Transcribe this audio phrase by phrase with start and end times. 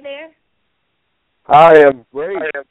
[0.00, 0.30] guys okay
[1.46, 1.54] there?
[1.54, 2.36] I am great.
[2.36, 2.64] I am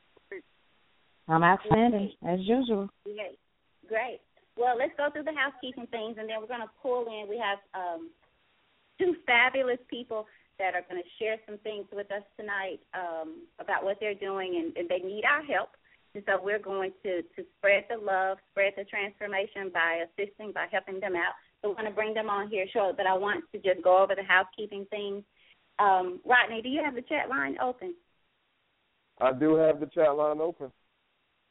[1.30, 2.90] I'm outstanding as usual.
[3.04, 3.40] Great,
[3.88, 4.20] great.
[4.56, 7.30] Well, let's go through the housekeeping things, and then we're going to pull in.
[7.30, 8.10] We have um,
[9.00, 10.26] two fabulous people
[10.58, 14.56] that are going to share some things with us tonight um, about what they're doing,
[14.56, 15.70] and, and they need our help.
[16.16, 20.66] And so we're going to, to spread the love, spread the transformation by assisting, by
[20.72, 21.36] helping them out.
[21.62, 24.02] So we're going to bring them on here shortly, but I want to just go
[24.02, 25.24] over the housekeeping things.
[25.80, 27.94] Um, Rodney, do you have the chat line open?
[29.20, 30.72] I do have the chat line open.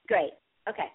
[0.09, 0.33] Great.
[0.69, 0.91] Okay.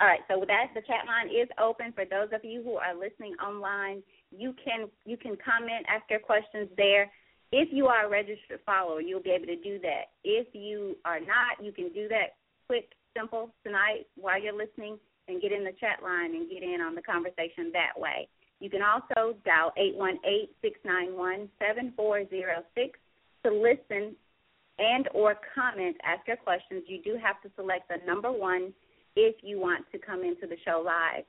[0.00, 0.20] All right.
[0.28, 3.34] So with that, the chat line is open for those of you who are listening
[3.44, 4.02] online.
[4.30, 7.10] You can you can comment, ask your questions there.
[7.52, 10.10] If you are a registered follower, you'll be able to do that.
[10.24, 14.98] If you are not, you can do that quick, simple tonight while you're listening
[15.28, 18.28] and get in the chat line and get in on the conversation that way.
[18.60, 19.72] You can also dial
[20.64, 22.92] 818-691-7406
[23.44, 24.16] to listen
[24.78, 26.82] and or comment, ask your questions.
[26.86, 28.72] You do have to select the number one
[29.14, 31.24] if you want to come into the show live.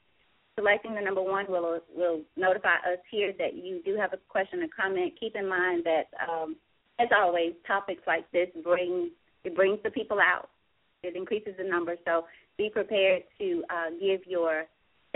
[0.55, 4.63] Selecting the number one will will notify us here that you do have a question
[4.63, 5.13] or comment.
[5.19, 6.55] Keep in mind that, um,
[6.99, 9.11] as always, topics like this bring
[9.43, 10.49] it brings the people out.
[11.03, 11.95] It increases the number.
[12.05, 12.25] So
[12.57, 14.65] be prepared to uh, give your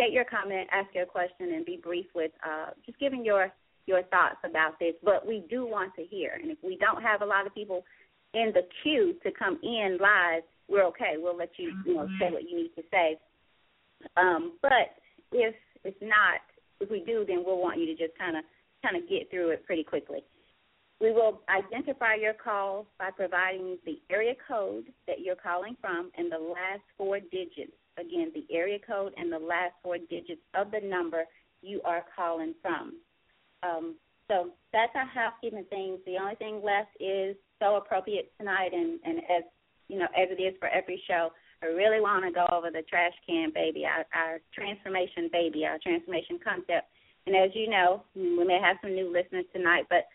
[0.01, 3.51] state your comment, ask your question, and be brief with uh, just giving your
[3.87, 4.93] your thoughts about this.
[5.03, 7.83] But we do want to hear, and if we don't have a lot of people
[8.33, 11.15] in the queue to come in live, we're okay.
[11.17, 13.19] We'll let you you know say what you need to say.
[14.17, 14.97] Um, but
[15.31, 15.53] if
[15.83, 16.41] it's not,
[16.79, 18.43] if we do, then we'll want you to just kind of
[18.83, 20.23] kind of get through it pretty quickly.
[20.99, 26.31] We will identify your call by providing the area code that you're calling from and
[26.31, 27.73] the last four digits.
[28.01, 31.23] Again, the area code and the last four digits of the number
[31.61, 32.93] you are calling from.
[33.63, 33.95] Um,
[34.27, 35.99] so that's our housekeeping things.
[36.05, 39.43] The only thing left is so appropriate tonight, and, and as
[39.87, 41.29] you know, as it is for every show,
[41.61, 45.77] I really want to go over the trash can baby, our, our transformation baby, our
[45.83, 46.87] transformation concept.
[47.27, 50.07] And as you know, we may have some new listeners tonight, but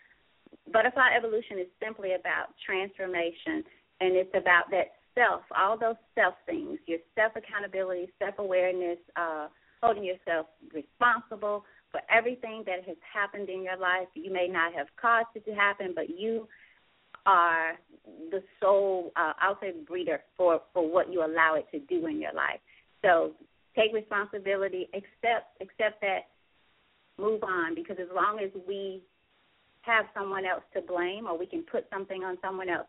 [0.72, 3.62] butterfly evolution is simply about transformation,
[4.00, 9.48] and it's about that self, all those self things, your self accountability, self awareness, uh,
[9.82, 14.08] holding yourself responsible for everything that has happened in your life.
[14.14, 16.46] You may not have caused it to happen, but you
[17.24, 17.72] are
[18.30, 22.20] the sole, uh, I'll say, breeder for for what you allow it to do in
[22.20, 22.60] your life.
[23.02, 23.32] So
[23.76, 26.28] take responsibility, accept accept that,
[27.18, 27.74] move on.
[27.74, 29.02] Because as long as we
[29.82, 32.86] have someone else to blame, or we can put something on someone else,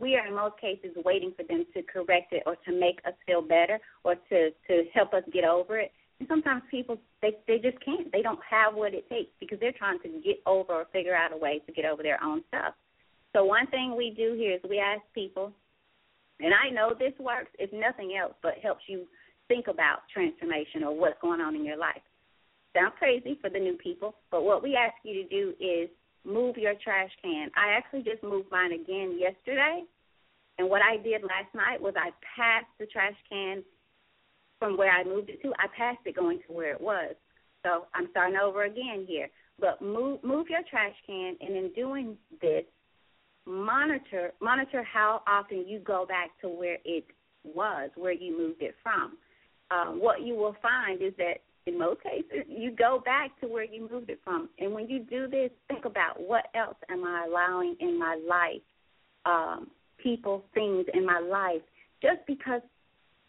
[0.00, 3.14] we are in most cases waiting for them to correct it or to make us
[3.26, 5.92] feel better or to to help us get over it.
[6.20, 8.10] And sometimes people they they just can't.
[8.12, 11.32] They don't have what it takes because they're trying to get over or figure out
[11.32, 12.74] a way to get over their own stuff.
[13.34, 15.52] So one thing we do here is we ask people,
[16.40, 19.06] and I know this works if nothing else, but helps you
[19.48, 22.02] think about transformation or what's going on in your life.
[22.76, 25.88] Sounds crazy for the new people, but what we ask you to do is
[26.24, 27.50] move your trash can.
[27.56, 29.82] I actually just moved mine again yesterday,
[30.58, 33.62] and what I did last night was I passed the trash can
[34.58, 35.52] from where I moved it to.
[35.58, 37.14] I passed it going to where it was.
[37.64, 39.28] So I'm starting over again here.
[39.58, 42.64] But move move your trash can, and in doing this,
[43.46, 47.04] monitor monitor how often you go back to where it
[47.44, 49.16] was, where you moved it from.
[49.70, 53.64] Um, what you will find is that in most cases you go back to where
[53.64, 54.48] you moved it from.
[54.58, 58.62] And when you do this, think about what else am I allowing in my life,
[59.24, 59.68] um,
[59.98, 61.62] people, things in my life,
[62.02, 62.60] just because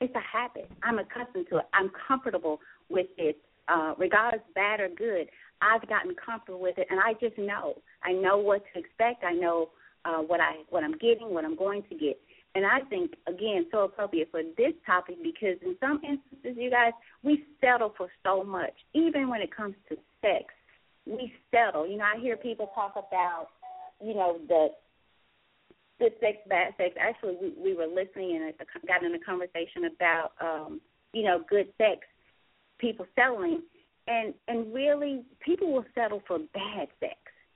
[0.02, 0.70] it's a habit.
[0.84, 1.66] I'm accustomed to it.
[1.74, 2.60] I'm comfortable
[2.90, 3.38] with it,
[3.70, 5.28] uh, regardless bad or good.
[5.62, 7.76] I've gotten comfortable with it, and I just know.
[8.04, 9.24] I know what to expect.
[9.24, 9.70] I know
[10.04, 12.20] uh, what I what I'm getting, what I'm going to get.
[12.56, 16.94] And I think again so appropriate for this topic because in some instances, you guys,
[17.22, 18.74] we settle for so much.
[18.94, 20.46] Even when it comes to sex,
[21.06, 21.86] we settle.
[21.86, 23.50] You know, I hear people talk about,
[24.02, 24.70] you know, the
[26.00, 26.96] good sex, bad sex.
[27.00, 28.54] Actually, we we were listening and
[28.88, 30.80] got in a conversation about, um,
[31.14, 32.00] you know, good sex,
[32.80, 33.64] people settling,
[34.08, 37.16] and and really, people will settle for bad sex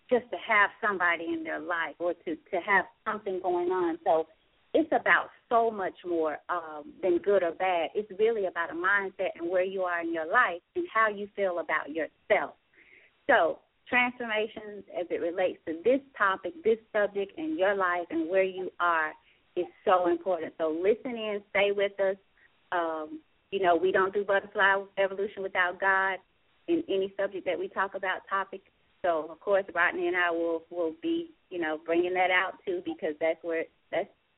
[0.10, 3.98] just to have somebody in their life or to to have something going on.
[4.04, 4.28] So
[4.74, 7.90] it's about so much more um, than good or bad.
[7.96, 11.28] It's really about a mindset and where you are in your life and how you
[11.36, 12.54] feel about yourself.
[13.28, 18.44] So transformations as it relates to this topic, this subject, and your life and where
[18.44, 19.12] you are
[19.56, 20.54] is so important.
[20.58, 22.16] So listen in, stay with us.
[22.72, 23.20] Um,
[23.52, 26.18] you know, we don't do butterfly evolution without God
[26.68, 28.62] in any subject that we talk about topic.
[29.02, 32.82] So of course, Rodney and I will will be you know bringing that out too
[32.86, 33.64] because that's where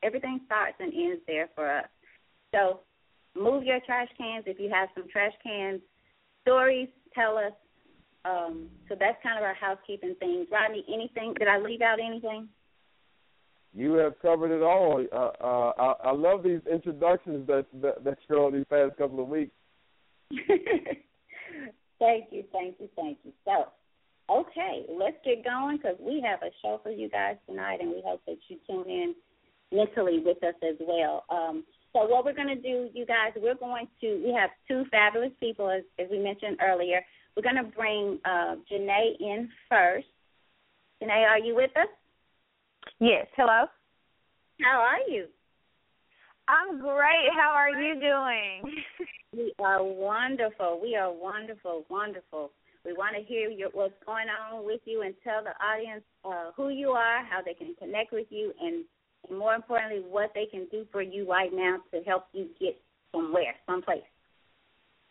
[0.03, 1.87] everything starts and ends there for us.
[2.53, 2.81] So
[3.35, 5.81] move your trash cans if you have some trash cans.
[6.43, 7.53] Stories, tell us.
[8.23, 10.47] Um, so that's kind of our housekeeping things.
[10.51, 11.33] Rodney, anything?
[11.37, 12.47] Did I leave out anything?
[13.73, 15.03] You have covered it all.
[15.11, 19.21] Uh, uh, I, I love these introductions that, that that you're on these past couple
[19.21, 19.53] of weeks.
[21.99, 23.31] thank you, thank you, thank you.
[23.45, 23.67] So,
[24.29, 28.03] okay, let's get going because we have a show for you guys tonight, and we
[28.05, 29.15] hope that you tune in
[29.71, 31.23] mentally with us as well.
[31.29, 31.63] Um,
[31.93, 35.31] so what we're going to do, you guys, we're going to, we have two fabulous
[35.39, 37.01] people, as, as we mentioned earlier.
[37.35, 40.07] We're going to bring uh, Janae in first.
[41.01, 41.87] Janae, are you with us?
[42.99, 43.27] Yes.
[43.35, 43.65] Hello.
[44.61, 45.25] How are you?
[46.47, 47.29] I'm great.
[47.35, 48.75] How are you doing?
[49.33, 50.79] we are wonderful.
[50.81, 52.51] We are wonderful, wonderful.
[52.85, 56.51] We want to hear your, what's going on with you and tell the audience uh,
[56.55, 58.85] who you are, how they can connect with you, and
[59.31, 62.79] more importantly, what they can do for you right now to help you get
[63.11, 64.03] somewhere, someplace.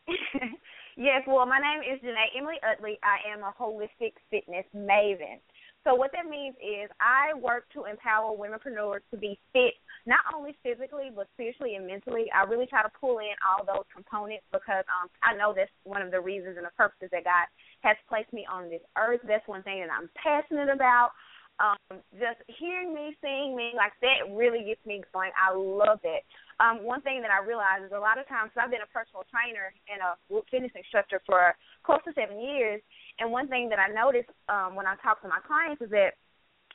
[0.96, 2.98] yes, well, my name is Janae Emily Utley.
[3.02, 5.38] I am a holistic fitness maven.
[5.84, 9.72] So what that means is I work to empower womenpreneurs to be fit,
[10.04, 12.26] not only physically but spiritually and mentally.
[12.36, 16.02] I really try to pull in all those components because um, I know that's one
[16.02, 17.48] of the reasons and the purposes that God
[17.80, 19.20] has placed me on this earth.
[19.24, 21.16] That's one thing that I'm passionate about
[21.60, 25.30] um, just hearing me, seeing me, like that really gets me going.
[25.36, 26.24] I love it.
[26.58, 28.88] Um, one thing that I realize is a lot of times, so I've been a
[28.88, 30.16] personal trainer and a
[30.48, 31.52] fitness instructor for
[31.84, 32.80] close to seven years,
[33.20, 36.16] and one thing that I notice um, when I talk to my clients is that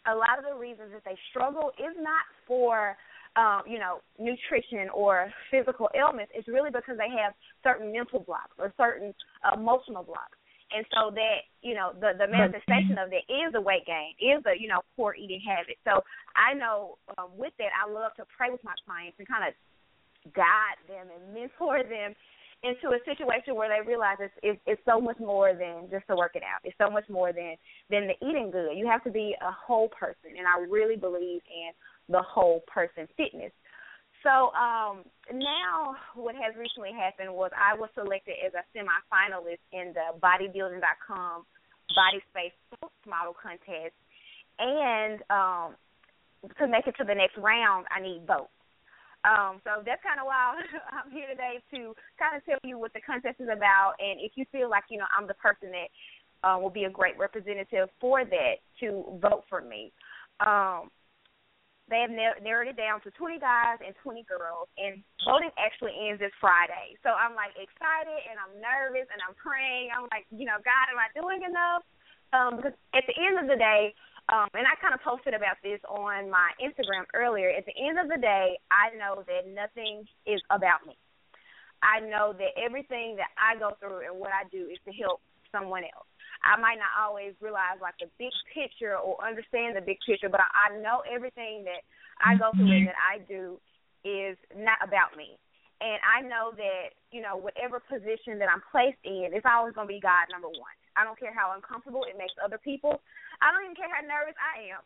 [0.05, 2.93] a lot of the reasons that they struggle is not for
[3.35, 7.33] um, you know, nutrition or physical ailments, it's really because they have
[7.63, 10.39] certain mental blocks or certain uh, emotional blocks
[10.73, 14.41] and so that you know the the manifestation of that is a weight gain, is
[14.45, 15.77] a you know poor eating habit.
[15.85, 16.01] So
[16.33, 19.53] I know um, with that, I love to pray with my clients and kind of
[20.33, 22.15] guide them and mentor them
[22.63, 26.15] into a situation where they realize it's, it's it's so much more than just to
[26.15, 26.61] work it out.
[26.63, 27.55] It's so much more than
[27.89, 28.73] than the eating good.
[28.75, 31.71] You have to be a whole person, and I really believe in
[32.09, 33.51] the whole person fitness.
[34.25, 39.93] So um, now, what has recently happened was I was selected as a semifinalist in
[39.93, 41.45] the Bodybuilding.com
[41.93, 42.57] Body Space
[43.05, 43.93] Model Contest,
[44.57, 45.77] and um,
[46.57, 48.49] to make it to the next round, I need votes.
[49.21, 50.57] Um, so that's kind of why
[50.89, 54.33] I'm here today to kind of tell you what the contest is about, and if
[54.33, 55.89] you feel like you know I'm the person that
[56.41, 59.93] uh, will be a great representative for that, to vote for me.
[60.41, 60.89] Um,
[61.89, 66.17] they have narrowed it down to 20 guys and 20 girls, and voting actually ends
[66.17, 66.97] this Friday.
[67.05, 69.93] So I'm like excited and I'm nervous and I'm praying.
[69.93, 71.85] I'm like, you know, God, am I doing enough?
[72.33, 73.93] Um, because at the end of the day,
[74.33, 77.53] um, and I kind of posted about this on my Instagram earlier.
[77.53, 80.97] At the end of the day, I know that nothing is about me.
[81.85, 85.21] I know that everything that I go through and what I do is to help
[85.53, 86.09] someone else.
[86.45, 90.39] I might not always realize like the big picture or understand the big picture, but
[90.39, 91.81] I, I know everything that
[92.21, 92.93] I go through and mm-hmm.
[92.93, 93.57] that I do
[94.05, 95.35] is not about me.
[95.83, 99.91] And I know that, you know, whatever position that I'm placed in, it's always going
[99.91, 100.77] to be God number one.
[100.95, 103.03] I don't care how uncomfortable it makes other people.
[103.43, 104.81] I don't even care how nervous I am.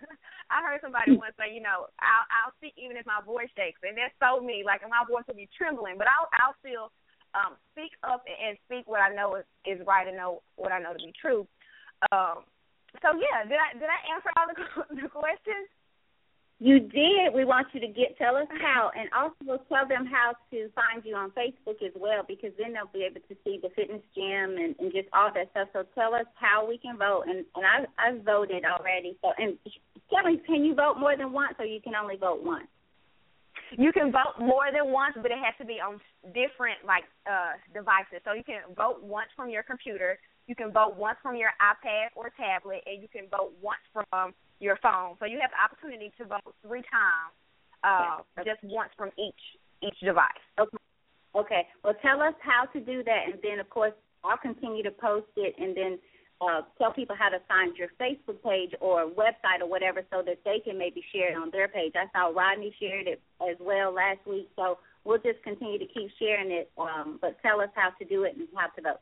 [0.52, 1.24] I heard somebody mm-hmm.
[1.24, 4.44] once say, you know, I'll I'll speak even if my voice shakes, and that's so
[4.44, 4.60] me.
[4.60, 6.92] Like my voice will be trembling, but I'll I'll still
[7.34, 10.78] um, speak up and speak what I know is, is right and know what I
[10.78, 11.46] know to be true.
[12.10, 12.46] Um,
[13.02, 14.56] so yeah, did I did I answer all the,
[15.02, 15.68] the questions?
[16.60, 17.34] You did.
[17.34, 21.04] We want you to get tell us how, and also tell them how to find
[21.04, 24.56] you on Facebook as well, because then they'll be able to see the fitness JEM
[24.56, 25.68] and, and just all that stuff.
[25.72, 29.18] So tell us how we can vote, and and I I voted already.
[29.20, 29.58] So and
[30.08, 32.68] tell me, can you vote more than once, or you can only vote once?
[33.78, 36.00] You can vote more than once, but it has to be on
[36.32, 38.20] different like uh devices.
[38.24, 42.12] So you can vote once from your computer, you can vote once from your iPad
[42.16, 45.16] or tablet, and you can vote once from your phone.
[45.18, 47.32] So you have the opportunity to vote three times,
[47.82, 49.42] uh, just once from each
[49.82, 50.44] each device.
[50.58, 50.76] Okay.
[51.34, 51.66] Okay.
[51.82, 53.92] Well, tell us how to do that, and then of course
[54.24, 55.98] I'll continue to post it, and then
[56.40, 60.38] uh, tell people how to find your Facebook page or website or whatever so that
[60.44, 61.92] they can maybe share it on their page.
[61.94, 66.10] I saw Rodney shared it as well last week, so we'll just continue to keep
[66.18, 66.70] sharing it.
[66.78, 69.00] Um, but tell us how to do it and how to vote.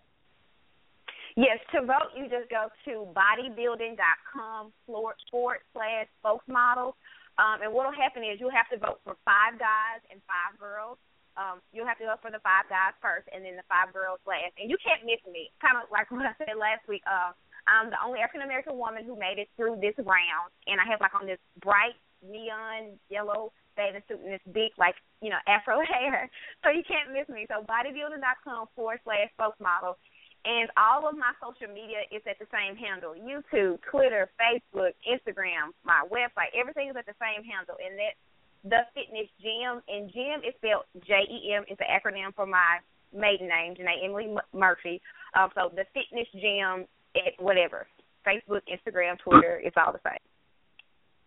[1.36, 6.92] Yes, to vote, you just go to bodybuilding.com forward slash spokesmodel.
[7.40, 10.60] Um, and what will happen is you'll have to vote for five guys and five
[10.60, 10.98] girls
[11.36, 14.20] um, you'll have to go for the five guys first and then the five girls
[14.28, 14.52] last.
[14.60, 15.48] And you can't miss me.
[15.64, 17.02] Kind of like what I said last week.
[17.08, 17.32] Uh,
[17.66, 21.00] I'm the only African American woman who made it through this round, and I have
[21.00, 25.80] like on this bright neon yellow bathing suit and this big like you know afro
[25.86, 26.28] hair.
[26.64, 27.46] So you can't miss me.
[27.46, 29.94] So bodybuilding.com forward slash spokesmodel.
[30.42, 35.70] And all of my social media is at the same handle YouTube, Twitter, Facebook, Instagram,
[35.86, 36.50] my website.
[36.50, 37.78] Everything is at the same handle.
[37.78, 38.18] And that
[38.64, 41.64] the Fitness JEM, and JEM is spelled J E M.
[41.68, 42.78] It's an acronym for my
[43.12, 45.00] maiden name, Janae Emily Murphy.
[45.34, 47.86] Um, so the Fitness JEM, at whatever,
[48.26, 50.22] Facebook, Instagram, Twitter, it's all the same.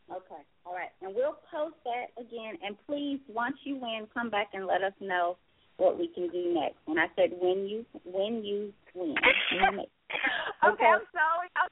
[0.10, 2.58] Okay, all right, and we'll post that again.
[2.64, 5.38] And please, once you win, come back and let us know
[5.78, 6.78] what we can do next.
[6.88, 9.16] And I said when you when you win.
[10.70, 11.26] okay, I'm so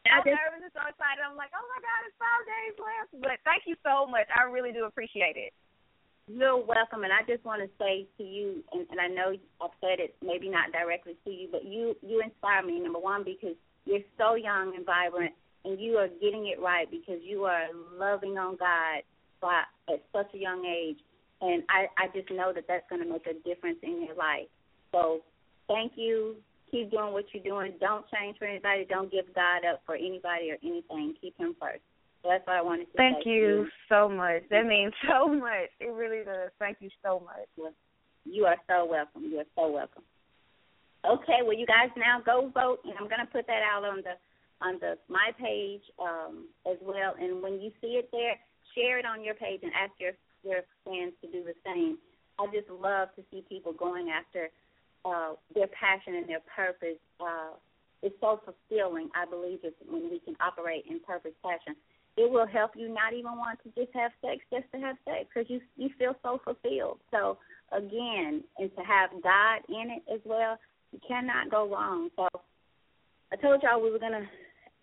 [0.09, 1.21] I'm so nervous and so excited.
[1.21, 3.11] I'm like, oh my god, it's five days left.
[3.21, 4.25] But thank you so much.
[4.33, 5.53] I really do appreciate it.
[6.25, 9.75] You're welcome, and I just want to say to you, and, and I know I've
[9.83, 12.79] said it maybe not directly to you, but you you inspire me.
[12.79, 15.35] Number one, because you're so young and vibrant,
[15.65, 19.03] and you are getting it right because you are loving on God
[19.41, 20.97] by, at such a young age
[21.43, 24.47] and I, I just know that that's going to make a difference in your life.
[24.93, 25.19] So
[25.67, 26.35] thank you.
[26.73, 27.77] Keep doing what you're doing.
[27.79, 28.87] Don't change for anybody.
[28.89, 31.13] Don't give God up for anybody or anything.
[31.21, 31.85] Keep Him first.
[32.23, 33.13] So that's what I wanted to say.
[33.13, 34.41] Thank you so much.
[34.49, 35.69] That means so much.
[35.79, 36.49] It really does.
[36.57, 37.45] Thank you so much.
[38.25, 39.29] You are so welcome.
[39.29, 40.01] You are so welcome.
[41.05, 44.01] Okay, well, you guys now go vote, and I'm going to put that out on
[44.01, 44.17] the
[44.65, 47.13] on the my page um, as well.
[47.19, 48.39] And when you see it there,
[48.73, 50.13] share it on your page and ask your
[50.43, 51.97] their fans to do the same.
[52.39, 54.49] I just love to see people going after
[55.05, 56.99] uh, their passion and their purpose.
[57.19, 57.55] Uh,
[58.01, 59.09] it's so fulfilling.
[59.15, 61.75] I believe it's when we can operate in purpose, passion.
[62.15, 65.25] It will help you not even want to just have sex just to have sex
[65.33, 66.99] because you you feel so fulfilled.
[67.11, 67.37] So
[67.71, 70.59] again, and to have God in it as well,
[70.91, 72.09] you cannot go wrong.
[72.15, 72.27] So
[73.31, 74.29] I told y'all we were gonna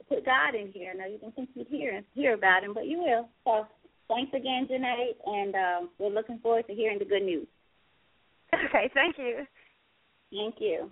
[0.08, 0.92] put God in here.
[0.96, 3.28] Now you didn't think you'd hear hear about him, but you will.
[3.44, 3.66] So
[4.10, 7.46] Thanks again, Janae, and um, we're looking forward to hearing the good news.
[8.52, 9.46] Okay, thank you.
[10.30, 10.90] Thank you.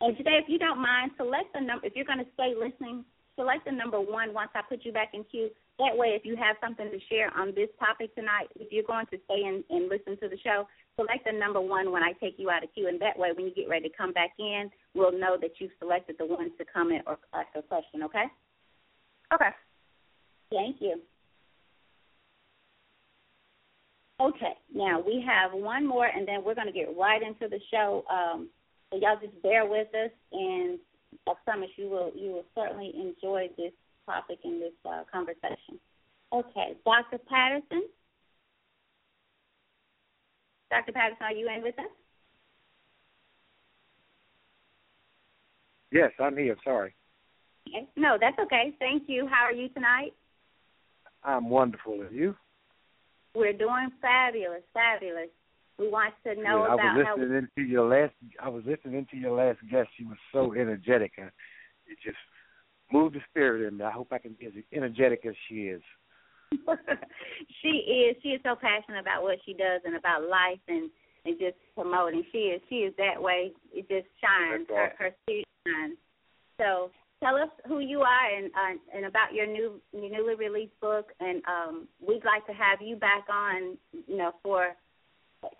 [0.00, 1.86] And today, if you don't mind, select the number.
[1.86, 3.04] If you're going to stay listening,
[3.34, 5.50] select the number one once I put you back in queue.
[5.78, 9.06] That way, if you have something to share on this topic tonight, if you're going
[9.06, 10.66] to stay and, and listen to the show,
[10.96, 12.88] select the number one when I take you out of queue.
[12.88, 15.74] And that way, when you get ready to come back in, we'll know that you've
[15.78, 18.24] selected the one to comment or ask a question, okay?
[19.32, 19.50] Okay.
[20.50, 21.00] Thank you.
[24.20, 27.60] Okay, now we have one more, and then we're going to get right into the
[27.70, 28.02] show.
[28.10, 28.48] Um,
[28.90, 30.78] so y'all just bear with us, and
[31.26, 33.72] I promise you will you will certainly enjoy this
[34.06, 35.78] topic and this uh, conversation.
[36.32, 37.18] Okay, Dr.
[37.28, 37.84] Patterson.
[40.70, 40.92] Dr.
[40.92, 41.86] Patterson, are you in with us?
[45.90, 46.56] Yes, I'm here.
[46.64, 46.94] Sorry.
[47.68, 47.88] Okay.
[47.96, 48.74] No, that's okay.
[48.78, 49.26] Thank you.
[49.26, 50.12] How are you tonight?
[51.24, 52.02] I'm wonderful.
[52.02, 52.34] And you?
[53.34, 55.28] We're doing fabulous, fabulous.
[55.78, 57.16] We want to know yeah, about I was how.
[57.16, 58.14] listening into your last.
[58.42, 59.88] I was listening to your last guest.
[59.96, 61.12] She was so energetic.
[61.18, 61.30] and
[61.86, 62.18] It just
[62.92, 63.84] moved the spirit in me.
[63.84, 65.82] I hope I can be as energetic as she is.
[67.62, 68.16] she is.
[68.22, 70.90] She is so passionate about what she does and about life and
[71.24, 72.24] and just promoting.
[72.32, 72.60] She is.
[72.68, 73.52] She is that way.
[73.72, 74.66] It just shines.
[74.70, 74.76] Awesome.
[74.76, 75.98] Her her spirit shines.
[76.60, 76.90] So
[77.22, 81.12] tell us who you are and uh, and about your new your newly released book.
[81.20, 84.74] And um, we'd like to have you back on, you know, for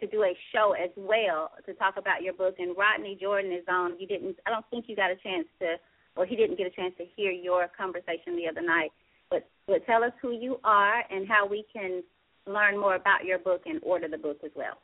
[0.01, 2.57] to do a show as well to talk about your book.
[2.59, 3.99] And Rodney Jordan is on.
[3.99, 4.37] You didn't.
[4.47, 5.77] I don't think you got a chance to,
[6.17, 8.91] or he didn't get a chance to hear your conversation the other night.
[9.31, 12.03] But but tell us who you are and how we can
[12.47, 14.79] learn more about your book and order the book as well.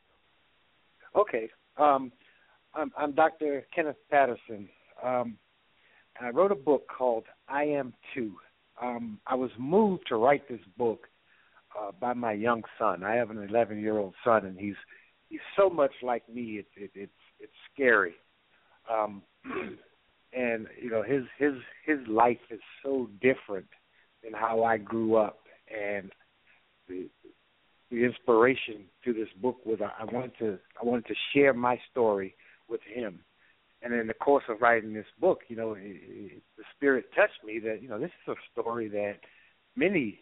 [1.15, 1.49] Okay.
[1.77, 2.11] Um,
[2.73, 3.65] I'm, I'm Dr.
[3.73, 4.69] Kenneth Patterson.
[5.03, 5.37] Um,
[6.21, 8.33] I wrote a book called I Am Too.
[8.81, 11.07] Um, I was moved to write this book
[11.79, 13.03] uh, by my young son.
[13.03, 14.75] I have an 11 year old son, and he's
[15.29, 16.59] he's so much like me.
[16.59, 18.15] It's it, it's it's scary.
[18.91, 19.23] Um,
[20.33, 21.53] and you know his his
[21.85, 23.67] his life is so different
[24.23, 25.39] than how I grew up,
[25.69, 26.11] and
[26.87, 27.09] the
[27.91, 31.79] the inspiration to this book was I, I wanted to I wanted to share my
[31.91, 32.35] story
[32.67, 33.19] with him,
[33.81, 37.43] and in the course of writing this book, you know, it, it, the spirit touched
[37.45, 39.19] me that you know this is a story that
[39.75, 40.19] many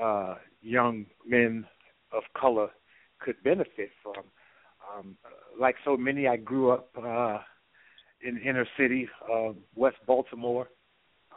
[0.00, 1.66] uh, young men
[2.12, 2.68] of color
[3.20, 4.24] could benefit from.
[4.96, 5.16] Um,
[5.58, 7.38] like so many, I grew up uh,
[8.22, 10.68] in inner city, uh, West Baltimore,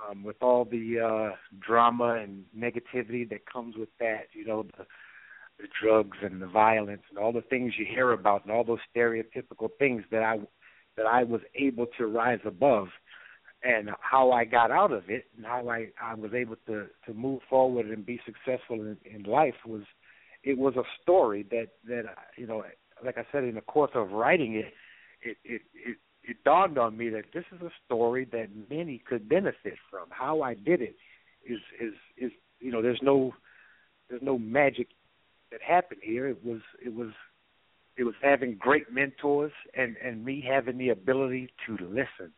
[0.10, 4.28] um, with all the uh, drama and negativity that comes with that.
[4.34, 4.86] You know, the,
[5.60, 8.80] the drugs and the violence and all the things you hear about, and all those
[8.96, 10.40] stereotypical things that I
[10.98, 12.88] that I was able to rise above
[13.64, 17.14] and how I got out of it and how I, I was able to, to
[17.14, 19.84] move forward and be successful in, in life was
[20.44, 22.04] it was a story that that
[22.38, 22.64] you know
[23.04, 24.74] like I said in the course of writing it
[25.22, 29.28] it it it, it dawned on me that this is a story that many could
[29.28, 30.08] benefit from.
[30.10, 30.96] How I did it
[31.46, 33.34] is is is you know there's no
[34.10, 34.88] there's no magic
[35.52, 36.28] that happened here.
[36.28, 37.10] It was it was
[37.98, 42.32] it was having great mentors and and me having the ability to listen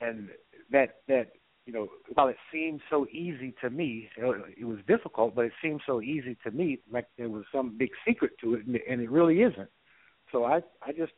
[0.00, 0.28] and
[0.70, 1.32] that that
[1.64, 5.80] you know while it seemed so easy to me it was difficult but it seemed
[5.86, 9.42] so easy to me like there was some big secret to it and it really
[9.42, 9.70] isn't.
[10.32, 11.12] So i i just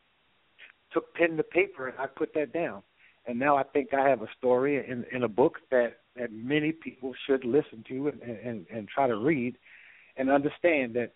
[0.91, 2.83] took pen to paper and i put that down.
[3.27, 6.71] And now i think i have a story in in a book that that many
[6.71, 9.57] people should listen to and and and try to read
[10.17, 11.13] and understand that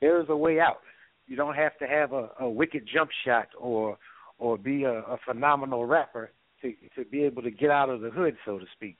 [0.00, 0.80] there is a way out.
[1.28, 3.98] You don't have to have a, a wicked jump shot or
[4.38, 8.10] or be a, a phenomenal rapper to to be able to get out of the
[8.10, 8.98] hood, so to speak.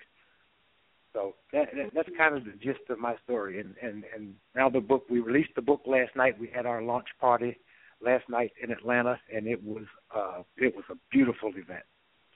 [1.13, 3.61] So that, that that's kind of the gist of my story.
[3.61, 6.39] And and and now the book we released the book last night.
[6.39, 7.59] We had our launch party
[8.05, 11.85] last night in Atlanta, and it was uh it was a beautiful event.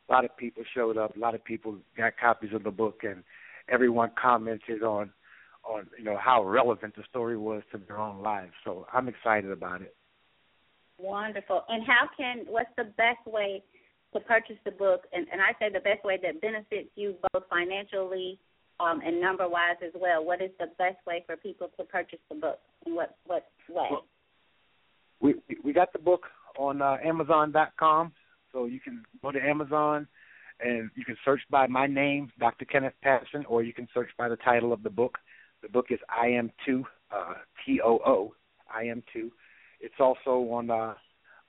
[0.08, 1.16] A lot of people showed up.
[1.16, 3.24] A lot of people got copies of the book, and
[3.68, 5.10] everyone commented on
[5.64, 8.52] on you know how relevant the story was to their own lives.
[8.64, 9.94] So I'm excited about it.
[10.98, 11.62] Wonderful.
[11.68, 13.62] And how can what's the best way
[14.18, 17.44] to purchase the book, and, and I say the best way that benefits you both
[17.50, 18.38] financially
[18.80, 20.24] um, and number wise as well.
[20.24, 23.88] What is the best way for people to purchase the book, and what what way?
[23.90, 24.06] Well,
[25.20, 26.24] we we got the book
[26.58, 28.12] on uh, Amazon.com,
[28.52, 30.06] so you can go to Amazon
[30.60, 32.64] and you can search by my name, Dr.
[32.64, 35.18] Kenneth Patterson, or you can search by the title of the book.
[35.62, 38.34] The book is I Am Too, uh, T O O,
[38.72, 39.30] I Am Too.
[39.80, 40.94] It's also on uh,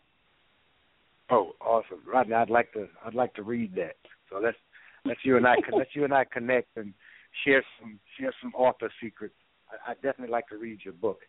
[1.29, 2.33] Oh, awesome, Rodney!
[2.33, 3.95] I'd like to I'd like to read that.
[4.29, 4.57] So let's
[5.05, 6.93] let's you and I let you and I connect and
[7.45, 9.35] share some share some author secrets.
[9.69, 11.19] I, I'd definitely like to read your book.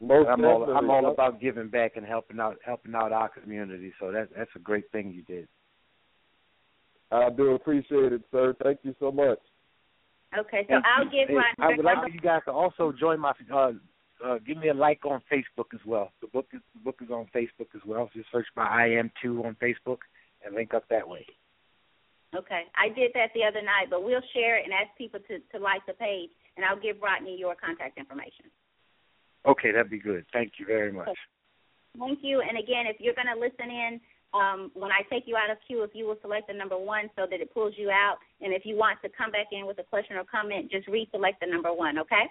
[0.00, 3.92] Most I'm all I'm all about giving back and helping out helping out our community.
[3.98, 5.48] So that that's a great thing you did.
[7.10, 8.54] I do appreciate it, sir.
[8.62, 9.38] Thank you so much.
[10.36, 11.52] Okay, so and, I'll give my.
[11.58, 13.32] I would like for you guys to also join my.
[13.52, 13.72] Uh,
[14.24, 16.12] uh, give me a like on Facebook as well.
[16.20, 18.10] The book is the book is on Facebook as well.
[18.14, 19.98] Just search by I am two on Facebook
[20.44, 21.24] and link up that way.
[22.36, 25.38] Okay, I did that the other night, but we'll share it and ask people to
[25.56, 28.52] to like the page, and I'll give Rodney your contact information.
[29.46, 30.26] Okay, that'd be good.
[30.32, 31.08] Thank you very much.
[31.98, 32.42] Thank you.
[32.42, 34.00] And again, if you're going to listen in
[34.34, 37.08] um, when I take you out of queue, if you will select the number one
[37.16, 39.78] so that it pulls you out, and if you want to come back in with
[39.78, 42.24] a question or comment, just reselect the number one, okay?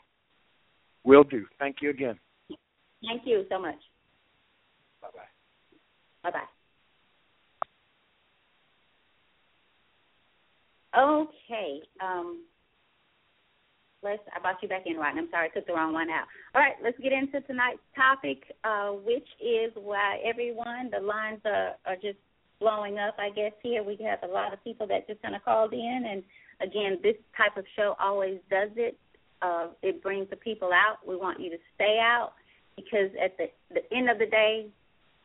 [1.03, 1.45] Will do.
[1.57, 2.19] Thank you again.
[3.05, 3.79] Thank you so much.
[5.01, 6.31] Bye bye.
[6.31, 6.45] Bye bye.
[10.99, 11.81] Okay.
[12.01, 12.43] Um,
[14.03, 15.15] let's I brought you back in, right?
[15.15, 16.27] I'm sorry, I took the wrong one out.
[16.55, 21.73] All right, let's get into tonight's topic, uh, which is why everyone the lines are
[21.86, 22.17] are just
[22.60, 23.15] blowing up.
[23.19, 26.03] I guess here we have a lot of people that just kind of called in,
[26.10, 26.23] and
[26.62, 28.97] again, this type of show always does it.
[29.41, 31.07] Uh, it brings the people out.
[31.07, 32.33] We want you to stay out
[32.75, 34.67] because at the the end of the day,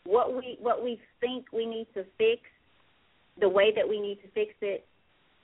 [0.04, 2.42] what we what we think we need to fix,
[3.40, 4.87] the way that we need to fix it,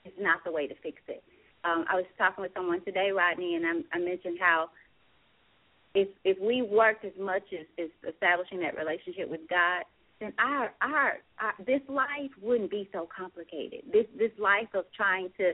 [0.05, 1.23] is not the way to fix it
[1.63, 4.69] um, I was talking with someone today, Rodney, and I, I mentioned how
[5.95, 9.83] if if we worked as much as, as establishing that relationship with God,
[10.19, 13.81] then our, our our this life wouldn't be so complicated.
[13.91, 15.53] This this life of trying to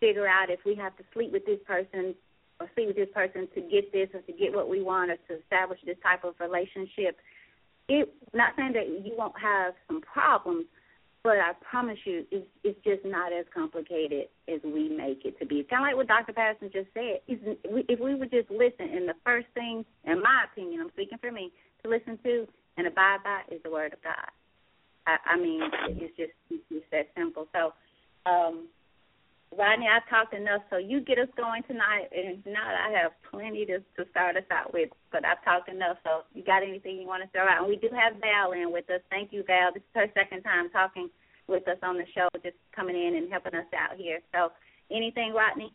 [0.00, 2.14] figure out if we have to sleep with this person
[2.60, 5.16] or sleep with this person to get this or to get what we want or
[5.28, 7.16] to establish this type of relationship.
[7.88, 10.66] It not saying that you won't have some problems,
[11.28, 15.44] but I promise you, it's, it's just not as complicated as we make it to
[15.44, 15.62] be.
[15.68, 16.32] Kind of like what Dr.
[16.32, 17.20] Patterson just said.
[17.28, 21.30] If we would just listen, and the first thing, in my opinion, I'm speaking for
[21.30, 21.52] me,
[21.84, 24.32] to listen to and abide by is the Word of God.
[25.06, 25.60] I, I mean,
[26.00, 27.46] it's just it's that simple.
[27.52, 27.74] So,
[28.24, 28.64] um,
[29.52, 32.08] Rodney, I've talked enough, so you get us going tonight.
[32.12, 34.90] And not, I have plenty to, to start us out with.
[35.12, 37.60] But I've talked enough, so you got anything you want to throw out?
[37.60, 39.00] And we do have Val in with us.
[39.10, 39.72] Thank you, Val.
[39.72, 41.08] This is her second time talking
[41.48, 44.20] with us on the show, just coming in and helping us out here.
[44.32, 44.50] So,
[44.90, 45.72] anything, Rodney?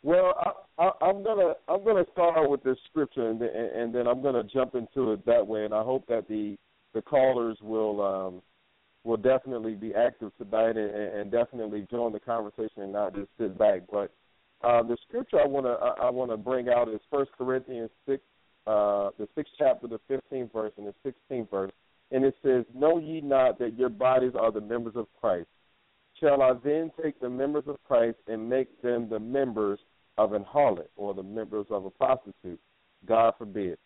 [0.03, 0.33] well,
[0.77, 4.43] I, I, I'm gonna I'm gonna start with this scripture, and, and then I'm gonna
[4.43, 5.65] jump into it that way.
[5.65, 6.57] And I hope that the
[6.93, 8.41] the callers will um,
[9.03, 13.57] will definitely be active tonight and, and definitely join the conversation and not just sit
[13.57, 13.81] back.
[13.91, 14.11] But
[14.63, 17.89] uh, the scripture I want to I, I want to bring out is First Corinthians
[18.05, 18.21] six,
[18.67, 21.71] uh, the sixth chapter, the fifteenth verse, and the sixteenth verse,
[22.11, 25.47] and it says, "Know ye not that your bodies are the members of Christ?
[26.19, 29.79] Shall I then take the members of Christ and make them the members
[30.17, 32.59] of an harlot or the members of a prostitute?
[33.05, 33.77] God forbid.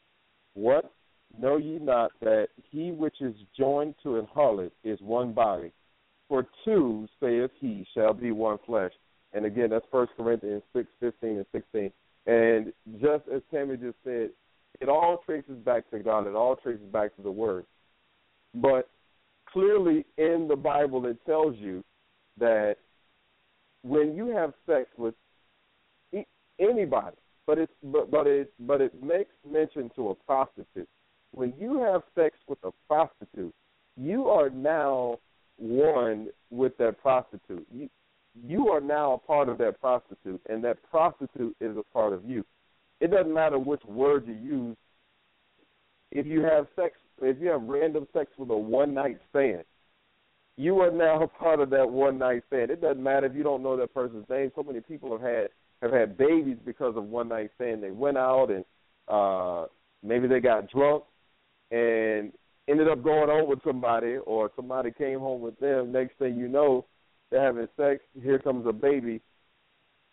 [0.54, 0.92] What
[1.40, 5.72] Know ye not that he which is joined to an harlot is one body?
[6.30, 8.92] For two, saith he, shall be one flesh.
[9.34, 11.92] And again, that's First Corinthians six fifteen and sixteen.
[12.28, 14.30] And just as Tammy just said,
[14.80, 16.28] it all traces back to God.
[16.28, 17.66] It all traces back to the Word.
[18.54, 18.90] But
[19.52, 21.84] clearly in the Bible, it tells you
[22.40, 22.78] that
[23.84, 25.16] when you have sex with
[26.60, 30.88] anybody, but it's but but it but it makes mention to a prostitute
[31.34, 33.54] when you have sex with a prostitute,
[33.98, 35.20] you are now
[35.58, 37.68] one with that prostitute.
[37.74, 37.90] You
[38.48, 42.26] you are now a part of that prostitute, and that prostitute is a part of
[42.26, 42.44] you.
[43.00, 44.78] It doesn't matter which word you use.
[46.16, 49.64] If you have sex, if you have random sex with a one night stand,
[50.58, 52.70] you are now a part of that one night stand.
[52.70, 54.52] It doesn't matter if you don't know that person's name.
[54.56, 55.48] So many people have had
[55.82, 57.82] have had babies because of one night stand.
[57.82, 58.64] They went out and
[59.08, 59.66] uh
[60.04, 61.04] maybe they got drunk
[61.72, 62.32] and
[62.68, 66.48] ended up going home with somebody or somebody came home with them, next thing you
[66.48, 66.86] know,
[67.32, 69.20] they're having sex, here comes a baby.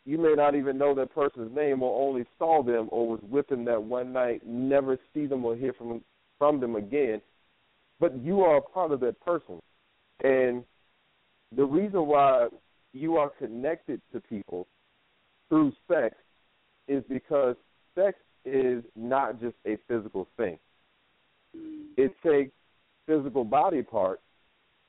[0.05, 3.49] You may not even know that person's name or only saw them or was with
[3.49, 6.03] them that one night, never see them or hear from
[6.39, 7.21] from them again.
[7.99, 9.61] But you are a part of that person.
[10.25, 10.65] And
[11.55, 12.49] the reason why
[12.93, 14.67] you are connected to people
[15.49, 16.17] through sex
[16.89, 17.57] is because
[17.95, 20.59] sex is not just a physical thing
[21.97, 22.53] it takes
[23.07, 24.23] physical body parts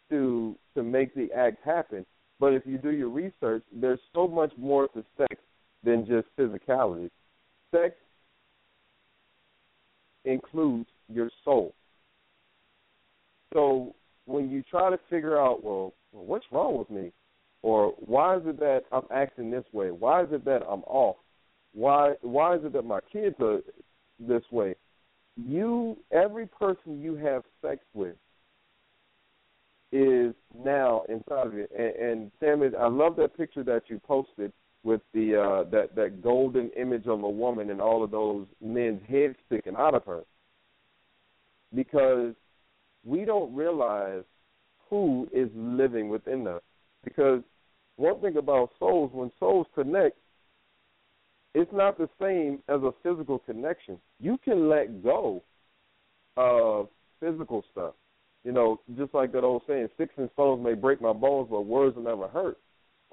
[0.10, 2.06] to to make the act happen.
[2.42, 5.36] But if you do your research, there's so much more to sex
[5.84, 7.10] than just physicality.
[7.74, 7.96] Sex
[10.26, 11.74] includes your soul.
[13.54, 17.14] So when you try to figure out, well, what's wrong with me?
[17.62, 19.92] Or why is it that I'm acting this way?
[19.92, 21.18] Why is it that I'm off?
[21.74, 23.60] Why why is it that my kids are
[24.20, 24.76] this way?
[25.38, 28.16] you every person you have sex with
[29.92, 31.70] is now inside of it.
[31.78, 36.24] And, and Sam, I love that picture that you posted with the uh, that that
[36.24, 40.22] golden image of a woman and all of those men's heads sticking out of her,
[41.76, 42.34] because
[43.06, 44.24] we don't realize
[44.90, 46.62] who is living within us.
[47.04, 47.42] Because
[47.96, 50.18] one thing about souls, when souls connect,
[51.54, 54.00] it's not the same as a physical connection.
[54.20, 55.44] You can let go
[56.38, 56.88] of
[57.20, 57.94] physical stuff.
[58.44, 61.62] You know, just like that old saying, sticks and stones may break my bones, but
[61.62, 62.58] words will never hurt.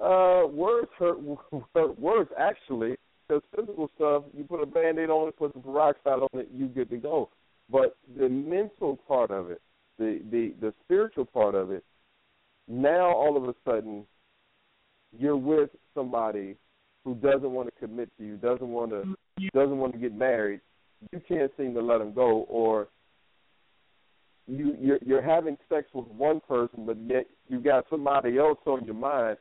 [0.03, 1.19] Uh, words hurt.
[1.99, 2.97] words actually,
[3.29, 6.67] because physical stuff, you put a band-aid on it, put some peroxide on it, you
[6.67, 7.29] good to go.
[7.71, 9.61] But the mental part of it,
[9.99, 11.85] the the the spiritual part of it,
[12.67, 14.07] now all of a sudden,
[15.19, 16.57] you're with somebody
[17.05, 19.15] who doesn't want to commit to you, doesn't want to
[19.53, 20.61] doesn't want to get married,
[21.13, 22.89] you can't seem to let them go, or
[24.49, 28.85] you you're, you're having sex with one person, but yet you got somebody else on
[28.85, 29.37] your mind.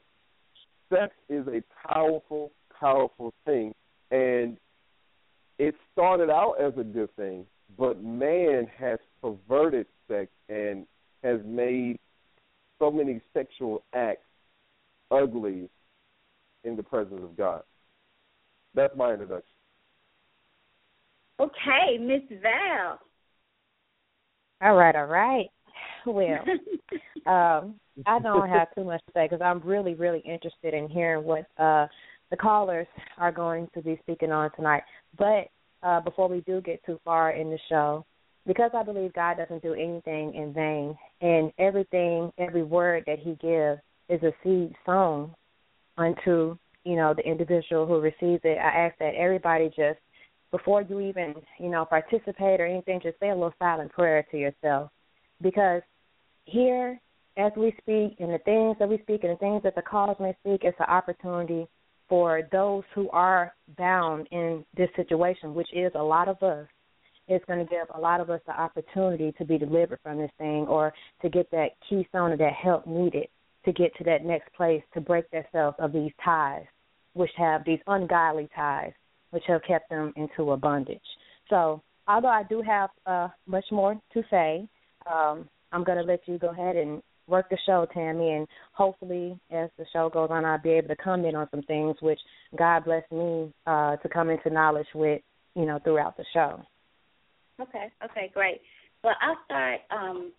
[0.89, 3.73] Sex is a powerful, powerful thing,
[4.11, 4.57] and
[5.57, 7.45] it started out as a good thing,
[7.77, 10.85] but man has perverted sex and
[11.23, 11.97] has made
[12.79, 14.21] so many sexual acts
[15.09, 15.69] ugly
[16.63, 17.63] in the presence of God.
[18.75, 19.43] That's my introduction.
[21.39, 22.99] Okay, Miss Val.
[24.61, 25.47] All right, all right.
[26.05, 26.43] Well,
[27.27, 31.25] um, I don't have too much to say because I'm really, really interested in hearing
[31.25, 31.87] what uh,
[32.31, 34.83] the callers are going to be speaking on tonight.
[35.17, 35.47] But
[35.83, 38.05] uh, before we do get too far in the show,
[38.45, 43.31] because I believe God doesn't do anything in vain, and everything, every word that He
[43.41, 45.35] gives is a seed sown
[45.97, 48.57] unto you know the individual who receives it.
[48.57, 49.99] I ask that everybody just
[50.51, 54.37] before you even you know participate or anything, just say a little silent prayer to
[54.37, 54.89] yourself,
[55.41, 55.81] because
[56.45, 56.99] here
[57.37, 60.17] as we speak and the things that we speak and the things that the callers
[60.19, 61.67] may speak, it's an opportunity
[62.09, 66.67] for those who are bound in this situation, which is a lot of us,
[67.27, 70.31] it's going to give a lot of us the opportunity to be delivered from this
[70.37, 73.27] thing or to get that keystone or that help needed
[73.65, 76.65] to get to that next place to break themselves of these ties,
[77.13, 78.93] which have these ungodly ties,
[79.31, 80.99] which have kept them into a bondage.
[81.49, 84.67] So, although I do have uh, much more to say,
[85.11, 89.37] um, I'm going to let you go ahead and work the show, Tammy, and hopefully
[89.51, 92.19] as the show goes on, I'll be able to comment on some things which
[92.57, 95.21] God blessed me uh, to come into knowledge with,
[95.55, 96.61] you know, throughout the show.
[97.61, 97.91] Okay.
[98.05, 98.31] Okay.
[98.33, 98.61] Great.
[99.03, 100.31] Well, I'll start um,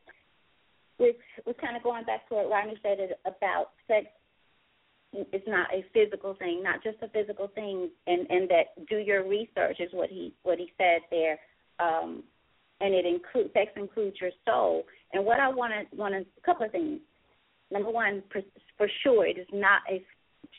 [0.99, 4.07] with with kind of going back to what Rodney said about sex.
[5.13, 9.27] It's not a physical thing, not just a physical thing, and and that do your
[9.27, 11.39] research is what he what he said there.
[11.81, 12.25] Um,
[12.81, 14.85] and it includes sex includes your soul.
[15.13, 17.01] And what I want to want a couple of things.
[17.71, 18.41] Number one, for,
[18.77, 20.03] for sure, it is not a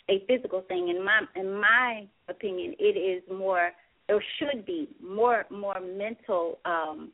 [0.10, 0.90] a physical thing.
[0.90, 3.72] In my in my opinion, it is more
[4.10, 7.12] or should be more more mental um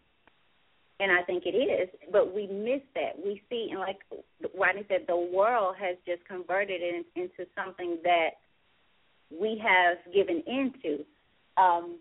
[1.00, 3.18] and I think it is, but we miss that.
[3.18, 4.00] We see, and like
[4.58, 8.30] Rodney said, the world has just converted it into something that
[9.30, 11.04] we have given into.
[11.58, 11.98] Um,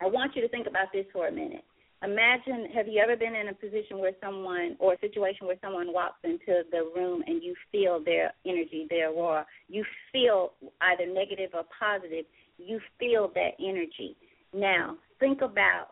[0.00, 1.64] I want you to think about this for a minute.
[2.02, 5.92] Imagine, have you ever been in a position where someone, or a situation where someone
[5.92, 9.46] walks into the room and you feel their energy, their aura?
[9.68, 12.26] You feel either negative or positive,
[12.58, 14.16] you feel that energy.
[14.52, 15.88] Now, think about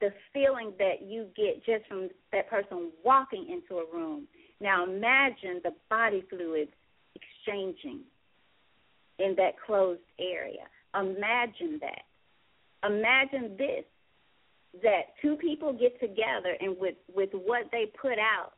[0.00, 4.26] the feeling that you get just from that person walking into a room.
[4.60, 6.70] Now, imagine the body fluids
[7.14, 8.00] exchanging
[9.18, 10.64] in that closed area.
[10.94, 12.02] Imagine that.
[12.86, 13.84] Imagine this
[14.82, 18.52] that two people get together and with with what they put out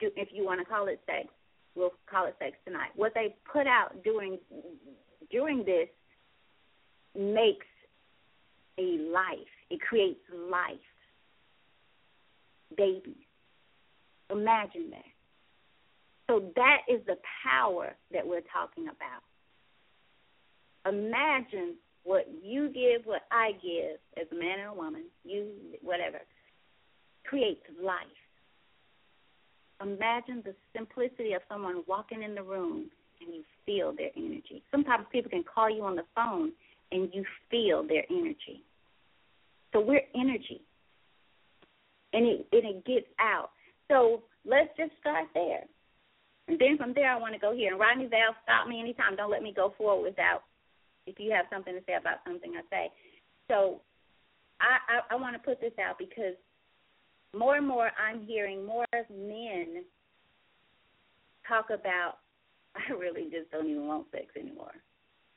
[0.00, 1.28] if you want to call it sex
[1.74, 4.38] we'll call it sex tonight what they put out during
[5.30, 5.88] during this
[7.18, 7.66] makes
[8.78, 9.52] a life.
[9.70, 10.76] It creates life.
[12.76, 13.14] Babies.
[14.30, 15.04] Imagine that.
[16.28, 19.22] So that is the power that we're talking about.
[20.86, 25.48] Imagine what you give, what I give as a man and a woman, you,
[25.82, 26.18] whatever,
[27.24, 28.06] creates life.
[29.82, 34.62] Imagine the simplicity of someone walking in the room and you feel their energy.
[34.70, 36.52] Sometimes people can call you on the phone
[36.92, 38.62] and you feel their energy.
[39.72, 40.62] So we're energy.
[42.12, 43.50] And it and it gets out.
[43.88, 45.64] So let's just start there.
[46.48, 47.72] And then from there I want to go here.
[47.72, 49.16] And Rodney Val, stop me anytime.
[49.16, 50.42] Don't let me go forward without
[51.06, 52.90] if you have something to say about something I say.
[53.48, 53.80] So
[54.60, 56.34] I, I, I want to put this out because
[57.34, 59.84] more and more I'm hearing more men
[61.46, 62.18] talk about
[62.76, 64.72] I really just don't even want sex anymore.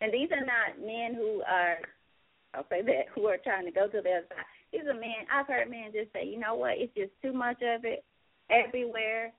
[0.02, 1.78] And these are not men who are,
[2.54, 4.46] I'll say that, who are trying to go to the other side.
[4.72, 7.58] These are men, I've heard men just say, you know what, it's just too much
[7.62, 8.04] of it
[8.50, 9.34] everywhere.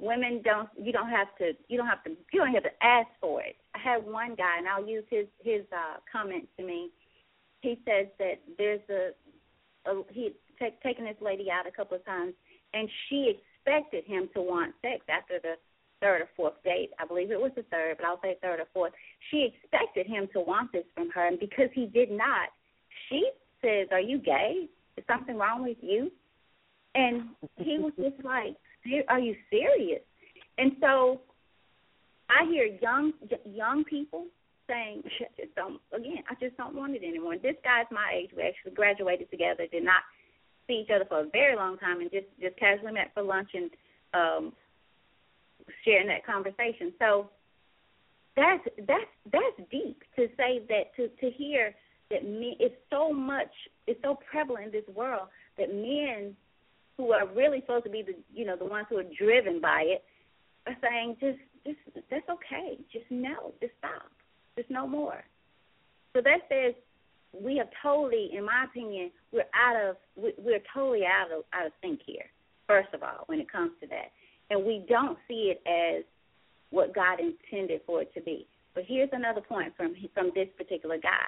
[0.00, 3.08] Women don't, you don't have to, you don't have to, you don't have to ask
[3.20, 3.56] for it.
[3.74, 6.90] I had one guy, and I'll use his his uh, comment to me.
[7.62, 9.10] He says that there's a,
[9.90, 12.34] a he t- taken this lady out a couple of times,
[12.74, 15.54] and she expected him to want sex after the
[16.00, 16.90] third or fourth date.
[16.98, 18.92] I believe it was the third, but I'll say third or fourth.
[19.30, 22.48] She expected him to want this from her, and because he did not,
[23.08, 23.30] she
[23.62, 24.68] says, "Are you gay?
[24.96, 26.10] Is something wrong with you?"
[26.94, 28.56] And he was just like,
[29.08, 30.02] "Are you serious?"
[30.58, 31.20] And so
[32.28, 33.12] I hear young
[33.44, 34.26] young people
[34.68, 35.80] saying, I just don't.
[35.92, 37.36] Again, I just don't want it anymore.
[37.36, 38.30] This guy's my age.
[38.36, 39.66] We actually graduated together.
[39.70, 40.02] Did not
[40.66, 43.50] see each other for a very long time, and just just casually met for lunch
[43.54, 43.70] and
[44.14, 44.52] um
[45.84, 46.92] sharing that conversation.
[46.98, 47.30] So
[48.36, 51.74] that's that's that's deep to say that to to hear
[52.10, 53.50] that men it's so much
[53.86, 55.28] it's so prevalent in this world
[55.58, 56.36] that men
[56.96, 59.82] who are really supposed to be the you know the ones who are driven by
[59.86, 60.04] it
[60.66, 61.78] are saying just just
[62.10, 62.78] that's okay.
[62.92, 63.52] Just no.
[63.60, 64.10] Just stop.
[64.56, 65.22] Just no more.
[66.14, 66.74] So that says
[67.32, 71.72] we have totally in my opinion we're out of we're totally out of out of
[71.82, 72.24] sync here
[72.66, 74.10] first of all when it comes to that
[74.50, 76.04] and we don't see it as
[76.70, 78.46] what God intended for it to be.
[78.74, 81.26] But here's another point from from this particular guy.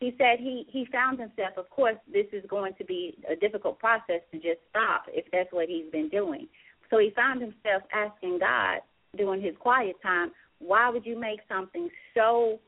[0.00, 1.56] He said he he found himself.
[1.56, 5.52] Of course, this is going to be a difficult process to just stop if that's
[5.52, 6.46] what he's been doing.
[6.90, 8.80] So he found himself asking God
[9.16, 12.58] during his quiet time, "Why would you make something so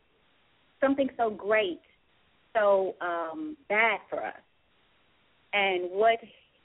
[0.81, 1.81] something so great
[2.55, 4.41] so um, bad for us?"
[5.53, 6.19] And what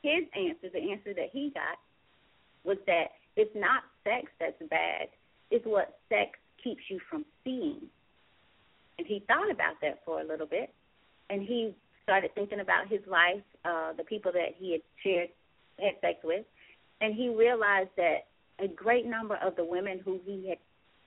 [0.04, 1.78] his answer, the answer that he got,
[2.64, 5.08] was that it's not sex that's bad,
[5.52, 6.32] it's what sex
[6.64, 7.82] keeps you from seeing.
[8.98, 10.74] And he thought about that for a little bit,
[11.30, 15.30] and he started thinking about his life, uh, the people that he had shared
[15.80, 16.46] had sex with,
[17.02, 18.26] and he realized that
[18.60, 20.58] a great number of the women who he had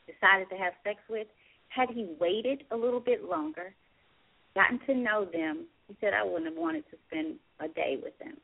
[0.07, 1.27] decided to have sex with,
[1.69, 3.75] had he waited a little bit longer,
[4.55, 8.16] gotten to know them, he said, I wouldn't have wanted to spend a day with
[8.19, 8.37] them.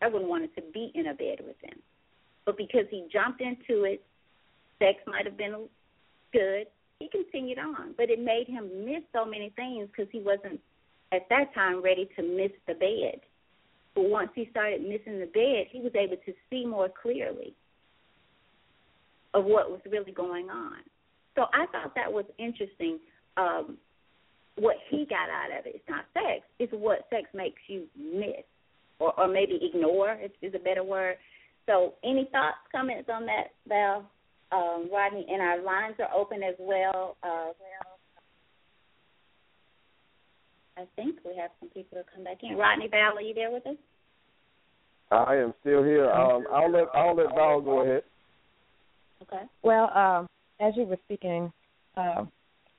[0.00, 1.78] I wouldn't want to be in a bed with them.
[2.44, 4.02] But because he jumped into it,
[4.78, 5.68] sex might have been
[6.32, 6.66] good.
[6.98, 10.60] He continued on, but it made him miss so many things because he wasn't
[11.12, 13.20] at that time ready to miss the bed.
[13.94, 17.54] But once he started missing the bed, he was able to see more clearly
[19.34, 20.78] of what was really going on.
[21.34, 22.98] So I thought that was interesting.
[23.36, 23.78] Um,
[24.56, 25.76] what he got out of it.
[25.76, 26.44] It's not sex.
[26.58, 28.44] It's what sex makes you miss,
[28.98, 30.18] or, or maybe ignore.
[30.22, 31.16] Is, is a better word.
[31.66, 34.10] So, any thoughts, comments on that, Val,
[34.50, 35.26] um, Rodney?
[35.30, 37.16] And our lines are open as well.
[37.22, 37.52] Uh,
[40.76, 42.56] I think we have some people to come back in.
[42.56, 43.76] Rodney, Val, are you there with us?
[45.12, 46.10] I am still here.
[46.10, 48.02] Um, I'll let I'll let Val go ahead.
[49.22, 49.42] Okay.
[49.62, 50.26] Well, um,
[50.58, 51.52] as you were speaking,
[51.96, 52.24] uh,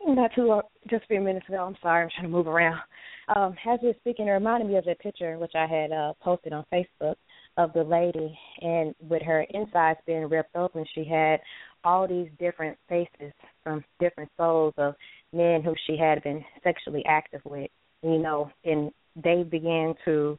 [0.06, 1.64] not too long, just a few minutes ago.
[1.64, 2.80] I'm sorry, I'm trying to move around.
[3.36, 6.14] Um, as you were speaking, it reminded me of that picture which I had uh,
[6.22, 7.16] posted on Facebook
[7.58, 11.40] of the lady, and with her insides being ripped open, she had
[11.84, 14.96] all these different faces from different souls of
[15.34, 17.70] men who she had been sexually active with.
[18.02, 18.92] You know, and
[19.24, 20.38] they began to,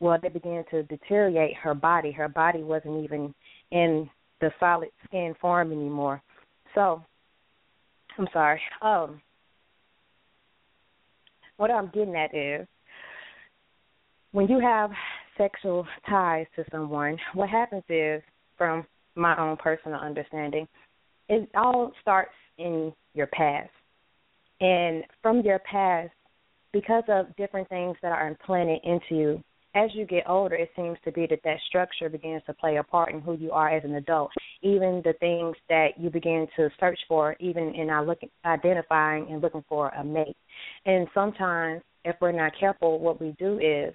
[0.00, 2.12] well, they began to deteriorate her body.
[2.12, 3.34] Her body wasn't even
[3.70, 4.08] in
[4.40, 6.22] the solid skin form anymore.
[6.74, 7.02] So,
[8.18, 8.60] I'm sorry.
[8.82, 9.20] Um,
[11.56, 12.66] what I'm getting at is
[14.32, 14.90] when you have
[15.36, 18.22] sexual ties to someone, what happens is,
[18.56, 20.66] from my own personal understanding,
[21.28, 23.70] it all starts in your past.
[24.60, 26.12] And from your past,
[26.72, 29.42] because of different things that are implanted into you,
[29.76, 32.82] as you get older, it seems to be that that structure begins to play a
[32.82, 34.30] part in who you are as an adult.
[34.62, 39.42] Even the things that you begin to search for, even in our looking, identifying and
[39.42, 40.36] looking for a mate.
[40.86, 43.94] And sometimes, if we're not careful, what we do is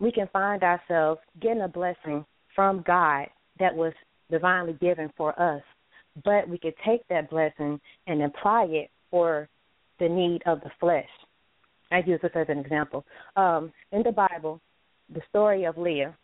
[0.00, 2.24] we can find ourselves getting a blessing
[2.54, 3.26] from God
[3.58, 3.92] that was
[4.30, 5.62] divinely given for us.
[6.24, 9.48] But we could take that blessing and apply it for
[9.98, 11.08] the need of the flesh.
[11.90, 13.04] I use this as an example.
[13.36, 14.60] Um, in the Bible,
[15.12, 16.16] the story of Leah,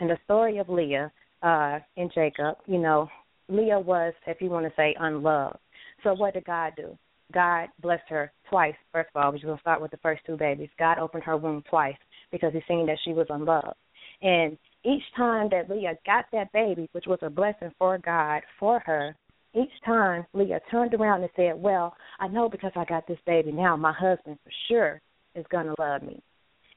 [0.00, 1.10] and the story of Leah
[1.42, 3.08] uh, and Jacob, you know,
[3.48, 5.58] Leah was, if you want to say, unloved.
[6.02, 6.96] So what did God do?
[7.32, 8.74] God blessed her twice.
[8.92, 10.68] First of all, we're going to start with the first two babies.
[10.78, 11.96] God opened her womb twice
[12.34, 13.76] because he seen that she was unloved.
[14.20, 18.80] And each time that Leah got that baby, which was a blessing for God for
[18.80, 19.14] her,
[19.54, 23.52] each time Leah turned around and said, Well, I know because I got this baby
[23.52, 25.00] now, my husband for sure
[25.36, 26.20] is going to love me.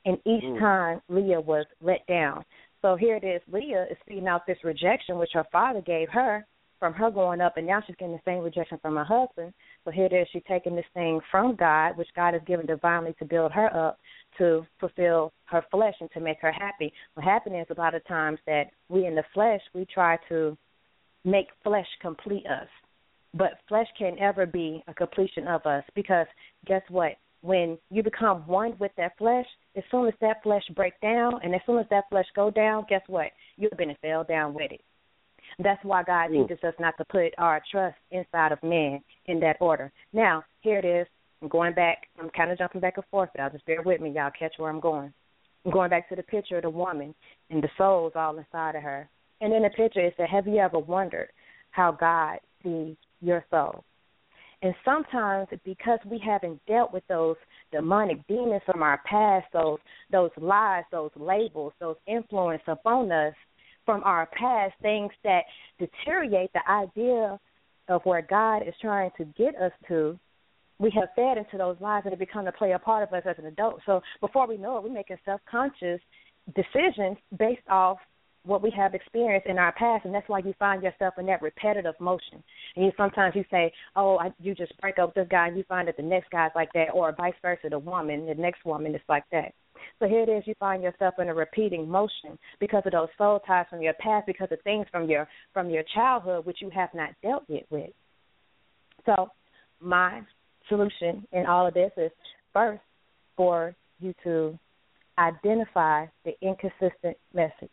[0.05, 0.59] And each mm.
[0.59, 2.45] time Leah was let down.
[2.83, 6.45] So here it is Leah is feeding out this rejection, which her father gave her
[6.79, 9.51] from her going up, and now she's getting the same rejection from her husband.
[9.83, 13.15] So here it is, she's taking this thing from God, which God has given divinely
[13.17, 13.97] to build her up
[14.37, 16.91] to fulfill her flesh and to make her happy.
[17.13, 20.57] What happens is a lot of times that we in the flesh we try to
[21.23, 22.67] make flesh complete us.
[23.33, 26.27] But flesh can never be a completion of us because
[26.65, 27.13] guess what?
[27.41, 31.53] When you become one with that flesh, as soon as that flesh break down and
[31.53, 33.27] as soon as that flesh go down, guess what?
[33.57, 34.81] You've been fell down with it.
[35.59, 36.47] That's why God Mm.
[36.47, 39.91] teaches us not to put our trust inside of man in that order.
[40.13, 41.07] Now, here it is.
[41.41, 42.07] I'm going back.
[42.19, 44.11] I'm kind of jumping back and forth, but I'll just bear with me.
[44.11, 45.13] Y'all catch where I'm going.
[45.65, 47.13] I'm going back to the picture of the woman
[47.49, 49.09] and the souls all inside of her.
[49.41, 51.29] And in the picture, it said, Have you ever wondered
[51.71, 53.83] how God sees your soul?
[54.63, 57.35] And sometimes, because we haven't dealt with those
[57.71, 59.77] demonic demons from our past, those
[60.11, 63.35] those lies, those labels, those influence upon us
[63.85, 65.41] from our past, things that
[65.79, 67.39] deteriorate the idea
[67.87, 70.19] of where God is trying to get us to,
[70.79, 73.23] we have fed into those lies and it become to play a part of us
[73.25, 73.81] as an adult.
[73.85, 75.99] So before we know it, we're making self conscious
[76.55, 77.97] decisions based off
[78.43, 81.41] what we have experienced in our past, and that's why you find yourself in that
[81.41, 82.41] repetitive motion.
[82.75, 85.57] And you sometimes you say, "Oh, I, you just break up with this guy," and
[85.57, 87.69] you find that the next guy's like that, or vice versa.
[87.69, 89.53] The woman, the next woman is like that.
[89.99, 93.39] So here it is, you find yourself in a repeating motion because of those soul
[93.45, 96.89] ties from your past, because of things from your from your childhood which you have
[96.93, 97.91] not dealt yet with.
[99.05, 99.29] So
[99.81, 100.21] my
[100.69, 102.11] solution in all of this is
[102.53, 102.81] first
[103.35, 104.57] for you to
[105.17, 107.69] identify the inconsistent message.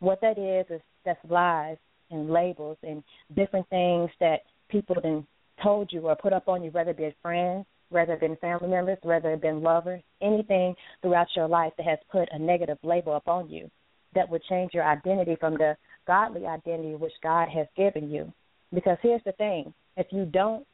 [0.00, 1.78] What that is is that's lies
[2.10, 3.02] and labels and
[3.34, 5.26] different things that people then
[5.62, 8.68] told you or put up on you, whether it be friends, whether it been family
[8.68, 13.16] members, whether it been lovers, anything throughout your life that has put a negative label
[13.16, 13.70] upon you
[14.14, 18.32] that would change your identity from the godly identity which God has given you.
[18.74, 20.66] Because here's the thing if you don't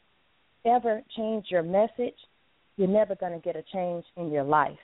[0.65, 2.17] ever change your message,
[2.77, 4.79] you're never going to get a change in your life.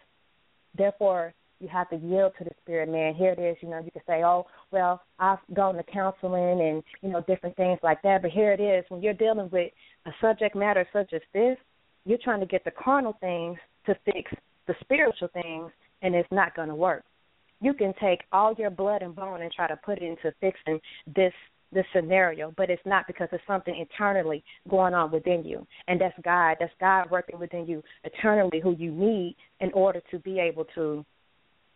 [0.77, 3.15] Therefore, you have to yield to the spirit man.
[3.15, 6.83] Here it is, you know, you can say, Oh, well, I've gone to counseling and,
[7.03, 8.23] you know, different things like that.
[8.23, 9.73] But here it is, when you're dealing with
[10.07, 11.57] a subject matter such as this,
[12.05, 14.31] you're trying to get the carnal things to fix
[14.67, 15.71] the spiritual things
[16.03, 17.05] and it's not gonna work.
[17.61, 20.81] You can take all your blood and bone and try to put it into fixing
[21.17, 21.33] this
[21.73, 25.67] this scenario, but it's not because it's something internally going on within you.
[25.87, 26.57] And that's God.
[26.61, 31.05] That's God working within you eternally who you need in order to be able to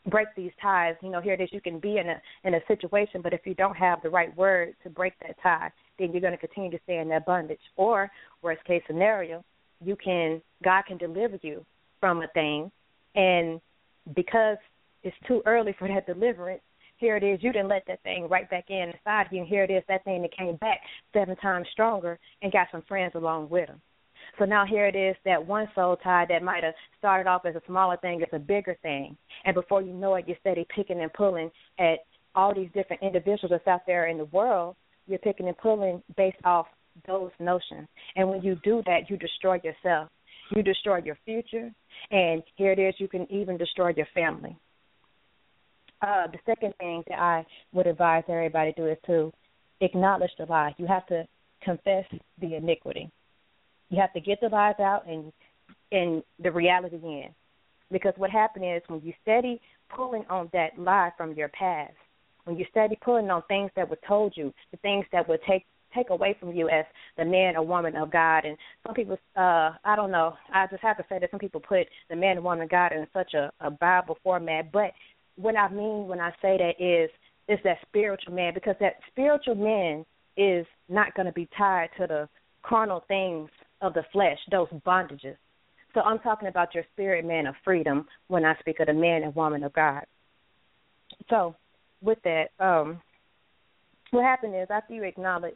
[0.07, 0.95] break these ties.
[1.03, 1.51] You know, here it is.
[1.53, 4.35] You can be in a in a situation, but if you don't have the right
[4.37, 7.61] word to break that tie, then you're going to continue to stay in that bondage.
[7.77, 8.11] Or
[8.43, 9.45] worst case scenario,
[9.85, 11.65] you can God can deliver you
[12.01, 12.71] from a thing,
[13.15, 13.61] and
[14.15, 14.57] because
[15.03, 16.63] it's too early for that deliverance.
[17.03, 17.43] Here it is.
[17.43, 19.83] You didn't let that thing right back in inside you, and here it is.
[19.89, 20.79] That thing that came back
[21.13, 23.81] seven times stronger and got some friends along with them.
[24.39, 27.57] So now here it is that one soul tie that might have started off as
[27.57, 29.17] a smaller thing is a bigger thing.
[29.45, 31.51] And before you know it, you're steady picking and pulling
[31.81, 32.05] at
[32.37, 34.77] all these different individuals that's out there in the world.
[35.09, 36.67] You're picking and pulling based off
[37.09, 37.89] those notions.
[38.15, 40.09] And when you do that, you destroy yourself.
[40.55, 41.73] You destroy your future.
[42.13, 44.57] And here it is, you can even destroy your family.
[46.03, 49.33] Uh, the second thing that I would advise everybody to do is to
[49.81, 50.75] acknowledge the lie.
[50.77, 51.27] You have to
[51.63, 52.05] confess
[52.41, 53.11] the iniquity.
[53.89, 55.33] You have to get the lies out and
[55.93, 57.29] and the reality in.
[57.91, 59.61] Because what happened is when you steady
[59.95, 61.93] pulling on that lie from your past,
[62.45, 65.67] when you steady pulling on things that were told you, the things that would take
[65.95, 66.85] take away from you as
[67.17, 68.45] the man or woman of God.
[68.45, 71.61] And some people, uh, I don't know, I just have to say that some people
[71.61, 74.73] put the man and woman of God in such a, a Bible format.
[74.73, 74.93] But
[75.37, 77.11] what I mean when I say that is,
[77.49, 80.05] is that spiritual man, because that spiritual man
[80.37, 82.29] is not going to be tied to the
[82.63, 85.37] carnal things of the flesh, those bondages.
[85.95, 89.23] So I'm talking about your spirit man of freedom when I speak of the man
[89.25, 90.05] and woman of God.
[91.29, 91.55] So
[92.01, 93.01] with that, um,
[94.11, 95.55] what happened is after you acknowledge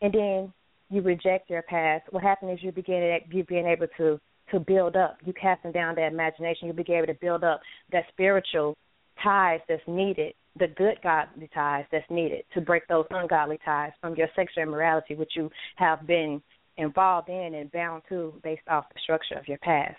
[0.00, 0.52] and then
[0.90, 4.20] you reject your past, what happened is you begin you being able to
[4.50, 5.18] to build up.
[5.24, 7.60] You casting down that imagination, You'll be able to build up
[7.92, 8.76] that spiritual
[9.22, 14.14] ties that's needed, the good godly ties that's needed to break those ungodly ties from
[14.16, 16.42] your sexual immorality, which you have been
[16.76, 19.96] involved in and bound to based off the structure of your past.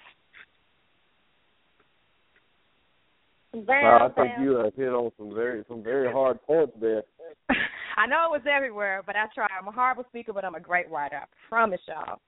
[3.53, 7.03] Wow, I think you have hit on some very some very hard points there.
[7.97, 9.45] I know it was everywhere, but I try.
[9.59, 11.17] I'm a horrible speaker, but I'm a great writer.
[11.17, 12.19] I promise y'all.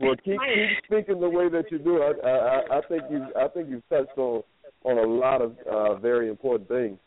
[0.00, 2.02] well, keep keep speaking the way that you do.
[2.02, 4.42] I I, I think you I think you've touched on
[4.84, 6.98] on a lot of uh, very important things.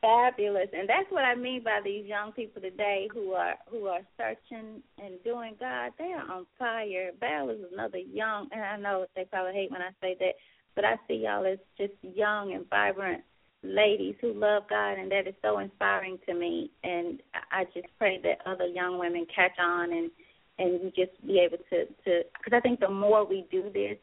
[0.00, 4.00] Fabulous, and that's what I mean by these young people today who are who are
[4.16, 5.92] searching and doing God.
[5.98, 7.10] They are on fire.
[7.20, 10.36] Val is another young, and I know they probably hate when I say that,
[10.74, 13.22] but I see y'all as just young and vibrant
[13.62, 16.70] ladies who love God, and that is so inspiring to me.
[16.82, 17.20] And
[17.52, 20.10] I just pray that other young women catch on and
[20.58, 23.98] and we just be able to to because I think the more we do this,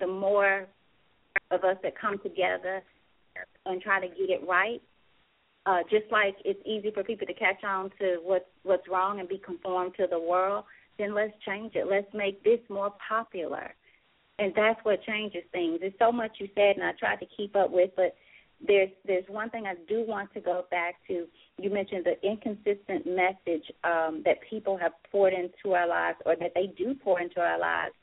[0.00, 0.66] the more
[1.50, 2.82] of us that come together
[3.66, 4.82] and try to get it right.
[5.66, 9.28] Uh, just like it's easy for people to catch on to what's what's wrong and
[9.28, 10.64] be conformed to the world,
[10.98, 11.86] then let's change it.
[11.86, 13.74] Let's make this more popular,
[14.38, 15.80] and that's what changes things.
[15.80, 18.16] There's so much you said, and I tried to keep up with, but
[18.66, 21.26] there's there's one thing I do want to go back to.
[21.58, 26.52] You mentioned the inconsistent message um, that people have poured into our lives, or that
[26.54, 27.94] they do pour into our lives,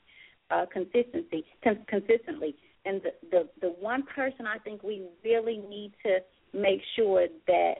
[0.50, 2.54] uh, consistency con- consistently.
[2.84, 6.18] And the, the the one person I think we really need to
[6.52, 7.74] make sure that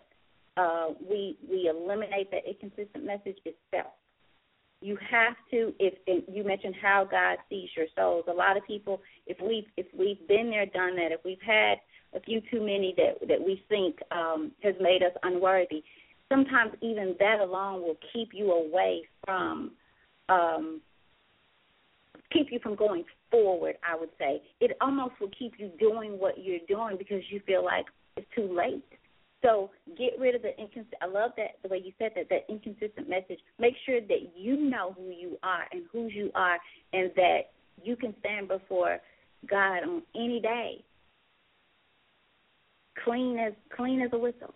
[0.56, 3.92] uh, we we eliminate that inconsistent message itself.
[4.80, 5.72] You have to.
[5.78, 5.94] If
[6.32, 10.26] you mentioned how God sees your souls, a lot of people, if we if we've
[10.28, 11.78] been there, done that, if we've had
[12.14, 15.82] a few too many that that we think um, has made us unworthy,
[16.28, 19.72] sometimes even that alone will keep you away from
[20.28, 20.80] um,
[22.32, 23.76] keep you from going forward.
[23.88, 27.64] I would say it almost will keep you doing what you're doing because you feel
[27.64, 27.86] like
[28.18, 28.84] it's too late.
[29.42, 31.00] So get rid of the inconsistent.
[31.00, 33.38] I love that the way you said that that inconsistent message.
[33.58, 36.58] Make sure that you know who you are and whose you are,
[36.92, 37.50] and that
[37.82, 38.98] you can stand before
[39.48, 40.84] God on any day,
[43.04, 44.54] clean as clean as a whistle,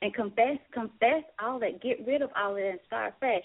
[0.00, 1.82] and confess confess all that.
[1.82, 3.44] Get rid of all that and start fresh.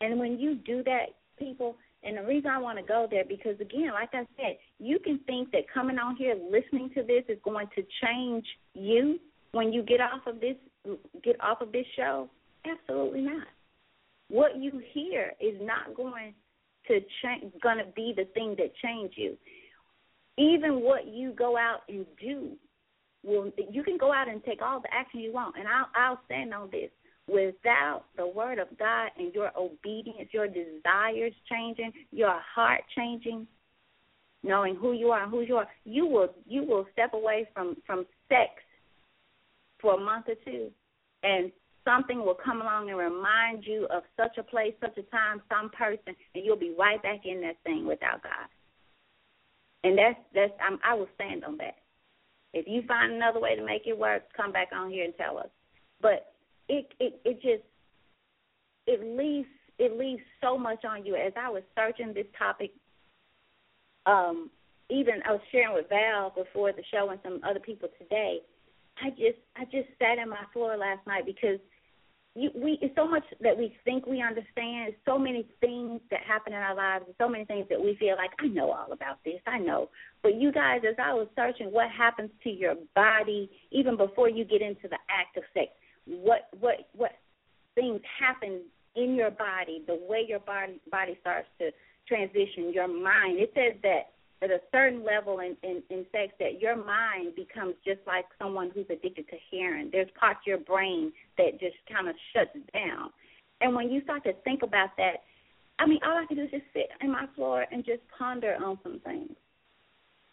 [0.00, 1.06] And when you do that,
[1.38, 4.98] people, and the reason I want to go there because again, like I said, you
[4.98, 9.18] can think that coming on here listening to this is going to change you
[9.52, 10.56] when you get off of this
[11.24, 12.28] get off of this show.
[12.64, 13.46] Absolutely not.
[14.28, 16.34] What you hear is not going
[16.86, 19.36] to change going to be the thing that change you.
[20.36, 22.52] Even what you go out and do
[23.24, 26.20] will you can go out and take all the action you want and I'll I'll
[26.26, 26.90] stand on this
[27.28, 33.46] without the word of God and your obedience, your desires changing, your heart changing,
[34.42, 37.76] knowing who you are and who you are, you will you will step away from
[37.86, 38.50] from sex
[39.80, 40.70] for a month or two,
[41.22, 41.52] and
[41.84, 45.70] something will come along and remind you of such a place, such a time, some
[45.70, 48.48] person, and you'll be right back in that thing without God.
[49.84, 51.76] And that's that's I'm, I will stand on that.
[52.54, 55.38] If you find another way to make it work, come back on here and tell
[55.38, 55.48] us.
[56.00, 56.32] But
[56.68, 57.64] it it it just
[58.86, 59.48] it leaves
[59.78, 61.14] it leaves so much on you.
[61.14, 62.72] As I was searching this topic,
[64.06, 64.50] um,
[64.90, 68.38] even I was sharing with Val before the show and some other people today.
[69.02, 71.60] I just I just sat on my floor last night because
[72.34, 74.94] you, we it's so much that we think we understand.
[75.04, 77.04] So many things that happen in our lives.
[77.18, 79.40] So many things that we feel like I know all about this.
[79.46, 79.90] I know.
[80.22, 84.44] But you guys, as I was searching, what happens to your body even before you
[84.44, 85.70] get into the act of sex?
[86.08, 87.12] What what what
[87.74, 88.62] things happen
[88.96, 91.70] in your body, the way your body body starts to
[92.06, 93.38] transition, your mind.
[93.38, 97.74] It says that at a certain level in, in, in sex that your mind becomes
[97.84, 99.90] just like someone who's addicted to heroin.
[99.92, 103.10] There's parts of your brain that just kind of shuts down.
[103.60, 105.24] And when you start to think about that,
[105.80, 108.56] I mean, all I can do is just sit in my floor and just ponder
[108.64, 109.32] on some things.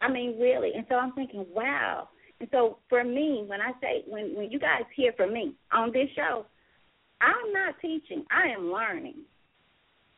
[0.02, 0.72] I mean, really.
[0.76, 2.10] And so I'm thinking, wow,
[2.40, 5.92] and so for me, when I say when when you guys hear from me on
[5.92, 6.46] this show,
[7.22, 8.26] I'm not teaching.
[8.30, 9.24] I am learning.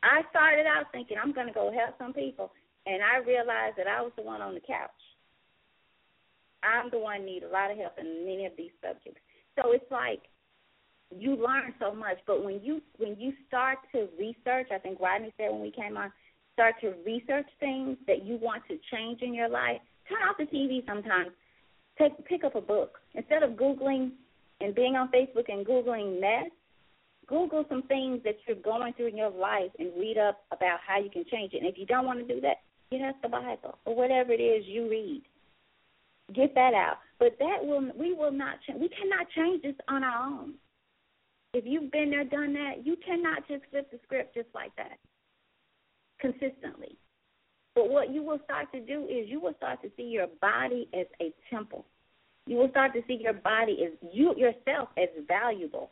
[0.02, 2.50] I started out thinking I'm going to go help some people,
[2.86, 4.90] and I realized that I was the one on the couch.
[6.62, 9.20] I'm the one need a lot of help in many of these subjects.
[9.54, 10.22] So it's like
[11.16, 15.32] you learn so much, but when you when you start to research, I think Rodney
[15.36, 16.12] said when we came on,
[16.52, 19.80] start to research things that you want to change in your life.
[20.08, 21.30] Turn off the TV sometimes
[21.98, 22.98] Take, pick up a book.
[23.14, 24.12] Instead of Googling
[24.60, 26.50] and being on Facebook and Googling mess,
[27.26, 30.98] Google some things that you're going through in your life and read up about how
[30.98, 31.58] you can change it.
[31.58, 32.56] And if you don't want to do that,
[32.90, 35.22] get out the Bible or whatever it is you read.
[36.34, 36.98] Get that out.
[37.18, 38.80] But that will we will not change.
[38.80, 40.54] We cannot change this on our own.
[41.54, 44.98] If you've been there, done that, you cannot just flip the script just like that
[46.20, 46.96] consistently.
[47.74, 50.88] But what you will start to do is you will start to see your body
[50.98, 51.84] as a temple.
[52.46, 55.90] You will start to see your body as you yourself as valuable.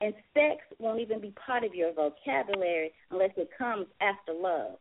[0.00, 4.78] And sex won't even be part of your vocabulary unless it comes after love.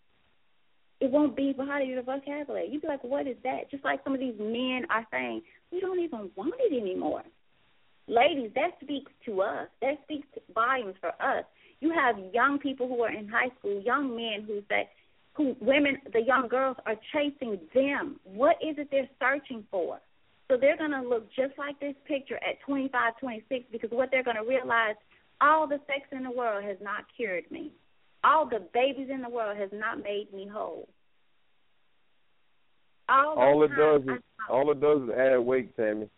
[1.00, 2.70] It won't be part of your vocabulary.
[2.70, 3.70] You'd be like, what is that?
[3.70, 7.24] Just like some of these men are saying, we don't even want it anymore.
[8.08, 9.68] Ladies, that speaks to us.
[9.82, 11.46] That speaks volumes for us.
[11.80, 14.90] You have young people who are in high school, young men who say,
[15.34, 18.20] who women, the young girls are chasing them.
[18.24, 20.00] What is it they're searching for?
[20.50, 24.24] So they're going to look just like this picture at 25, 26 because what they're
[24.24, 24.96] going to realize,
[25.40, 27.72] all the sex in the world has not cured me.
[28.24, 30.88] All the babies in the world has not made me whole.
[33.10, 36.10] All, all it does is all it does is add weight, Tammy.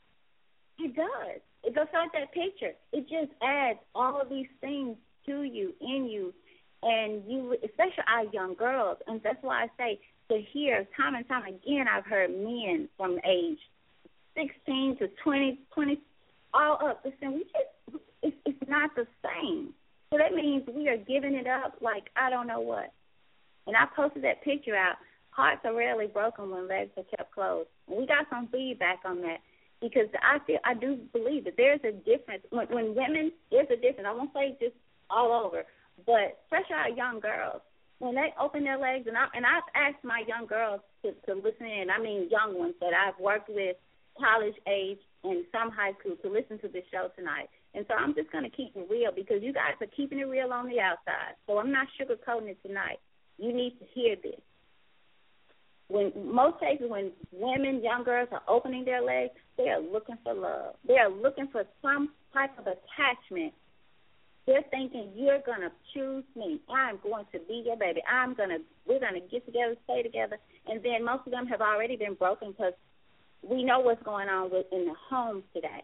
[0.79, 1.41] It does.
[1.63, 2.73] It goes like that picture.
[2.91, 6.33] It just adds all of these things to you, in you,
[6.83, 8.97] and you, especially our young girls.
[9.07, 11.85] And that's why I say to hear time and time again.
[11.91, 13.59] I've heard men from age
[14.35, 15.99] 16 to 20, 20,
[16.53, 17.03] all up.
[17.05, 19.73] Listen, we just it's, it's not the same.
[20.11, 22.93] So that means we are giving it up like I don't know what.
[23.67, 24.95] And I posted that picture out.
[25.31, 27.69] Hearts are rarely broken when legs are kept closed.
[27.87, 29.37] We got some feedback on that
[29.81, 33.75] because I feel I do believe that there's a difference when, when women there's a
[33.75, 34.07] difference.
[34.07, 34.75] I won't say just
[35.09, 35.63] all over,
[36.05, 37.61] but especially our young girls
[37.99, 41.35] when they open their legs and I and I've asked my young girls to to
[41.35, 41.89] listen in.
[41.89, 43.77] I mean young ones that I've worked with,
[44.19, 47.49] college age and some high school to listen to this show tonight.
[47.73, 50.27] And so I'm just going to keep it real because you guys are keeping it
[50.27, 51.39] real on the outside.
[51.47, 52.99] So I'm not sugarcoating it tonight.
[53.37, 54.39] You need to hear this.
[55.87, 60.33] When most cases, when women, young girls are opening their legs, they are looking for
[60.33, 60.75] love.
[60.87, 63.53] They are looking for some type of attachment.
[64.45, 66.59] They're thinking you're gonna choose me.
[66.69, 68.01] I'm going to be your baby.
[68.11, 68.57] I'm gonna.
[68.85, 70.37] We're gonna get together, stay together.
[70.67, 72.73] And then most of them have already been broken because
[73.41, 75.83] we know what's going on with in the homes today.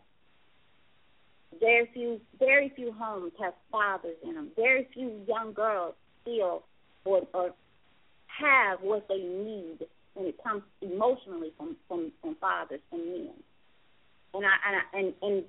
[1.60, 4.50] Very few, very few homes have fathers in them.
[4.56, 6.64] Very few young girls feel
[7.06, 7.52] or, or
[8.28, 9.80] have what they need
[10.14, 13.34] when it comes emotionally from from, from fathers and men.
[14.34, 15.44] And I and I, and and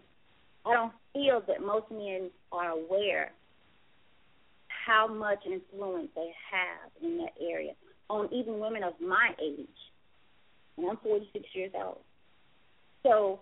[0.65, 0.71] Oh.
[0.71, 3.33] I don't feel that most men are aware
[4.69, 7.73] how much influence they have in that area
[8.09, 9.67] on even women of my age.
[10.77, 11.99] And I'm 46 years old.
[13.03, 13.41] So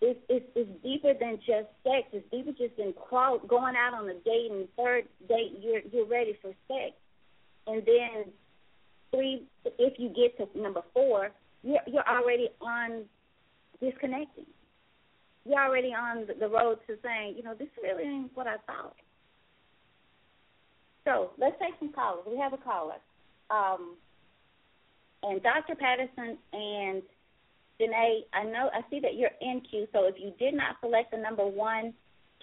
[0.00, 2.08] it's, it's, it's deeper than just sex.
[2.12, 6.36] It's deeper just than going out on a date and third date you're you're ready
[6.40, 6.96] for sex,
[7.66, 8.32] and then
[9.10, 9.42] three
[9.78, 11.30] if you get to number four
[11.62, 13.04] you're you're already on
[13.80, 14.46] disconnecting.
[15.44, 18.96] You're already on the road to saying you know this really ain't what I thought.
[21.04, 22.24] So let's take some callers.
[22.30, 23.00] We have a caller,
[23.50, 23.96] um,
[25.22, 25.74] and Dr.
[25.74, 27.02] Patterson and
[27.80, 31.12] Janae, I know I see that you're in queue, so if you did not select
[31.12, 31.94] the number one,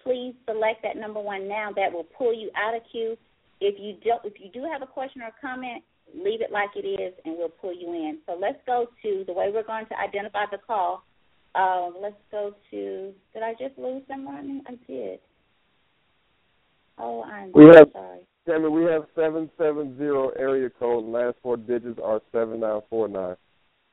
[0.03, 1.69] please select that number one now.
[1.75, 3.17] That will pull you out of queue.
[3.61, 5.83] If you do, if you do have a question or comment,
[6.15, 8.19] leave it like it is, and we'll pull you in.
[8.25, 11.03] So let's go to the way we're going to identify the call.
[11.55, 13.13] Uh, let's go to.
[13.33, 14.61] Did I just lose someone?
[14.67, 15.19] I did.
[16.99, 18.19] Oh, I'm we have, sorry.
[18.47, 21.05] Tammy, we have seven seven zero area code.
[21.05, 23.35] Last four digits are seven nine four nine.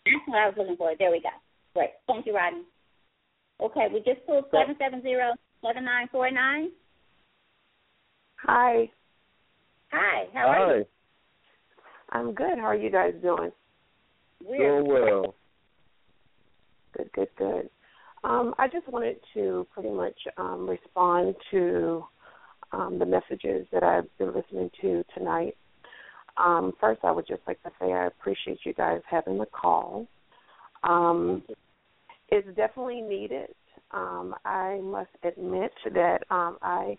[0.05, 0.93] That's what I was looking for.
[0.99, 1.29] There we go.
[1.75, 1.91] Great.
[2.07, 2.63] Thank you, Rodney.
[3.61, 5.35] Okay, we just pulled seven seven zero
[5.65, 6.71] seven nine four nine.
[8.37, 8.91] Hi.
[9.91, 10.25] Hi.
[10.33, 10.77] How are Hi.
[10.79, 10.85] you?
[12.11, 12.59] I'm good.
[12.59, 13.51] How are you guys doing?
[14.45, 15.35] We're Doing well.
[16.97, 17.71] Good, good, good.
[18.23, 22.05] Um, I just wanted to pretty much um, respond to
[22.73, 25.57] um, the messages that I've been listening to tonight.
[26.37, 30.07] Um, first, I would just like to say I appreciate you guys having the call.
[30.83, 31.43] Um,
[32.29, 33.51] it's definitely needed.
[33.91, 36.99] Um, I must admit that um, I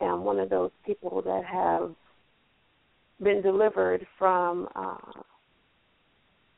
[0.00, 1.94] am one of those people that have
[3.22, 4.96] been delivered from uh,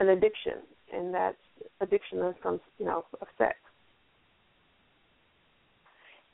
[0.00, 0.62] an addiction,
[0.94, 1.36] and that's
[1.80, 3.56] addiction is from you know of sex.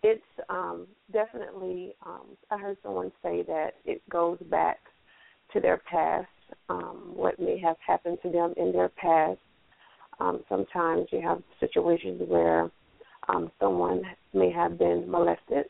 [0.03, 1.95] It's um, definitely.
[2.07, 4.79] Um, I heard someone say that it goes back
[5.53, 6.29] to their past,
[6.69, 9.39] um, what may have happened to them in their past.
[10.21, 12.71] Um, sometimes you have situations where
[13.29, 14.03] um, someone
[14.33, 15.67] may have been molested,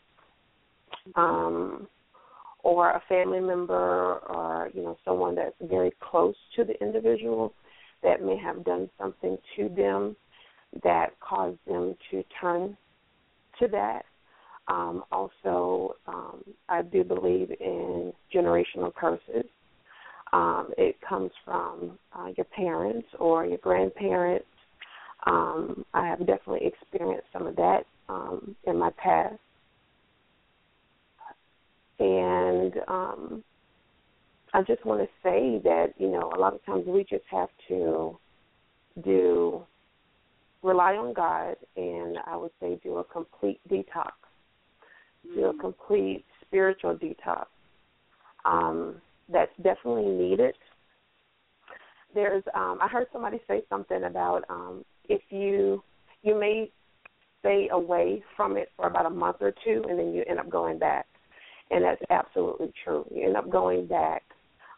[1.17, 1.89] um,
[2.63, 7.53] or a family member, or you know someone that's very close to the individual
[8.03, 10.17] that may have done something to them
[10.85, 12.77] that caused them to turn
[13.59, 14.05] to that.
[14.69, 19.45] Um, also, um, I do believe in generational curses.
[20.33, 24.47] Um, it comes from uh, your parents or your grandparents.
[25.27, 29.35] Um, I have definitely experienced some of that um, in my past.
[31.99, 33.45] And um,
[34.53, 37.49] I just want to say that, you know, a lot of times we just have
[37.69, 38.19] to
[39.05, 39.63] do
[40.63, 44.13] rely on God and I would say do a complete detox.
[45.35, 47.47] Do a complete spiritual detox.
[48.45, 49.01] Um,
[49.33, 50.55] that's definitely needed.
[52.15, 55.83] There's um I heard somebody say something about um if you
[56.23, 56.71] you may
[57.41, 60.51] stay away from it for about a month or two and then you end up
[60.51, 61.07] going back.
[61.71, 63.07] And that's absolutely true.
[63.15, 64.25] You end up going back.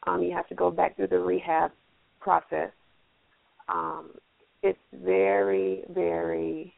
[0.07, 1.72] Um you have to go back through the rehab
[2.20, 2.70] process.
[3.68, 4.12] um,
[4.62, 6.74] it's very, very,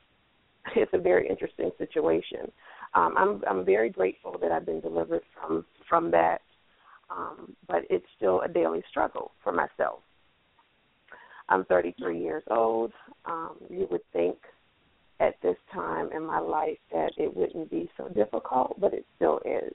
[0.76, 2.50] it's a very interesting situation.
[2.94, 6.42] Um, I'm I'm very grateful that I've been delivered from from that,
[7.10, 10.00] um, but it's still a daily struggle for myself.
[11.48, 12.92] I'm 33 years old.
[13.26, 14.36] Um, you would think
[15.20, 19.40] at this time in my life that it wouldn't be so difficult, but it still
[19.44, 19.74] is.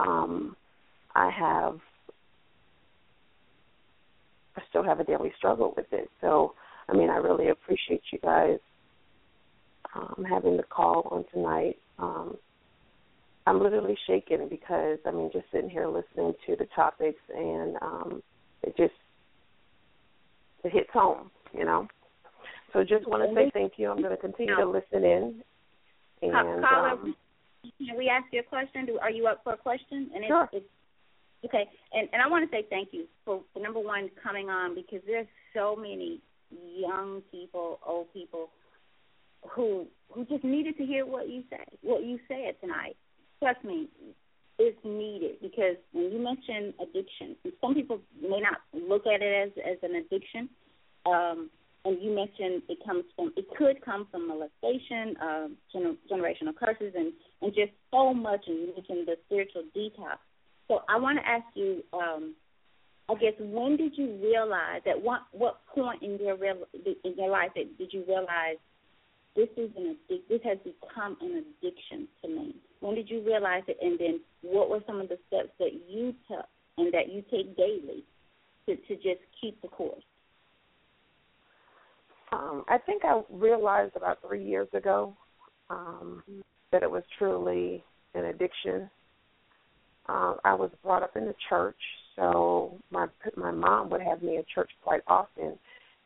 [0.00, 0.56] Um,
[1.14, 1.78] I have,
[4.56, 6.10] I still have a daily struggle with it.
[6.20, 6.54] So,
[6.88, 8.58] I mean, I really appreciate you guys
[9.94, 11.76] um, having the call on tonight.
[11.98, 12.36] Um,
[13.46, 18.22] I'm literally shaking because I mean, just sitting here listening to the topics, and um,
[18.62, 18.92] it just
[20.62, 21.88] it hits home, you know.
[22.72, 23.90] So just want to say thank you.
[23.90, 25.42] I'm going to continue to listen in.
[26.22, 27.14] And caller, um,
[27.62, 28.86] can we ask you a question?
[28.86, 30.10] Do, are you up for a question?
[30.14, 30.48] And sure.
[30.52, 30.66] It's,
[31.44, 35.00] okay, and and I want to say thank you for, number one coming on because
[35.06, 36.20] there's so many
[36.50, 38.50] young people, old people
[39.48, 42.96] who who just needed to hear what you say, what you said tonight.
[43.40, 43.88] Trust me,
[44.58, 49.64] it's needed because when you mention addiction, some people may not look at it as
[49.64, 50.48] as an addiction.
[51.06, 51.50] Um,
[51.84, 56.92] and you mentioned it comes from it could come from molestation, uh, gener- generational curses,
[56.94, 58.44] and and just so much.
[58.46, 60.18] And you mentioned the spiritual detox.
[60.70, 62.36] So I want to ask you, um,
[63.08, 67.28] I guess, when did you realize at what what point in your real in your
[67.28, 68.56] life that did you realize
[69.34, 72.54] this is an this has become an addiction to me?
[72.78, 76.14] When did you realize it, and then what were some of the steps that you
[76.28, 76.46] took
[76.78, 78.04] and that you take daily
[78.66, 80.04] to to just keep the course?
[82.30, 85.16] Um, I think I realized about three years ago
[85.68, 86.22] um,
[86.70, 87.82] that it was truly
[88.14, 88.88] an addiction.
[90.10, 91.76] Um, I was brought up in the church,
[92.16, 93.06] so my
[93.36, 95.56] my mom would have me in church quite often.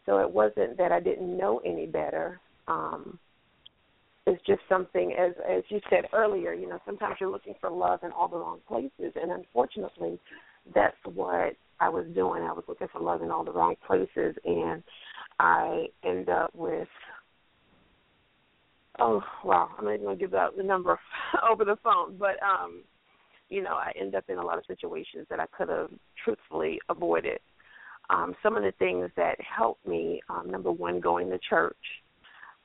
[0.05, 2.38] So it wasn't that I didn't know any better.
[2.68, 3.18] Um,
[4.26, 8.00] it's just something, as as you said earlier, you know, sometimes you're looking for love
[8.02, 10.18] in all the wrong places, and unfortunately,
[10.74, 12.42] that's what I was doing.
[12.42, 14.82] I was looking for love in all the wrong places, and
[15.40, 16.88] I end up with
[18.98, 20.98] oh wow, I'm not even gonna give out the number
[21.50, 22.82] over the phone, but um,
[23.49, 25.90] you know, I end up in a lot of situations that I could have
[26.22, 27.38] truthfully avoided.
[28.11, 31.76] Um, some of the things that helped me, um, number one, going to church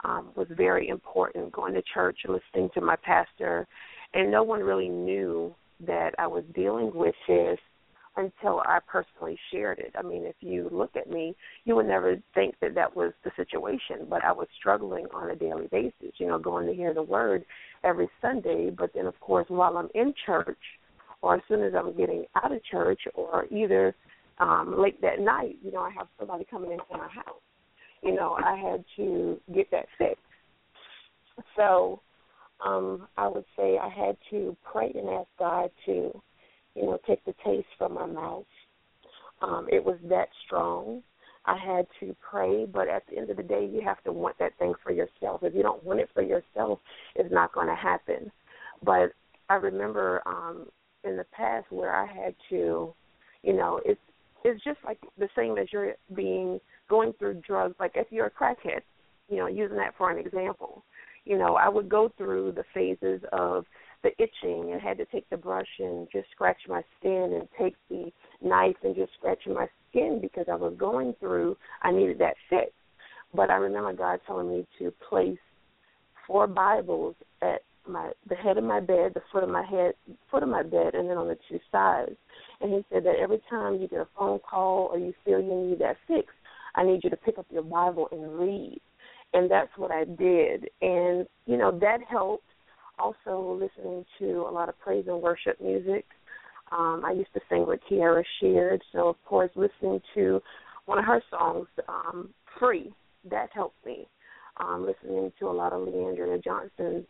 [0.04, 1.52] um, was very important.
[1.52, 3.68] Going to church listening to my pastor,
[4.14, 5.54] and no one really knew
[5.86, 7.58] that I was dealing with this
[8.18, 9.94] until I personally shared it.
[9.98, 13.32] I mean, if you look at me, you would never think that that was the
[13.38, 17.04] situation, but I was struggling on a daily basis, you know, going to hear the
[17.04, 17.46] word
[17.84, 20.58] every Sunday, but then of course while I'm in church
[21.22, 23.96] or as soon as I'm getting out of church or either
[24.40, 27.42] um late that night, you know, I have somebody coming into my house.
[28.02, 30.22] You know, I had to get that fixed.
[31.56, 32.02] So
[32.66, 36.22] um I would say I had to pray and ask God to
[36.76, 38.46] you know, take the taste from my mouth.
[39.42, 41.02] Um, it was that strong.
[41.46, 44.38] I had to pray, but at the end of the day, you have to want
[44.40, 45.42] that thing for yourself.
[45.44, 46.80] If you don't want it for yourself,
[47.16, 48.32] it's not going to happen.
[48.84, 49.14] But
[49.50, 50.68] I remember um,
[51.04, 52.94] in the past where I had to,
[53.44, 54.00] you know, it's
[54.46, 56.60] it's just like the same as you're being
[56.90, 57.76] going through drugs.
[57.80, 58.82] Like if you're a crackhead,
[59.30, 60.84] you know, using that for an example,
[61.26, 63.66] you know, I would go through the phases of
[64.04, 67.76] the itching and had to take the brush and just scratch my skin and take
[67.90, 72.36] the knife and just scratch my skin because I was going through I needed that
[72.50, 72.72] fix.
[73.34, 75.38] But I remember God telling me to place
[76.26, 79.94] four Bibles at my the head of my bed, the foot of my head
[80.32, 82.16] foot of my bed and then on the two sides.
[82.62, 85.70] And he said that every time you get a phone call or you feel you
[85.70, 86.28] need that fix,
[86.76, 88.80] I need you to pick up your Bible and read.
[89.34, 90.70] And that's what I did.
[90.82, 92.46] And, you know, that helped
[93.00, 96.06] also listening to a lot of praise and worship music.
[96.72, 100.42] Um, I used to sing with Kierra Sheard, so of course listening to
[100.86, 102.94] one of her songs, um, "Free,"
[103.26, 104.08] that helped me.
[104.58, 107.06] Um, listening to a lot of Le'Andria Johnson's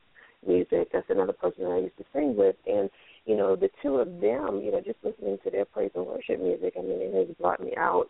[0.45, 0.91] music.
[0.91, 2.89] That's another person that I used to sing with, and
[3.25, 6.39] you know the two of them, you know, just listening to their praise and worship
[6.39, 6.73] music.
[6.77, 8.09] I mean, it has brought me out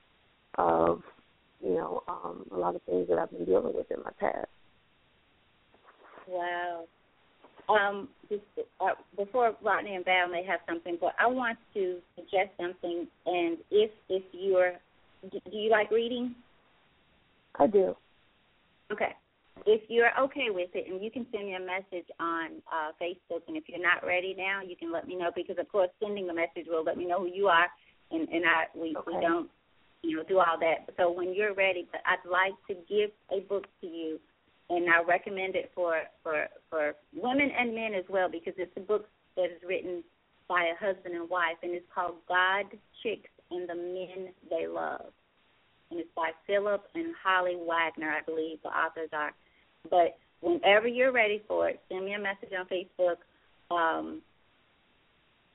[0.55, 1.01] of
[1.61, 4.47] you know um, a lot of things that I've been dealing with in my past.
[6.27, 6.86] Wow,
[7.70, 8.41] um, just,
[8.82, 13.07] uh, before Rodney and Val may have something, but I want to suggest something.
[13.26, 14.74] And if if you're,
[15.32, 16.36] do you like reading?
[17.57, 17.95] I do.
[18.91, 19.13] Okay.
[19.65, 23.41] If you're okay with it, and you can send me a message on uh, Facebook,
[23.47, 26.28] and if you're not ready now, you can let me know because, of course, sending
[26.28, 27.67] the message will let me know who you are,
[28.11, 29.11] and and I we okay.
[29.15, 29.49] we don't
[30.01, 30.93] you know, do all that.
[30.97, 34.20] So when you're ready, but I'd like to give a book to you,
[34.70, 38.82] and I recommend it for for for women and men as well because it's a
[38.82, 40.03] book that is written
[40.47, 42.65] by a husband and wife, and it's called God,
[43.03, 45.13] Chicks, and the Men They Love,
[45.91, 49.32] and it's by Philip and Holly Wagner, I believe the authors are.
[49.89, 53.17] But whenever you're ready for it, send me a message on Facebook.
[53.72, 54.22] Um,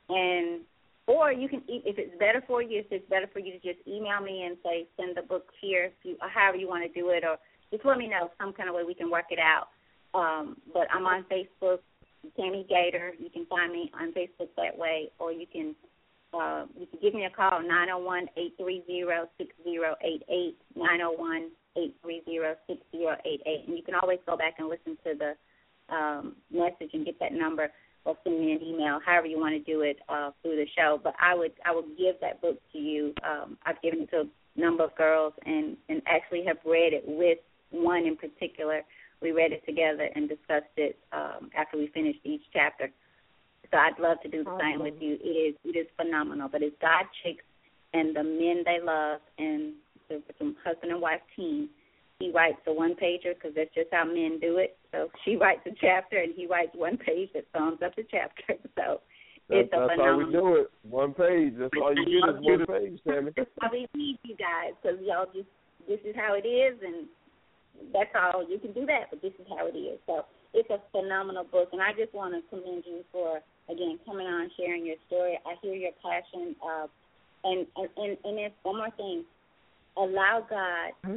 [0.09, 0.61] and
[1.07, 3.87] or you can, if it's better for you, if it's better for you to just
[3.87, 7.11] email me and say send the book here, if you, however you want to do
[7.11, 7.37] it, or
[7.75, 9.69] just let me know some kind of way we can work it out.
[10.15, 11.79] Um, but I'm on Facebook,
[12.37, 13.13] Tammy Gaitor.
[13.19, 15.75] You can find me on Facebook that way, or you can
[16.33, 19.51] uh, you can give me a call nine zero oh one eight three zero six
[19.65, 23.77] zero eight eight nine zero oh one eight three zero six zero eight eight, and
[23.77, 27.71] you can always go back and listen to the um, message and get that number
[28.05, 31.01] or send me an email, however you want to do it uh, through the show.
[31.03, 33.15] But I would I would give that book to you.
[33.29, 37.03] Um, I've given it to a number of girls and and actually have read it
[37.07, 37.39] with
[37.71, 38.83] one in particular.
[39.23, 42.91] We read it together and discussed it um, after we finished each chapter.
[43.71, 44.67] So I'd love to do the awesome.
[44.73, 45.19] same with you.
[45.21, 46.49] It is it is phenomenal.
[46.51, 47.45] But it's God chicks
[47.93, 49.75] and the men they love and
[50.09, 51.71] the, the husband and wife team
[52.19, 54.77] he writes a one pager because that's just how men do it.
[54.93, 58.55] So she writes a chapter and he writes one page that sums up the chapter.
[58.77, 59.01] So
[59.49, 60.21] that's, it's a that's phenomenal.
[60.21, 60.71] how we do it.
[60.89, 61.53] One page.
[61.59, 63.31] That's all you get is one page, Sammy.
[63.37, 65.49] That's why we need you guys because y'all just
[65.87, 67.07] this is how it is and
[67.93, 69.99] that's all you can do that, but this is how it is.
[70.07, 74.27] So it's a phenomenal book, and I just want to commend you for again coming
[74.27, 75.39] on, sharing your story.
[75.47, 76.87] I hear your passion, uh,
[77.45, 79.25] and and and, and there's one more thing.
[79.97, 81.17] Allow God mm-hmm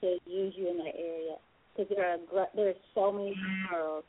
[0.00, 1.36] to use you in that area
[1.76, 3.34] because there are there's so many
[3.70, 4.04] girls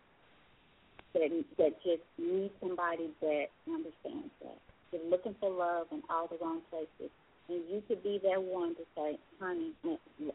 [1.14, 4.58] that that just need somebody that understands that.
[4.92, 7.12] They're looking for love in all the wrong places.
[7.52, 9.74] And you could be that one to say, honey,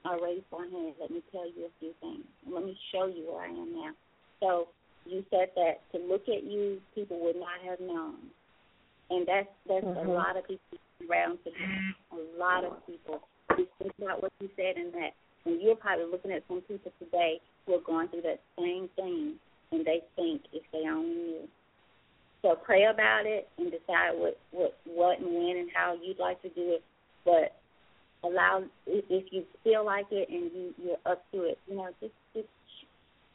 [0.04, 0.94] I raised my hand.
[1.00, 2.24] Let me tell you a few things.
[2.46, 3.92] Let me show you where I am now.
[4.40, 4.68] So
[5.06, 8.16] you said that to look at you, people would not have known.
[9.08, 10.10] And that's that's mm-hmm.
[10.10, 11.56] a lot of people around today.
[12.12, 13.20] A lot of people.
[13.56, 15.14] Just think about what you said in that
[15.46, 19.34] and you're probably looking at some people today who are going through that same thing,
[19.72, 21.48] and they think if they only knew.
[22.42, 26.42] So pray about it and decide what what what and when and how you'd like
[26.42, 26.84] to do it.
[27.27, 27.53] But
[28.24, 32.14] allow if you feel like it and you you're up to it, you know, just
[32.35, 32.49] just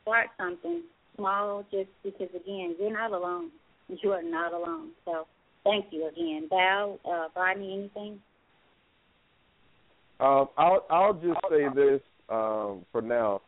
[0.01, 0.81] start something
[1.15, 1.63] small.
[1.71, 3.51] Just because again, you're not alone.
[4.01, 4.91] You are not alone.
[5.03, 5.27] So
[5.65, 6.97] thank you again, Val.
[7.03, 8.21] Uh, Rodney, anything?
[10.21, 13.41] Um, I'll I'll just say this um, for now.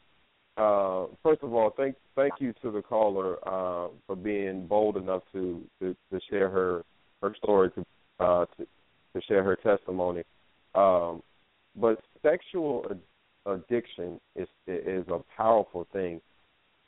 [0.58, 5.24] Uh, first of all, thank thank you to the caller uh, for being bold enough
[5.32, 6.84] to, to, to share her
[7.22, 7.86] her story to,
[8.20, 8.68] uh, to
[9.14, 10.24] to share her testimony.
[10.76, 11.22] Um,
[11.76, 12.86] but sexual
[13.46, 16.22] addiction is is a powerful thing.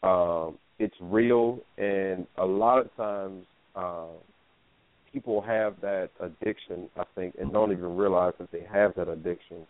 [0.03, 4.07] Um, it's real, and a lot of times uh,
[5.11, 6.89] people have that addiction.
[6.97, 9.65] I think, and don't even realize that they have that addiction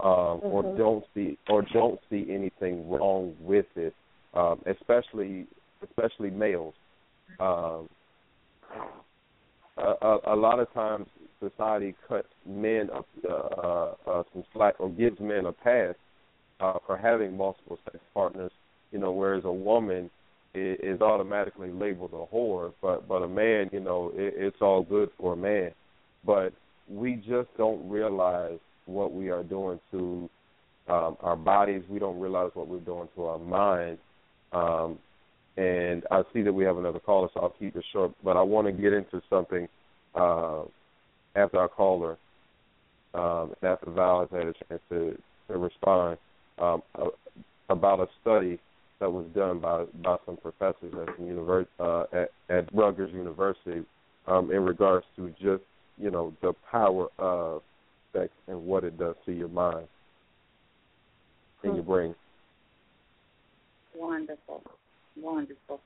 [0.00, 0.46] um, mm-hmm.
[0.46, 3.94] or don't see or don't see anything wrong with it,
[4.34, 5.46] um, especially
[5.82, 6.74] especially males.
[7.40, 7.88] Um,
[9.78, 11.06] a, a, a lot of times,
[11.42, 15.94] society cuts men a, uh, uh, some slack or gives men a pass
[16.60, 18.52] uh, for having multiple sex partners.
[18.90, 20.10] You know, whereas a woman
[20.54, 24.82] is, is automatically labeled a whore, but but a man, you know, it, it's all
[24.82, 25.72] good for a man.
[26.24, 26.52] But
[26.88, 30.28] we just don't realize what we are doing to
[30.88, 31.82] um, our bodies.
[31.88, 34.00] We don't realize what we're doing to our minds.
[34.52, 34.98] Um,
[35.56, 38.12] and I see that we have another caller, so I'll keep it short.
[38.24, 39.68] But I want to get into something
[40.14, 40.62] uh,
[41.34, 42.16] after our caller,
[43.14, 45.18] um, and after Val has had a chance to,
[45.48, 46.18] to respond
[46.58, 47.06] um, uh,
[47.68, 48.58] about a study
[49.00, 53.84] that was done by by some professors at the univers- uh, at, at Rutgers University
[54.26, 55.64] um, in regards to just
[55.98, 57.62] you know the power of
[58.12, 59.86] sex and what it does to your mind
[61.64, 62.14] and your brain.
[63.94, 64.62] Wonderful,
[65.16, 65.80] wonderful.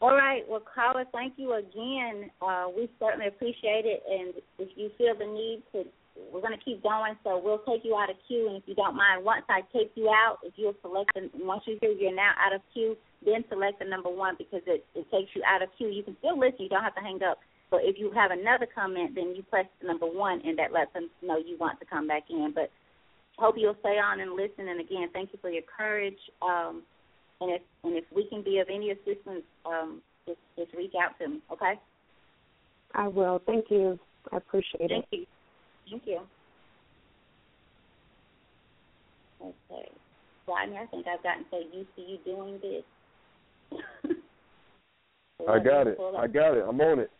[0.00, 2.30] All right, well, caller, thank you again.
[2.40, 5.90] Uh, we certainly appreciate it, and if you feel the need to,
[6.30, 7.18] we're going to keep going.
[7.24, 9.90] So we'll take you out of queue, and if you don't mind, once I take
[9.96, 12.96] you out, if you'll select, the, once you hear you're now out of queue,
[13.26, 15.88] then select the number one because it, it takes you out of queue.
[15.88, 17.38] You can still listen; you don't have to hang up.
[17.70, 20.92] But if you have another comment, then you press the number one, and that lets
[20.94, 22.52] them know you want to come back in.
[22.54, 22.70] But
[23.36, 24.68] hope you'll stay on and listen.
[24.68, 26.18] And again, thank you for your courage.
[26.40, 26.82] Um,
[27.40, 31.18] and if and if we can be of any assistance, um, just just reach out
[31.20, 31.40] to me.
[31.52, 31.74] Okay.
[32.94, 33.40] I will.
[33.46, 33.98] Thank you.
[34.32, 35.08] I appreciate thank it.
[35.10, 35.26] Thank you.
[35.90, 36.20] Thank you.
[39.40, 39.88] Okay.
[40.46, 42.84] Rodney, I think I've gotten so used to you doing this.
[45.48, 45.98] I got it.
[46.18, 46.64] I got it.
[46.66, 47.10] I'm on it.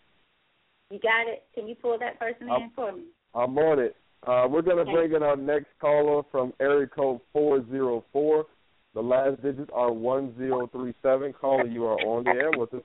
[0.90, 1.44] You got it.
[1.54, 3.04] Can you pull that person I'm, in for me?
[3.34, 3.94] I'm on it.
[4.26, 4.92] Uh, we're going to Okay.
[4.92, 8.46] bring in our next caller from area code 404.
[8.95, 11.34] The last digits are 1037.
[11.34, 12.82] Caller, you are on the air with us.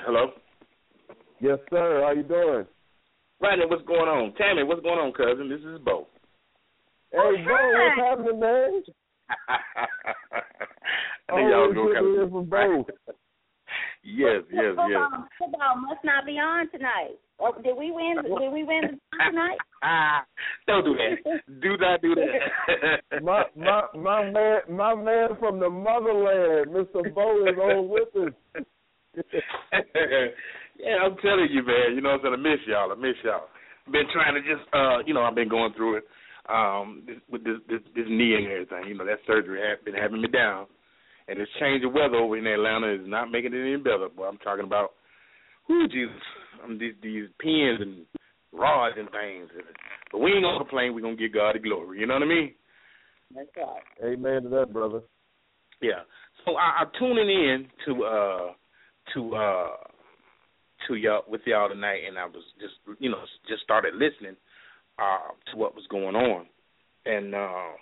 [0.00, 0.32] Hello.
[1.40, 2.02] Yes, sir.
[2.04, 2.66] How you doing?
[3.40, 4.32] Rodney, what's going on?
[4.34, 5.48] Tammy, what's going on, cousin?
[5.48, 6.06] This is Bo.
[7.12, 8.82] Hey, oh, Bo, what's happening, man?
[11.28, 12.30] I think y'all Always go good to kind hear of.
[12.30, 12.86] from Bo.
[14.04, 14.76] yes, yes, yes.
[14.76, 17.18] Football, football must not be on tonight.
[17.40, 18.16] Oh, did we win?
[18.22, 19.58] Did we win the tonight?
[20.66, 21.40] Don't do that.
[21.60, 23.22] Do not do that.
[23.22, 27.12] my my my man my man from the motherland, Mr.
[27.14, 28.64] Bo is on with us.
[30.78, 31.94] yeah, I'm telling you, man.
[31.94, 32.92] You know, I'm gonna miss y'all.
[32.92, 33.48] I miss y'all.
[33.90, 36.04] Been trying to just, uh, you know, I've been going through it
[36.48, 38.88] um, this, with this, this this knee and everything.
[38.88, 40.66] You know, that surgery has been having me down,
[41.28, 44.08] and this change of weather over in Atlanta is not making it any better.
[44.14, 44.92] But I'm talking about,
[45.68, 46.14] whoo, Jesus,
[46.62, 48.06] um, these these pins and
[48.52, 49.50] rods and things.
[50.12, 50.94] But we ain't gonna complain.
[50.94, 52.00] We're gonna give God the glory.
[52.00, 52.54] You know what I mean?
[53.34, 54.12] That's right.
[54.12, 55.00] Amen to that, brother.
[55.80, 56.02] Yeah.
[56.44, 58.52] So I, I'm tuning in to uh
[59.14, 59.68] to uh
[60.88, 64.36] to y'all with y'all tonight, and I was just you know just started listening
[64.98, 66.46] uh to what was going on,
[67.06, 67.76] and uh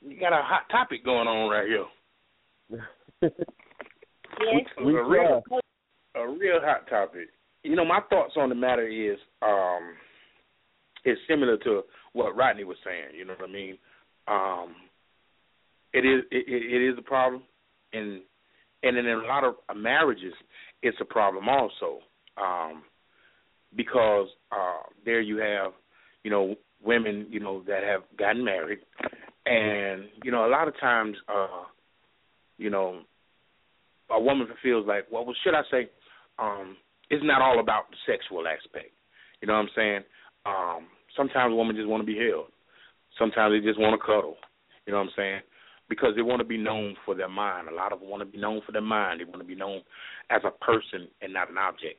[0.00, 2.80] you got a hot topic going on right here.
[3.22, 3.32] Yes.
[4.84, 5.42] We a real
[6.14, 7.28] a real hot topic.
[7.68, 9.94] You know, my thoughts on the matter is um
[11.04, 13.16] is similar to what Rodney was saying.
[13.16, 13.78] You know what I mean?
[14.26, 14.74] Um,
[15.92, 17.42] it is it, it is a problem,
[17.92, 18.22] and
[18.82, 20.32] and in a lot of marriages,
[20.82, 21.98] it's a problem also,
[22.36, 22.82] um,
[23.76, 25.72] because uh, there you have,
[26.22, 28.78] you know, women, you know, that have gotten married,
[29.46, 31.64] and you know, a lot of times, uh,
[32.56, 33.00] you know,
[34.10, 35.90] a woman feels like, well, well should I say,
[36.38, 36.76] um,
[37.10, 38.92] it's not all about the sexual aspect.
[39.40, 40.00] You know what I'm saying?
[40.46, 42.46] Um, sometimes women just want to be held.
[43.18, 44.36] Sometimes they just want to cuddle.
[44.86, 45.40] You know what I'm saying?
[45.88, 47.68] Because they want to be known for their mind.
[47.68, 49.20] A lot of them want to be known for their mind.
[49.20, 49.80] They want to be known
[50.30, 51.98] as a person and not an object.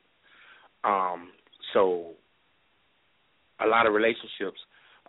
[0.84, 1.30] Um,
[1.72, 2.12] so
[3.60, 4.58] a lot of relationships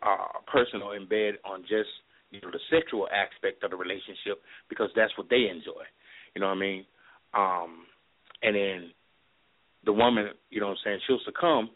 [0.01, 1.89] are personal and bed on just
[2.31, 5.85] you know the sexual aspect of the relationship because that's what they enjoy.
[6.33, 6.85] You know what I mean?
[7.33, 7.85] Um,
[8.41, 8.91] and then
[9.85, 11.69] the woman, you know what I'm saying, she'll succumb,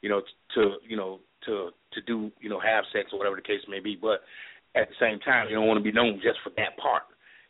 [0.00, 0.22] you know,
[0.54, 3.80] to you know to to do you know have sex or whatever the case may
[3.80, 4.20] be, but
[4.74, 7.02] at the same time, you don't want to be known just for that part.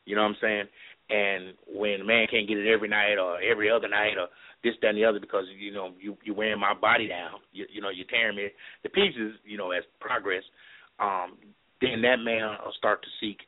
[0.04, 0.64] You know what I'm saying?
[1.10, 4.28] And when a man can't get it every night or every other night or
[4.64, 7.66] this, that, and the other because you know you you're wearing my body down, you,
[7.70, 8.48] you know you're tearing me
[8.82, 10.42] to pieces, you know as progress,
[10.98, 11.36] um,
[11.80, 13.38] then that man will start to seek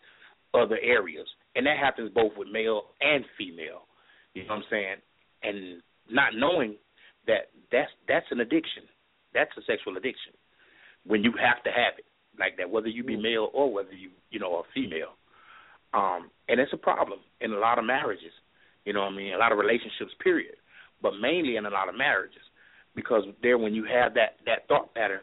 [0.53, 3.87] other areas, and that happens both with male and female.
[4.35, 4.97] You know what I'm saying?
[5.43, 6.77] And not knowing
[7.27, 8.85] that that's that's an addiction.
[9.33, 10.33] That's a sexual addiction.
[11.07, 12.05] When you have to have it
[12.39, 15.17] like that, whether you be male or whether you you know are female.
[15.93, 18.33] Um, and it's a problem in a lot of marriages.
[18.85, 19.35] You know what I mean?
[19.35, 20.57] A lot of relationships, period.
[21.01, 22.43] But mainly in a lot of marriages.
[22.97, 25.21] Because there when you have that that thought pattern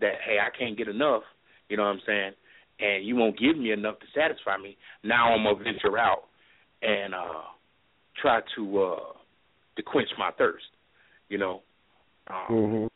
[0.00, 1.22] that, hey, I can't get enough,
[1.68, 2.32] you know what I'm saying,
[2.80, 6.24] and you won't give me enough to satisfy me, now I'm gonna venture out
[6.82, 7.42] and uh
[8.20, 9.12] try to uh
[9.76, 10.64] to quench my thirst.
[11.28, 11.62] You know.
[12.28, 12.86] Um, hmm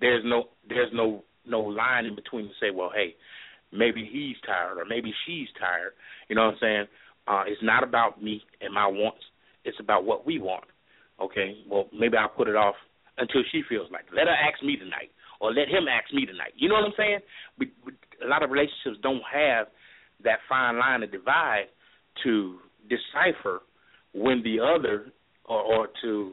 [0.00, 3.14] there's no there's no no line in between to say, well, hey,
[3.72, 5.92] maybe he's tired or maybe she's tired.
[6.28, 6.84] You know what I'm saying?
[7.26, 9.22] Uh, it's not about me and my wants.
[9.64, 10.64] It's about what we want.
[11.20, 11.56] Okay.
[11.70, 12.74] Well, maybe I'll put it off
[13.18, 14.02] until she feels like.
[14.10, 14.14] it.
[14.14, 16.52] Let her ask me tonight, or let him ask me tonight.
[16.56, 17.18] You know what I'm saying?
[17.58, 17.92] We, we,
[18.24, 19.66] a lot of relationships don't have
[20.24, 21.66] that fine line to divide
[22.24, 23.60] to decipher
[24.14, 25.06] when the other,
[25.44, 26.32] or, or to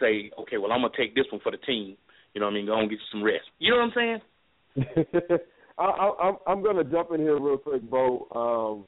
[0.00, 1.96] say, okay, well, I'm gonna take this one for the team.
[2.34, 2.66] You know what I mean?
[2.66, 3.44] Go and get you some rest.
[3.58, 4.20] You know what I'm
[4.74, 5.38] saying?
[5.78, 8.28] I, I, I'm I'm gonna jump in here real quick, Bo.
[8.34, 8.86] Um,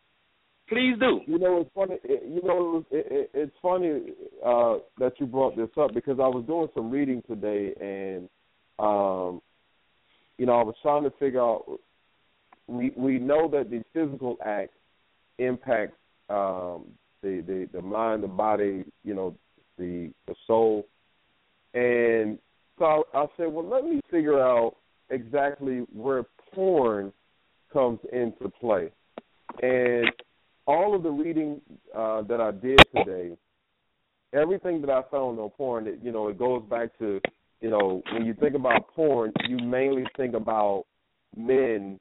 [0.68, 1.20] Please do.
[1.26, 1.96] You know, it's funny.
[2.04, 6.26] It, you know, it, it, it's funny uh, that you brought this up because I
[6.28, 8.28] was doing some reading today, and
[8.78, 9.42] um,
[10.38, 11.64] you know, I was trying to figure out.
[12.66, 14.72] We we know that the physical act
[15.38, 15.98] impacts
[16.30, 16.86] um,
[17.22, 19.36] the, the the mind, the body, you know,
[19.78, 20.86] the the soul,
[21.74, 22.38] and
[22.78, 24.76] so I, I said, well, let me figure out
[25.10, 27.12] exactly where porn
[27.72, 28.90] comes into play,
[29.62, 30.10] and
[30.66, 31.60] all of the reading
[31.94, 33.36] uh, that I did today,
[34.32, 37.20] everything that I found on porn, it, you know, it goes back to,
[37.60, 40.84] you know, when you think about porn, you mainly think about
[41.36, 41.98] men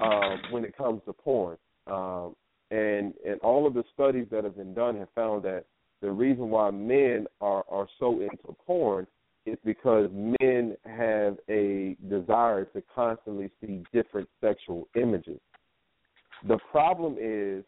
[0.00, 1.56] um, when it comes to porn.
[1.86, 2.36] Um,
[2.70, 5.64] and and all of the studies that have been done have found that
[6.00, 9.06] the reason why men are are so into porn
[9.46, 15.40] is because men have a desire to constantly see different sexual images.
[16.46, 17.64] The problem is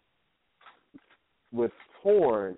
[1.53, 1.72] with
[2.03, 2.57] porn,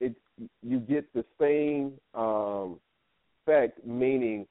[0.00, 0.14] it
[0.62, 2.78] you get the same um,
[3.46, 4.46] effect, meaning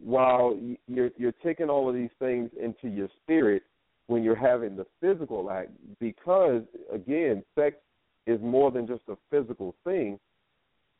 [0.00, 3.62] while you're you're taking all of these things into your spirit
[4.06, 5.70] when you're having the physical act,
[6.00, 7.76] because again, sex
[8.28, 10.18] is more than just a physical thing.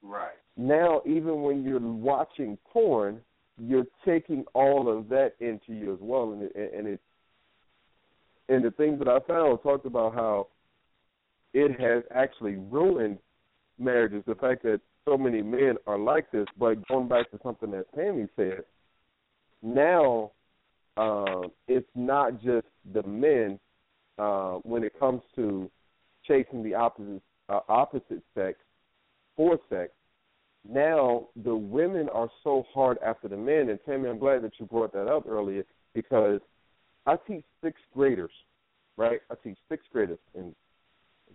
[0.02, 0.32] Right.
[0.56, 3.20] Now, even when you're watching porn,
[3.60, 7.00] you're taking all of that into you as well, and it, and it
[8.48, 10.48] and the things that I found talked about how
[11.52, 13.18] it has actually ruined
[13.78, 14.22] marriages.
[14.26, 17.86] The fact that so many men are like this, but going back to something that
[17.94, 18.62] Tammy said,
[19.62, 20.32] now
[20.96, 23.58] uh, it's not just the men
[24.18, 25.70] uh, when it comes to
[26.28, 28.58] chasing the opposite uh, opposite sex
[29.36, 29.90] for sex.
[30.68, 34.66] Now the women are so hard after the men, and Tammy, I'm glad that you
[34.66, 35.64] brought that up earlier
[35.94, 36.40] because
[37.06, 38.30] I teach sixth graders,
[38.96, 39.20] right?
[39.30, 40.54] I teach sixth graders, and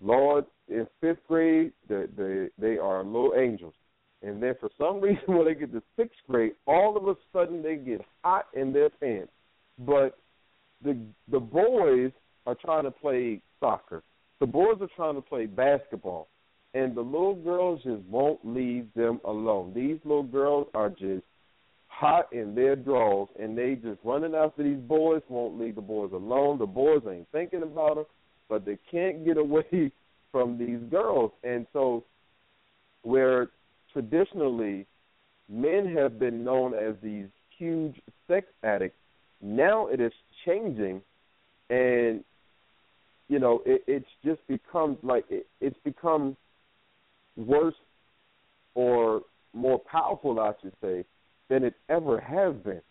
[0.01, 3.73] Lord, in fifth grade, they they they are little angels.
[4.21, 7.61] And then for some reason, when they get to sixth grade, all of a sudden
[7.61, 9.31] they get hot in their pants.
[9.79, 10.17] But
[10.83, 10.97] the
[11.31, 12.11] the boys
[12.45, 14.03] are trying to play soccer.
[14.43, 16.27] The boys are trying to play basketball,
[16.73, 19.71] and the little girls just won't leave them alone.
[19.73, 21.23] These little girls are just
[21.87, 25.21] hot in their drawers, and they just running after these boys.
[25.29, 26.59] Won't leave the boys alone.
[26.59, 28.05] The boys ain't thinking about them,
[28.49, 29.93] but they can't get away
[30.33, 32.03] from these girls, and so
[33.03, 33.47] where
[33.93, 34.85] traditionally
[35.47, 37.27] men have been known as these
[37.57, 37.95] huge
[38.27, 38.97] sex addicts.
[39.41, 40.11] Now it is
[40.45, 41.01] changing,
[41.69, 42.25] and
[43.29, 46.35] you know it, it's just become like it, it's become
[47.35, 47.75] worse
[48.75, 49.21] or
[49.53, 51.05] more powerful, I should say,
[51.49, 52.81] than it ever has been.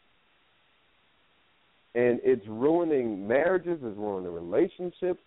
[1.94, 5.20] And it's ruining marriages, it's ruining relationships.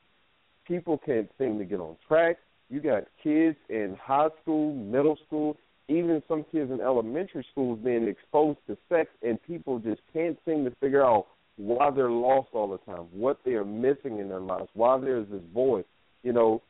[0.65, 2.37] People can't seem to get on track.
[2.69, 8.07] You got kids in high school, middle school, even some kids in elementary schools being
[8.07, 11.27] exposed to sex, and people just can't seem to figure out
[11.57, 15.27] why they're lost all the time, what they are missing in their lives, why there's
[15.29, 15.85] this void,
[16.23, 16.61] you know.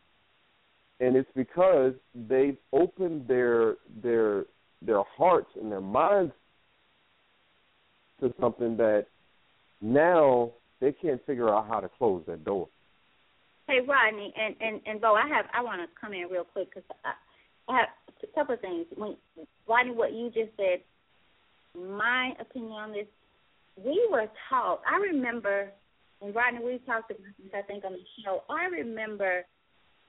[0.99, 4.45] And it's because they've opened their their
[4.81, 6.33] their hearts and their minds
[8.21, 9.07] to something that
[9.81, 12.69] now they can't figure out how to close that door.
[13.67, 16.69] Hey Rodney and and and Bo, I have I want to come in real quick
[16.69, 17.13] because I,
[17.71, 17.89] I have
[18.23, 18.85] a couple of things.
[18.95, 19.17] When
[19.67, 20.81] Rodney, what you just said,
[21.75, 23.07] my opinion on this,
[23.77, 24.81] we were taught.
[24.89, 25.71] I remember,
[26.21, 28.43] and Rodney, we talked about this I think on the show.
[28.49, 29.45] I remember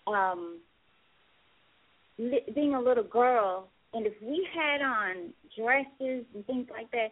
[0.06, 0.60] um
[2.18, 7.08] li- being a little girl, and if we had on dresses and things like that,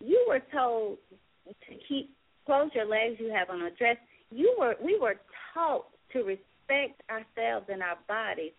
[0.00, 0.98] you were told
[1.46, 2.14] to keep
[2.44, 3.16] close your legs.
[3.18, 3.96] You have on a dress.
[4.30, 5.16] You were we were
[5.54, 8.52] taught to respect ourselves and our bodies.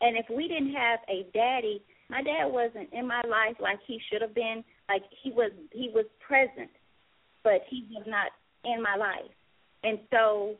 [0.00, 4.00] And if we didn't have a daddy, my dad wasn't in my life like he
[4.10, 4.64] should have been.
[4.88, 6.70] Like he was, he was present,
[7.44, 8.32] but he was not
[8.64, 9.30] in my life.
[9.84, 10.56] And so,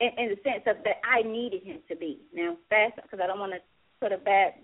[0.00, 2.18] in, in the sense of that, I needed him to be.
[2.34, 3.60] Now, fast because I don't want to
[4.00, 4.54] put a bad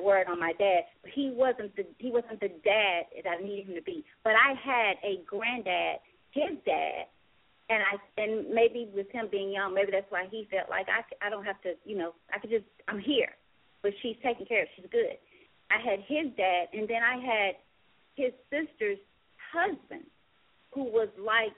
[0.00, 0.84] word on my dad.
[1.02, 4.04] But he wasn't the he wasn't the dad that I needed him to be.
[4.24, 6.00] But I had a granddad,
[6.30, 7.08] his dad,
[7.70, 11.04] and I and maybe with him being young, maybe that's why he felt like I
[11.26, 13.36] I don't have to, you know, I could just I'm here,
[13.82, 15.18] but she's taken care of, she's good.
[15.70, 17.56] I had his dad, and then I had
[18.16, 18.98] his sister's
[19.52, 20.04] husband,
[20.78, 21.56] who was like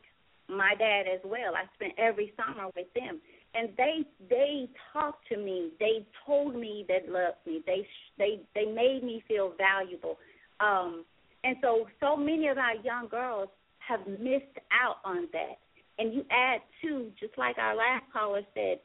[0.48, 1.54] my dad as well.
[1.54, 3.20] I spent every summer with them,
[3.54, 5.70] and they they talked to me.
[5.78, 7.62] They told me they loved me.
[7.66, 7.86] They
[8.18, 10.18] they they made me feel valuable.
[10.60, 11.04] Um,
[11.44, 13.48] and so so many of our young girls
[13.86, 15.58] have missed out on that
[15.98, 18.78] and you add to, just like our last caller said,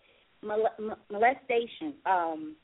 [0.43, 2.55] molestation, um,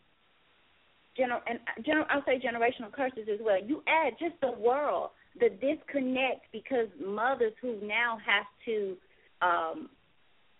[1.18, 3.58] gener- and gener- I'll say generational curses as well.
[3.64, 8.98] You add just the world, the disconnect because mothers who now have to
[9.42, 9.90] um,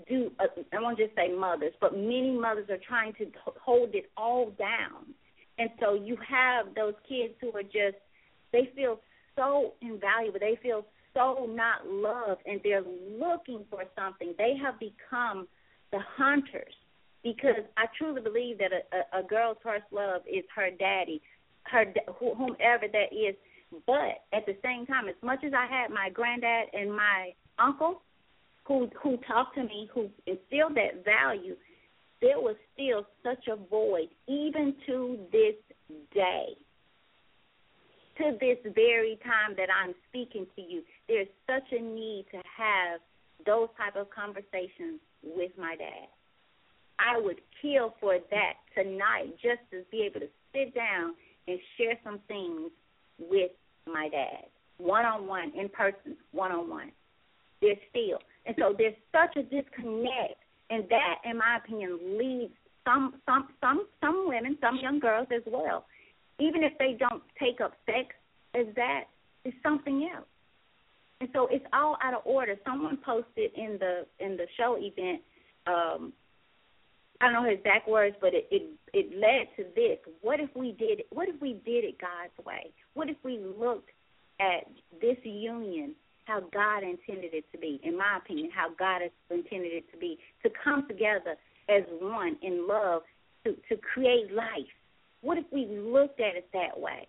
[0.08, 0.32] do.
[0.40, 3.28] Uh, I won't just say mothers, but many mothers are trying to
[3.64, 5.14] hold it all down,
[5.58, 7.98] and so you have those kids who are just
[8.52, 9.00] they feel
[9.36, 10.40] so invaluable.
[10.40, 12.84] They feel so not loved and they're
[13.20, 14.34] looking for something.
[14.38, 15.48] They have become
[15.92, 16.74] the hunters
[17.24, 21.22] because I truly believe that a, a, a girl's first love is her daddy,
[21.64, 21.86] her
[22.18, 23.36] whomever that is.
[23.86, 28.02] But at the same time, as much as I had my granddad and my uncle,
[28.66, 31.56] who who talked to me, who instilled that value,
[32.22, 35.56] there was still such a void, even to this
[36.14, 36.56] day.
[38.18, 43.00] To this very time that I'm speaking to you, there's such a need to have
[43.46, 46.08] those type of conversations with my dad.
[47.00, 51.16] I would kill for that tonight just to be able to sit down
[51.48, 52.70] and share some things
[53.18, 53.52] with
[53.88, 54.46] my dad,
[54.78, 56.92] one on one, in person, one on one.
[57.62, 58.20] There's still.
[58.46, 60.42] And so there's such a disconnect
[60.72, 62.54] and that in my opinion leads
[62.86, 65.86] some some some some women, some young girls as well.
[66.40, 68.16] Even if they don't take up sex
[68.56, 69.04] as that,
[69.46, 70.26] it's something else.
[71.20, 72.56] And so it's all out of order.
[72.66, 75.22] Someone posted in the in the show event
[75.68, 76.14] um
[77.22, 80.00] I don't know his exact words, but it, it it led to this.
[80.22, 81.04] What if we did?
[81.12, 82.72] What if we did it God's way?
[82.96, 83.90] What if we looked
[84.40, 84.66] at
[85.00, 85.94] this union
[86.26, 87.80] how God intended it to be?
[87.84, 91.36] In my opinion, how God has intended it to be to come together
[91.70, 93.04] as one in love
[93.46, 94.72] to to create life.
[95.22, 97.08] What if we looked at it that way?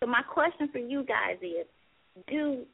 [0.00, 1.66] So my question for you guys is:
[2.28, 2.64] Do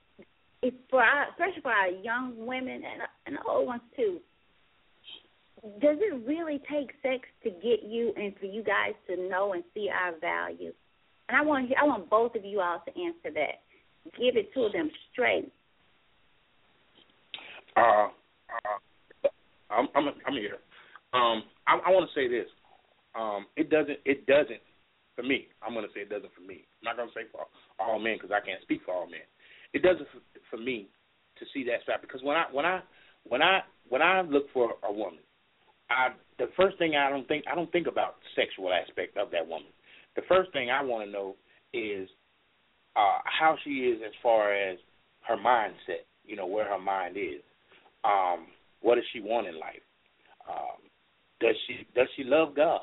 [0.62, 4.20] if for our, especially for our young women and and old ones too,
[5.80, 9.62] does it really take sex to get you and for you guys to know and
[9.74, 10.72] see our value?
[11.28, 13.60] And I want I want both of you all to answer that.
[14.18, 15.52] Give it to them straight.
[17.76, 19.28] Uh, uh
[19.70, 20.58] I'm I'm I'm here.
[21.12, 22.46] Um, I, I want to say this.
[23.14, 24.60] Um, it doesn't it doesn't
[25.14, 25.48] for me.
[25.62, 26.64] I'm going to say it doesn't for me.
[26.80, 27.46] I'm not going to say for
[27.78, 29.26] all men because I can't speak for all men.
[29.74, 30.20] It doesn't for,
[30.50, 30.88] for me
[31.38, 32.80] to see that side because when I when I
[33.28, 35.20] when I when I look for a woman,
[35.90, 36.08] I
[36.38, 39.46] the first thing I don't think I don't think about the sexual aspect of that
[39.46, 39.68] woman.
[40.16, 41.36] The first thing I want to know
[41.72, 42.08] is
[42.96, 44.78] uh how she is as far as
[45.28, 47.42] her mindset, you know, where her mind is.
[48.04, 48.46] Um,
[48.80, 49.82] what does she want in life?
[50.48, 50.80] Um,
[51.40, 52.80] does she does she love God?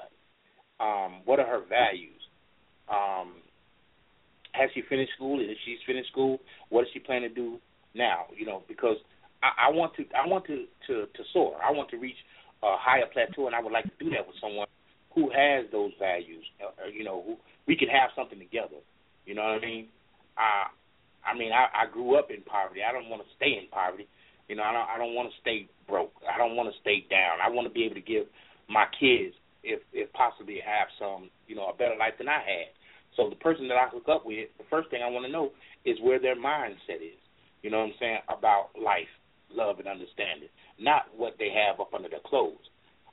[0.79, 2.21] Um, what are her values?
[2.89, 3.33] Um,
[4.51, 5.39] has she finished school?
[5.39, 6.39] If she's finished school,
[6.69, 7.57] what does she plan to do
[7.93, 8.25] now?
[8.35, 8.97] You know, because
[9.43, 11.57] I, I want to I want to, to to soar.
[11.63, 12.17] I want to reach
[12.63, 14.67] a higher plateau, and I would like to do that with someone
[15.13, 16.45] who has those values.
[16.61, 18.81] Uh, you know, who we can have something together.
[19.25, 19.87] You know what I mean?
[20.37, 20.71] I,
[21.25, 22.81] I mean, I, I grew up in poverty.
[22.87, 24.07] I don't want to stay in poverty.
[24.47, 24.87] You know, I don't.
[24.87, 26.13] I don't want to stay broke.
[26.23, 27.43] I don't want to stay down.
[27.43, 28.25] I want to be able to give
[28.69, 32.71] my kids, if if possibly, have some, you know, a better life than I had.
[33.15, 35.51] So the person that I hook up with, the first thing I want to know
[35.83, 37.19] is where their mindset is.
[37.63, 39.11] You know what I'm saying about life,
[39.53, 40.49] love, and understanding
[40.79, 42.65] not what they have up under their clothes.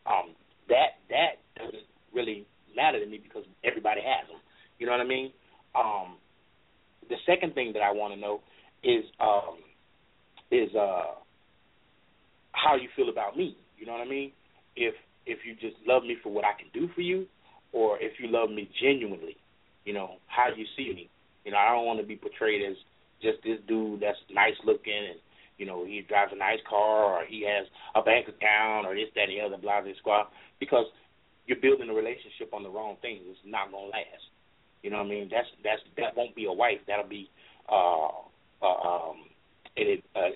[0.06, 0.35] Um,
[0.69, 2.47] that that doesn't really
[2.77, 4.40] matter to me because everybody has them.
[4.78, 5.32] You know what I mean?
[5.74, 6.16] Um,
[7.09, 8.40] the second thing that I want to know
[8.82, 9.59] is um,
[10.51, 11.19] is uh,
[12.52, 13.56] how you feel about me.
[13.78, 14.32] You know what I mean?
[14.77, 14.94] If
[15.27, 17.27] if you just love me for what I can do for you,
[17.73, 19.36] or if you love me genuinely,
[19.85, 21.09] you know how do you see me.
[21.44, 22.77] You know, I don't want to be portrayed as
[23.23, 25.20] just this dude that's nice looking and
[25.59, 29.09] you know, he drives a nice car or he has a bank account or this,
[29.14, 30.24] that, and the other, blah, blah, blah,
[30.59, 30.86] because
[31.47, 33.20] you're building a relationship on the wrong things.
[33.28, 34.26] It's not gonna last.
[34.82, 35.28] You know what I mean?
[35.31, 36.81] That's that's that won't be a wife.
[36.86, 37.31] That'll be
[37.68, 38.09] uh,
[38.60, 39.28] uh um
[39.76, 40.31] it, uh,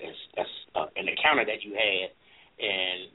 [0.75, 2.11] uh, an encounter that you had,
[2.59, 3.09] and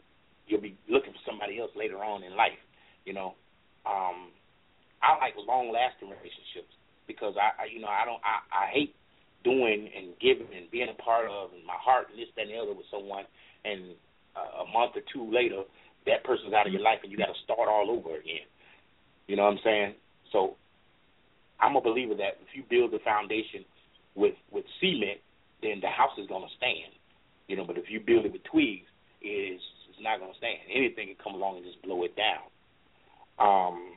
[0.47, 2.59] you'll be looking for somebody else later on in life.
[3.05, 3.35] You know,
[3.85, 4.33] um,
[5.03, 6.73] I like long lasting relationships
[7.07, 8.95] because I, I you know I don't I, I hate
[9.45, 12.51] doing and giving and being a part of and my heart and this, that, and
[12.51, 13.25] the other with someone,
[13.65, 13.95] and
[14.35, 15.63] uh, a month or two later,
[16.07, 18.49] that person's out of your life and you got to start all over again.
[19.29, 19.95] You know what I'm saying?
[20.33, 20.57] So
[21.61, 23.65] I'm a believer that if you build the foundation
[24.15, 25.21] with with cement,
[25.63, 26.93] then the house is to stand.
[27.49, 28.89] You know, but if you build it with twigs,
[29.23, 30.59] it is it's not to stand.
[30.69, 32.45] Anything can come along and just blow it down.
[33.39, 33.97] Um,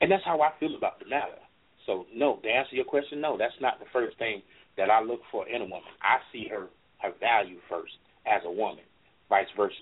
[0.00, 1.38] and that's how I feel about the matter.
[1.86, 4.42] So no, to answer your question, no, that's not the first thing
[4.76, 5.82] that I look for in a woman.
[6.02, 6.66] I see her
[6.98, 7.92] her value first
[8.26, 8.84] as a woman,
[9.28, 9.74] vice versa,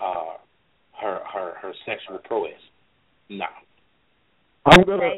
[0.00, 0.36] uh,
[1.00, 2.52] her her her sexual prowess.
[3.28, 3.46] No.
[4.66, 5.10] I'm gonna.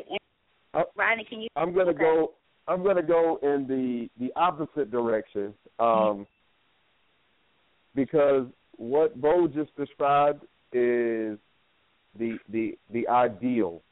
[0.75, 1.49] Uh, Rodney, can you?
[1.57, 2.33] I'm gonna go.
[2.69, 6.27] I'm gonna go in the the opposite direction, um,
[7.95, 8.47] because
[8.77, 11.39] what Bo just described is
[12.19, 13.83] the the the ideal,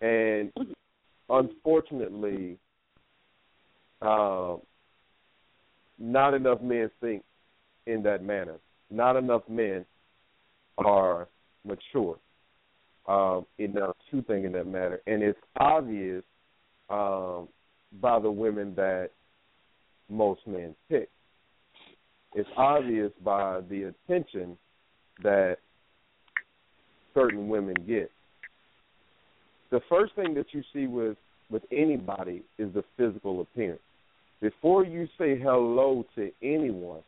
[0.00, 0.52] and
[1.28, 2.58] unfortunately,
[4.00, 4.56] uh,
[5.98, 7.22] not enough men think
[7.86, 8.56] in that manner.
[8.90, 9.84] Not enough men
[10.78, 11.28] are
[11.64, 12.18] mature
[13.06, 16.22] um, enough to think in that manner, and it's obvious
[16.90, 17.48] um,
[18.00, 19.10] by the women that
[20.08, 21.08] most men pick.
[22.34, 24.56] it's obvious by the attention
[25.22, 25.56] that
[27.14, 28.10] certain women get.
[29.72, 31.16] The first thing that you see with
[31.50, 33.80] with anybody is the physical appearance.
[34.40, 37.00] Before you say hello to anyone,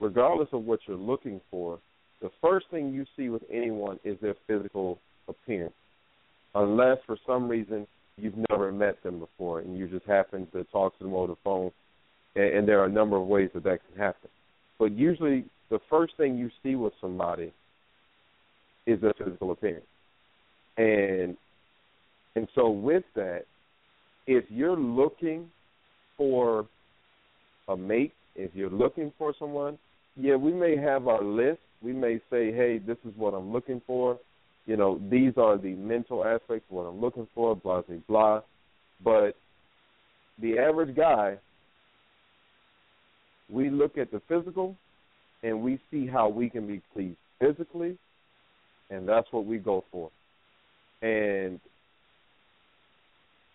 [0.00, 1.78] regardless of what you're looking for,
[2.20, 4.98] the first thing you see with anyone is their physical
[5.28, 5.74] appearance.
[6.54, 7.86] Unless for some reason
[8.16, 11.38] you've never met them before and you just happen to talk to them over the
[11.42, 11.70] phone,
[12.36, 14.28] and, and there are a number of ways that that can happen.
[14.78, 17.52] But usually, the first thing you see with somebody
[18.86, 19.86] is their physical appearance,
[20.76, 21.36] and
[22.38, 23.46] and so with that,
[24.28, 25.50] if you're looking
[26.16, 26.68] for
[27.66, 29.76] a mate, if you're looking for someone,
[30.16, 31.58] yeah, we may have our list.
[31.82, 34.20] We may say, hey, this is what I'm looking for.
[34.66, 38.40] You know, these are the mental aspects what I'm looking for, blah, blah, blah.
[39.02, 39.34] But
[40.40, 41.38] the average guy,
[43.50, 44.76] we look at the physical
[45.42, 47.98] and we see how we can be pleased physically,
[48.90, 50.12] and that's what we go for.
[51.02, 51.58] And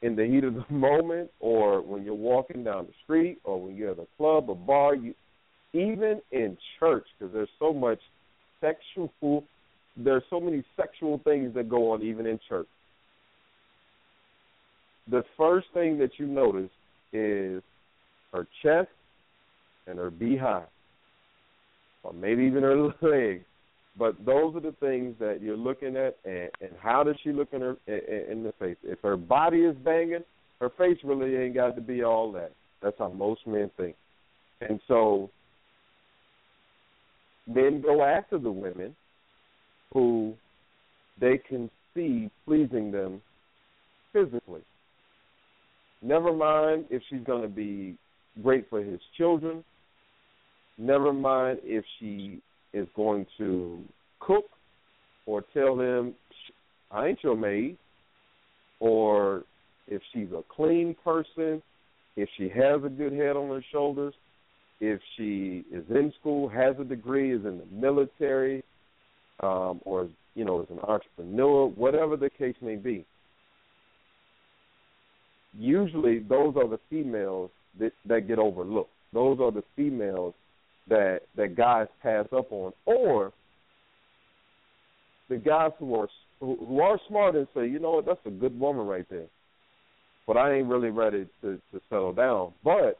[0.03, 3.75] in the heat of the moment or when you're walking down the street or when
[3.75, 5.15] you're at a club or bar you
[5.73, 7.99] even in church because there's so much
[8.61, 9.43] sexual
[9.97, 12.67] there's so many sexual things that go on even in church.
[15.09, 16.71] The first thing that you notice
[17.11, 17.61] is
[18.31, 18.89] her chest
[19.87, 20.65] and her behind
[22.03, 23.45] or maybe even her legs
[23.97, 27.49] but those are the things that you're looking at, and, and how does she look
[27.53, 28.77] in her in, in the face?
[28.83, 30.23] If her body is banging,
[30.59, 32.51] her face really ain't got to be all that.
[32.81, 33.95] That's how most men think,
[34.61, 35.29] and so
[37.47, 38.95] men go after the women
[39.93, 40.33] who
[41.19, 43.21] they can see pleasing them
[44.11, 44.61] physically.
[46.01, 47.95] Never mind if she's going to be
[48.41, 49.63] great for his children.
[50.77, 52.41] Never mind if she
[52.73, 53.83] is going to
[54.19, 54.45] cook
[55.25, 56.13] or tell them,
[56.91, 57.77] I ain't your maid,
[58.79, 59.43] or
[59.87, 61.61] if she's a clean person,
[62.15, 64.13] if she has a good head on her shoulders,
[64.79, 68.63] if she is in school, has a degree, is in the military,
[69.41, 73.05] um, or you know is an entrepreneur, whatever the case may be.
[75.57, 78.91] Usually, those are the females that that get overlooked.
[79.13, 80.33] Those are the females
[80.89, 83.31] that that guys pass up on, or
[85.29, 86.07] the guys who are
[86.39, 89.27] who are smart and say, you know what, that's a good woman right there,
[90.27, 92.53] but I ain't really ready to to settle down.
[92.63, 92.99] But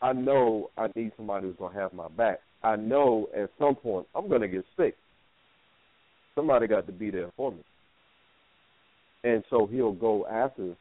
[0.00, 2.40] I know I need somebody who's gonna have my back.
[2.62, 4.96] I know at some point I'm gonna get sick.
[6.34, 7.58] Somebody got to be there for me.
[9.24, 10.74] And so he'll go after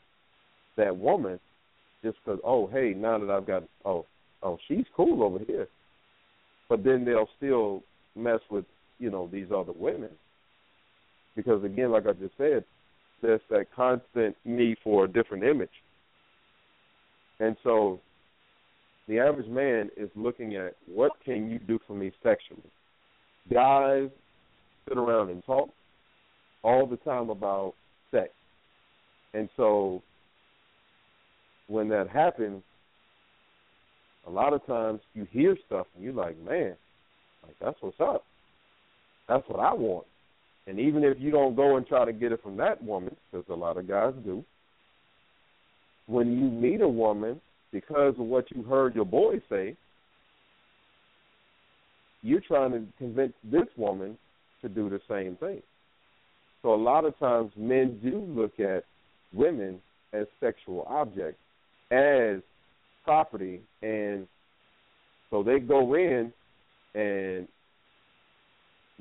[0.77, 1.39] that woman
[2.03, 4.05] just because, oh, hey, now that I've got, oh,
[4.43, 5.67] oh, she's cool over here.
[6.69, 7.83] But then they'll still
[8.15, 8.65] mess with,
[8.99, 10.09] you know, these other women.
[11.35, 12.63] Because again, like I just said,
[13.21, 15.69] there's that constant need for a different image.
[17.39, 17.99] And so
[19.07, 22.61] the average man is looking at what can you do for me sexually.
[23.51, 24.09] Guys
[24.87, 25.69] sit around and talk
[26.63, 27.73] all the time about
[28.11, 28.29] sex.
[29.33, 30.01] And so
[31.67, 32.63] when that happens,
[34.27, 36.75] a lot of times you hear stuff and you're like, man,
[37.43, 38.23] like that's what's up.
[39.27, 40.05] That's what I want.
[40.67, 43.45] And even if you don't go and try to get it from that woman, because
[43.49, 44.43] a lot of guys do,
[46.07, 47.41] when you meet a woman
[47.71, 49.75] because of what you heard your boy say,
[52.21, 54.17] you're trying to convince this woman
[54.61, 55.61] to do the same thing.
[56.61, 58.83] So a lot of times men do look at
[59.33, 59.79] women
[60.13, 61.39] as sexual objects,
[61.89, 62.37] as
[63.03, 64.27] property, and
[65.29, 66.31] so they go in
[66.93, 67.47] and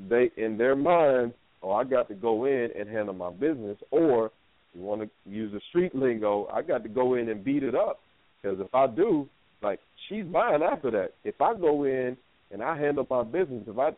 [0.09, 4.31] they in their mind, oh, I got to go in and handle my business, or
[4.75, 7.75] you want to use the street lingo, I got to go in and beat it
[7.75, 8.01] up
[8.41, 9.29] because if I do,
[9.63, 11.11] like she's mine after that.
[11.25, 12.17] If I go in
[12.51, 13.91] and I handle my business, if I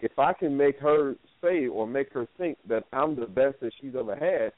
[0.00, 3.72] if I can make her say or make her think that I'm the best that
[3.80, 4.52] she's ever had,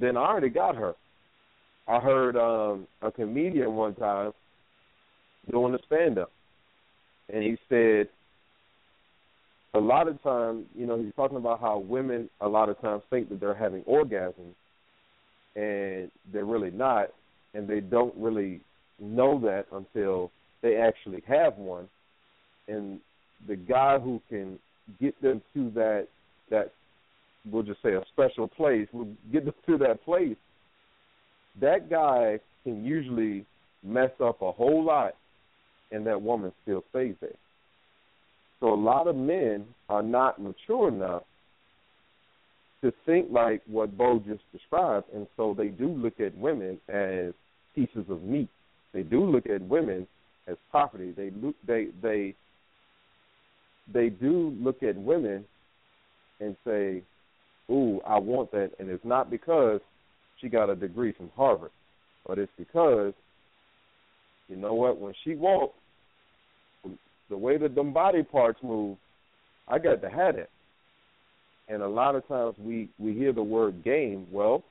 [0.00, 0.94] then I already got her.
[1.88, 4.32] I heard um, a comedian one time
[5.50, 6.32] doing a stand up,
[7.32, 8.08] and he said
[9.74, 13.02] a lot of times, you know, he's talking about how women a lot of times
[13.10, 14.54] think that they're having orgasms,
[15.54, 17.08] and they're really not,
[17.54, 18.60] and they don't really
[18.98, 20.30] know that until
[20.62, 21.88] they actually have one,
[22.66, 22.98] and
[23.46, 24.58] the guy who can
[25.00, 26.08] get them to that
[26.50, 26.72] that
[27.50, 30.36] we'll just say a special place, will get them to that place
[31.60, 33.44] that guy can usually
[33.82, 35.14] mess up a whole lot,
[35.90, 37.30] and that woman still stays there.
[38.60, 41.22] So a lot of men are not mature enough
[42.82, 47.32] to think like what Bo just described, and so they do look at women as
[47.74, 48.48] pieces of meat.
[48.92, 50.06] They do look at women
[50.46, 51.12] as property.
[51.12, 52.34] They look they they
[53.92, 55.44] they do look at women
[56.40, 57.02] and say,
[57.70, 59.80] "Ooh, I want that," and it's not because
[60.40, 61.70] she got a degree from Harvard,
[62.26, 63.12] but it's because
[64.48, 65.00] you know what?
[65.00, 65.74] When she walks,
[67.28, 68.96] the way that them body parts move,
[69.68, 70.50] I got to have it.
[71.68, 74.26] And a lot of times we we hear the word game.
[74.30, 74.62] Well,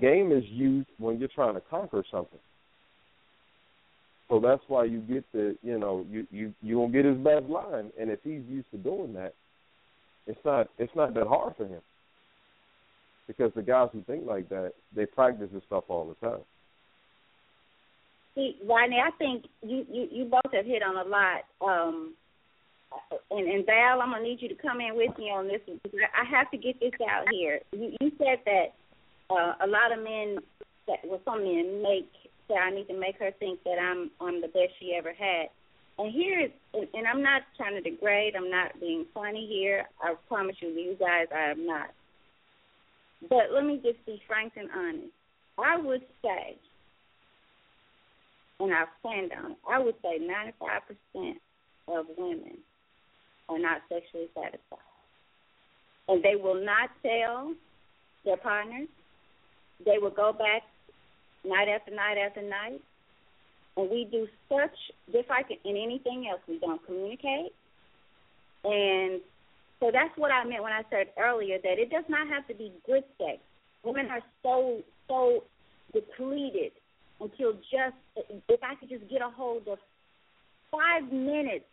[0.00, 2.38] game is used when you're trying to conquer something.
[4.28, 7.46] So that's why you get the you know you you you gonna get his best
[7.46, 9.34] line, and if he's used to doing that,
[10.26, 11.80] it's not it's not that hard for him.
[13.26, 16.40] Because the guys who think like that, they practice this stuff all the time.
[18.34, 21.44] See, Rodney, I think you, you, you both have hit on a lot.
[21.64, 22.14] Um,
[23.30, 25.80] and, and Val, I'm gonna need you to come in with me on this one
[25.82, 27.60] because I have to get this out here.
[27.72, 28.74] You, you said that
[29.30, 30.38] uh, a lot of men,
[30.86, 32.10] that well, some men make
[32.48, 35.48] say I need to make her think that I'm I'm the best she ever had.
[35.98, 38.34] And here is, and, and I'm not trying to degrade.
[38.36, 39.86] I'm not being funny here.
[40.02, 41.90] I promise you, you guys, I am not.
[43.22, 45.12] But let me just be frank and honest.
[45.58, 46.58] I would say
[48.60, 50.18] and I've planned on it, I would say
[51.16, 51.34] 95%
[51.88, 52.58] of women
[53.48, 54.78] are not sexually satisfied.
[56.08, 57.54] And they will not tell
[58.24, 58.88] their partners.
[59.84, 60.62] They will go back
[61.44, 62.80] night after night after night.
[63.76, 64.76] And we do such,
[65.12, 67.52] just like in anything else, we don't communicate.
[68.62, 69.20] And
[69.84, 72.54] so that's what I meant when I said earlier that it does not have to
[72.54, 73.36] be good sex.
[73.84, 75.44] Women are so, so
[75.92, 76.72] depleted
[77.20, 77.92] until just
[78.48, 79.76] if I could just get a hold of
[80.72, 81.66] five minutes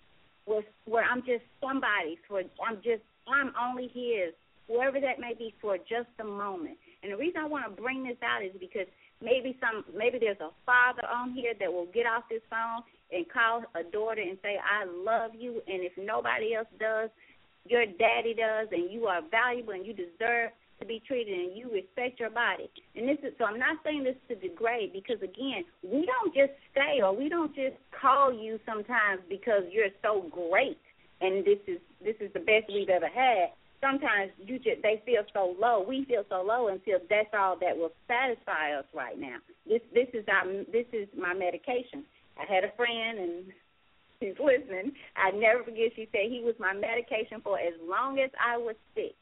[0.46, 3.00] with where I'm just somebody for I'm just
[3.32, 4.36] I'm only his,
[4.68, 6.76] whoever that may be for just a moment.
[7.04, 8.92] And the reason I want to bring this out is because
[9.24, 12.84] maybe some maybe there's a father on here that will get off this phone
[13.14, 17.10] and call a daughter and say I love you and if nobody else does,
[17.66, 21.72] your daddy does and you are valuable and you deserve to be treated and you
[21.72, 22.70] respect your body.
[22.96, 26.54] And this is so I'm not saying this to degrade because again, we don't just
[26.72, 30.80] stay or we don't just call you sometimes because you're so great
[31.22, 33.54] and this is this is the best we've ever had.
[33.80, 35.86] Sometimes you just they feel so low.
[35.88, 39.38] We feel so low until that's all that will satisfy us right now.
[39.68, 42.04] This this is our this is my medication.
[42.38, 43.46] I had a friend and
[44.22, 44.94] she's listening.
[45.18, 48.78] I never forget she said he was my medication for as long as I was
[48.94, 49.18] sick.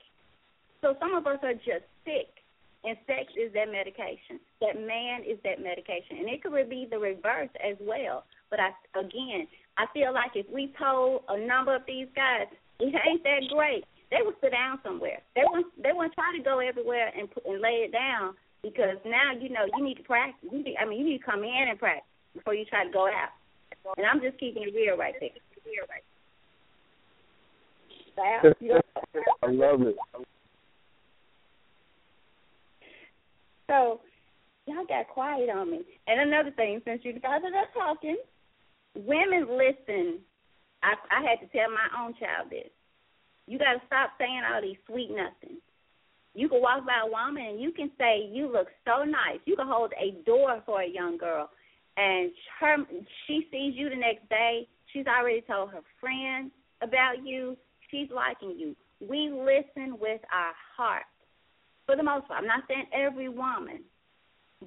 [0.83, 2.29] So some of us are just sick,
[2.83, 4.39] and sex is that medication.
[4.61, 8.27] That man is that medication, and it could be the reverse as well.
[8.51, 8.69] But I,
[8.99, 9.47] again,
[9.79, 13.83] I feel like if we told a number of these guys it ain't that great,
[14.09, 15.19] they would sit down somewhere.
[15.35, 15.67] They won't.
[15.81, 19.67] They won't try to go everywhere and and lay it down because now you know
[19.75, 20.49] you need to practice.
[20.51, 22.91] You need, I mean, you need to come in and practice before you try to
[22.91, 23.35] go out.
[23.97, 25.29] And I'm just keeping it real right there.
[29.43, 29.95] I love it.
[33.67, 34.01] So
[34.65, 35.81] y'all got quiet on me.
[36.07, 38.17] And another thing, since you guys are talking,
[38.95, 40.19] women listen.
[40.81, 42.69] I I had to tell my own child this.
[43.47, 45.61] You got to stop saying all these sweet nothings.
[46.35, 49.41] You can walk by a woman and you can say you look so nice.
[49.45, 51.49] You can hold a door for a young girl,
[51.99, 52.77] and her
[53.27, 54.67] she sees you the next day.
[54.93, 56.51] She's already told her friends
[56.81, 57.57] about you.
[57.91, 58.75] She's liking you.
[59.05, 61.03] We listen with our heart
[61.85, 62.39] for the most part.
[62.41, 63.81] I'm not saying every woman,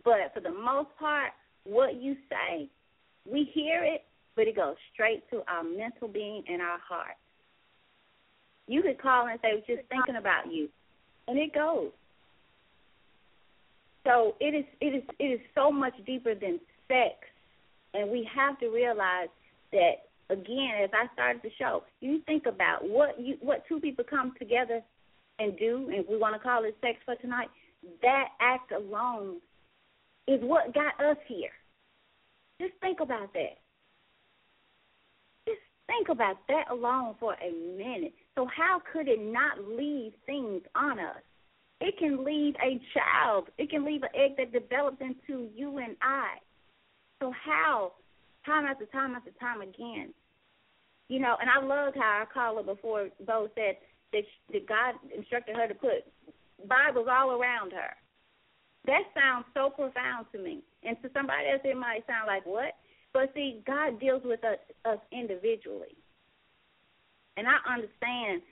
[0.04, 1.30] but for the most part,
[1.64, 2.68] what you say,
[3.30, 4.04] we hear it,
[4.36, 7.16] but it goes straight to our mental being and our heart.
[8.66, 10.68] You could call and say, "We're just thinking about you,"
[11.28, 11.92] and it goes.
[14.04, 16.60] So it is it is it is so much deeper than
[16.92, 17.16] sex,
[17.94, 19.28] and we have to realize
[19.72, 20.84] that again.
[20.84, 24.82] As I started the show, you think about what you what two people come together
[25.38, 27.48] and do, and we want to call it sex for tonight,
[28.02, 29.38] that act alone
[30.28, 31.50] is what got us here.
[32.60, 33.58] Just think about that.
[35.48, 38.12] Just think about that alone for a minute.
[38.36, 41.22] So, how could it not leave things on us?
[41.80, 45.96] It can leave a child, it can leave an egg that develops into you and
[46.00, 46.38] I.
[47.22, 47.92] So, how,
[48.44, 50.12] time after time after time again,
[51.08, 53.76] you know, and I loved how our caller before Bo said
[54.12, 56.02] that, that God instructed her to put
[56.66, 57.94] Bibles all around her.
[58.86, 60.64] That sounds so profound to me.
[60.82, 62.74] And to somebody else, it might sound like, what?
[63.12, 65.94] But see, God deals with us, us individually.
[67.36, 68.42] And I understand,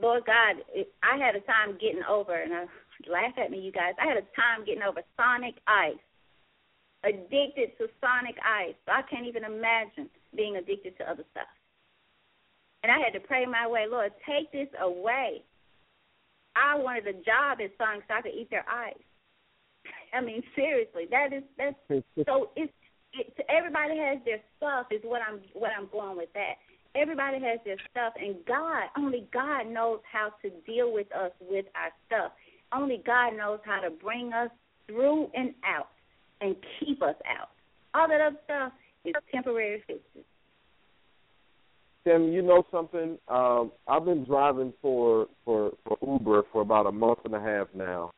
[0.00, 0.64] Lord God,
[1.02, 2.64] I had a time getting over, and I,
[3.06, 3.92] laugh at me, you guys.
[4.00, 6.00] I had a time getting over sonic ice,
[7.04, 8.74] addicted to sonic ice.
[8.88, 11.48] I can't even imagine being addicted to other stuff.
[12.82, 15.42] And I had to pray my way, Lord, take this away.
[16.56, 18.94] I wanted a job at Sonic so I could eat their ice.
[20.14, 21.76] I mean, seriously, that is that's
[22.26, 22.50] so.
[22.56, 22.72] It's
[23.14, 24.86] it, everybody has their stuff.
[24.90, 26.54] Is what I'm what I'm going with that.
[26.94, 31.66] Everybody has their stuff, and God only God knows how to deal with us with
[31.74, 32.32] our stuff.
[32.72, 34.50] Only God knows how to bring us
[34.86, 35.88] through and out
[36.40, 37.50] and keep us out.
[37.94, 38.72] All that other stuff
[39.04, 40.24] is temporary fixes.
[42.04, 43.18] Tim, you know something?
[43.28, 47.68] Um, I've been driving for for for Uber for about a month and a half
[47.74, 48.10] now,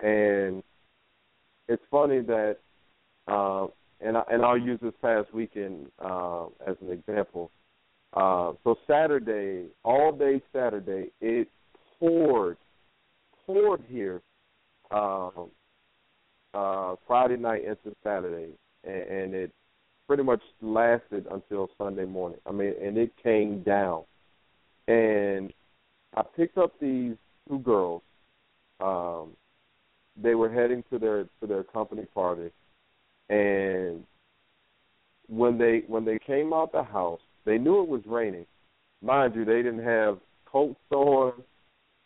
[0.00, 0.62] and
[1.68, 2.56] it's funny that,
[3.26, 3.66] uh,
[4.00, 7.50] and I, and I'll use this past weekend uh, as an example.
[8.14, 11.48] Uh, so Saturday, all day Saturday, it
[11.98, 12.56] poured,
[13.44, 14.22] poured here.
[14.90, 15.50] Um,
[16.54, 18.50] uh, Friday night into Saturday,
[18.84, 19.52] and, and it
[20.06, 22.38] pretty much lasted until Sunday morning.
[22.46, 24.04] I mean, and it came down.
[24.86, 25.52] And
[26.16, 27.16] I picked up these
[27.48, 28.02] two girls.
[28.80, 29.32] Um,
[30.20, 32.50] they were heading to their to their company party,
[33.28, 34.02] and
[35.28, 38.46] when they when they came out the house, they knew it was raining.
[39.02, 41.32] Mind you, they didn't have coats on.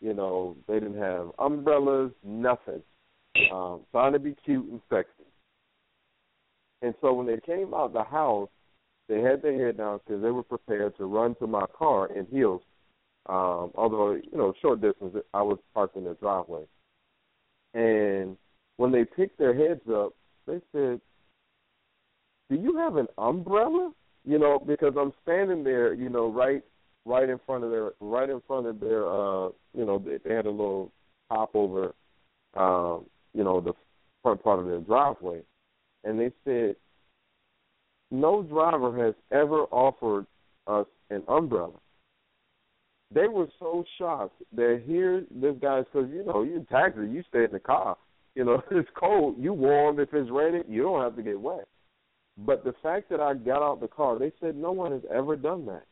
[0.01, 2.83] You know, they didn't have umbrellas, nothing.
[3.53, 5.25] Um, trying to be cute and sexy.
[6.83, 8.51] And so when they came out the house,
[9.09, 12.27] they had their head down because they were prepared to run to my car in
[12.27, 12.63] heels.
[13.29, 16.65] Um, although you know, short distance, I was parked in their driveway.
[17.75, 18.37] And
[18.77, 20.13] when they picked their heads up,
[20.47, 21.01] they said,
[22.51, 23.93] "Do you have an umbrella?"
[24.25, 26.63] You know, because I'm standing there, you know, right,
[27.05, 30.35] right in front of their, right in front of their, uh, you know, they, they
[30.35, 30.93] had a little
[31.29, 31.93] top over,
[32.55, 33.73] um, you know, the
[34.23, 35.43] front part of their driveway
[36.05, 36.77] and they said
[38.11, 40.27] no driver has ever offered
[40.67, 41.79] us an umbrella.
[43.15, 47.23] They were so shocked that here this guy's because you know you in taxi you
[47.29, 47.97] stay in the car.
[48.35, 50.01] You know it's cold, you warm.
[50.01, 51.67] If it's raining, you don't have to get wet.
[52.39, 55.37] But the fact that I got out the car, they said no one has ever
[55.37, 55.85] done that.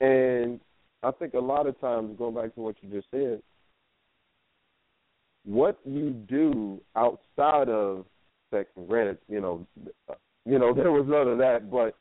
[0.00, 0.60] And
[1.02, 3.42] I think a lot of times, going back to what you just said,
[5.44, 8.04] what you do outside of
[8.50, 8.68] sex.
[8.76, 9.66] And granted, you know,
[10.44, 11.96] you know there was none of that, but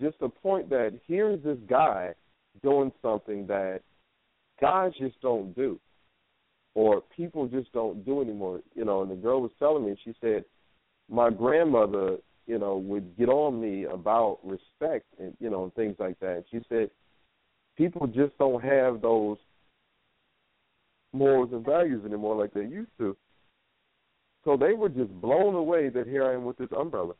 [0.00, 2.14] just the point that here's this guy
[2.62, 3.80] doing something that
[4.60, 5.78] guys just don't do,
[6.74, 8.60] or people just don't do anymore.
[8.74, 10.44] You know, and the girl was telling me, she said,
[11.10, 15.96] my grandmother, you know, would get on me about respect and you know and things
[15.98, 16.44] like that.
[16.50, 16.90] She said,
[17.76, 19.38] people just don't have those
[21.12, 23.16] morals and values anymore like they used to.
[24.44, 27.14] So they were just blown away that here I am with this umbrella.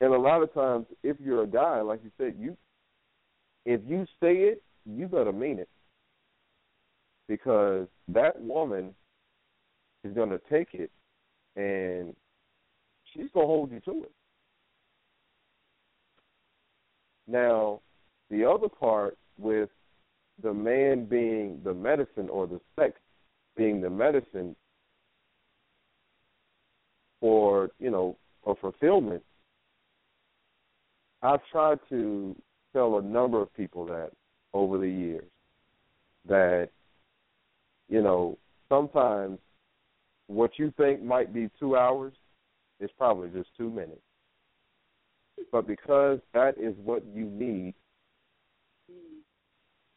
[0.00, 2.56] And a lot of times, if you're a guy, like you said, you
[3.64, 5.68] if you say it, you better mean it,
[7.28, 8.94] because that woman
[10.04, 10.90] is going to take it,
[11.56, 12.14] and
[13.12, 14.12] she's going to hold you to it.
[17.26, 17.80] Now,
[18.30, 19.68] the other part with
[20.42, 22.94] the man being the medicine or the sex
[23.56, 24.54] being the medicine
[27.20, 29.22] for you know for fulfillment,
[31.22, 32.36] I've tried to
[32.72, 34.10] tell a number of people that
[34.54, 35.28] over the years
[36.28, 36.70] that
[37.88, 38.38] you know
[38.68, 39.38] sometimes
[40.28, 42.12] what you think might be two hours
[42.80, 44.00] is probably just two minutes.
[45.50, 47.74] But because that is what you need,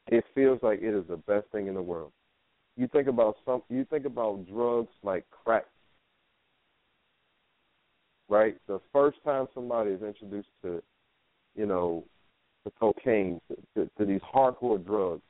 [0.07, 2.11] it feels like it is the best thing in the world.
[2.77, 5.65] You think about some you think about drugs like crack
[8.31, 8.55] right?
[8.67, 10.81] The first time somebody is introduced to,
[11.53, 12.05] you know,
[12.63, 15.21] to cocaine, to, to, to these hardcore drugs,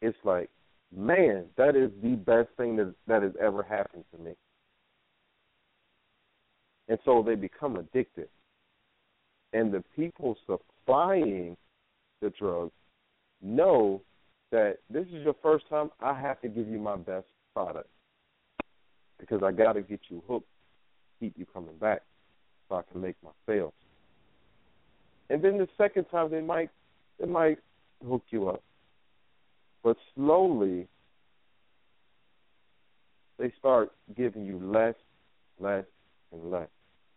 [0.00, 0.48] it's like,
[0.96, 4.32] man, that is the best thing that that has ever happened to me.
[6.88, 8.28] And so they become addicted.
[9.52, 11.56] And the people supplying
[12.20, 12.72] the drugs
[13.44, 14.02] know
[14.50, 17.88] that this is your first time, I have to give you my best product
[19.20, 20.48] because I got to get you hooked
[21.24, 22.02] keep you coming back
[22.68, 23.72] so I can make my sales.
[25.30, 26.70] And then the second time they might
[27.18, 27.58] they might
[28.06, 28.62] hook you up.
[29.82, 30.86] But slowly
[33.38, 34.94] they start giving you less,
[35.58, 35.84] less,
[36.32, 36.68] and less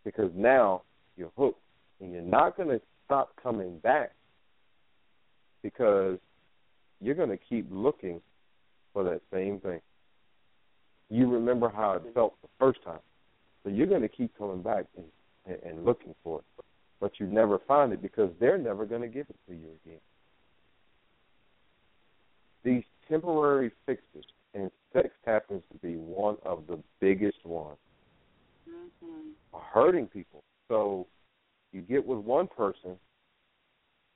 [0.04, 0.82] because now
[1.16, 1.60] you're hooked
[2.00, 4.12] and you're not going to stop coming back
[5.62, 6.18] because
[7.00, 8.20] you're going to keep looking
[8.92, 9.80] for that same thing.
[11.10, 13.00] You remember how it felt the first time,
[13.62, 15.06] so you're going to keep coming back and,
[15.46, 16.64] and, and looking for it,
[17.00, 20.00] but you never find it because they're never going to give it to you again.
[22.64, 24.24] These temporary fixes,
[24.54, 27.78] and sex happens to be one of the biggest ones,
[28.68, 29.30] mm-hmm.
[29.54, 30.42] are hurting people.
[30.68, 31.06] So
[31.72, 32.96] you get with one person,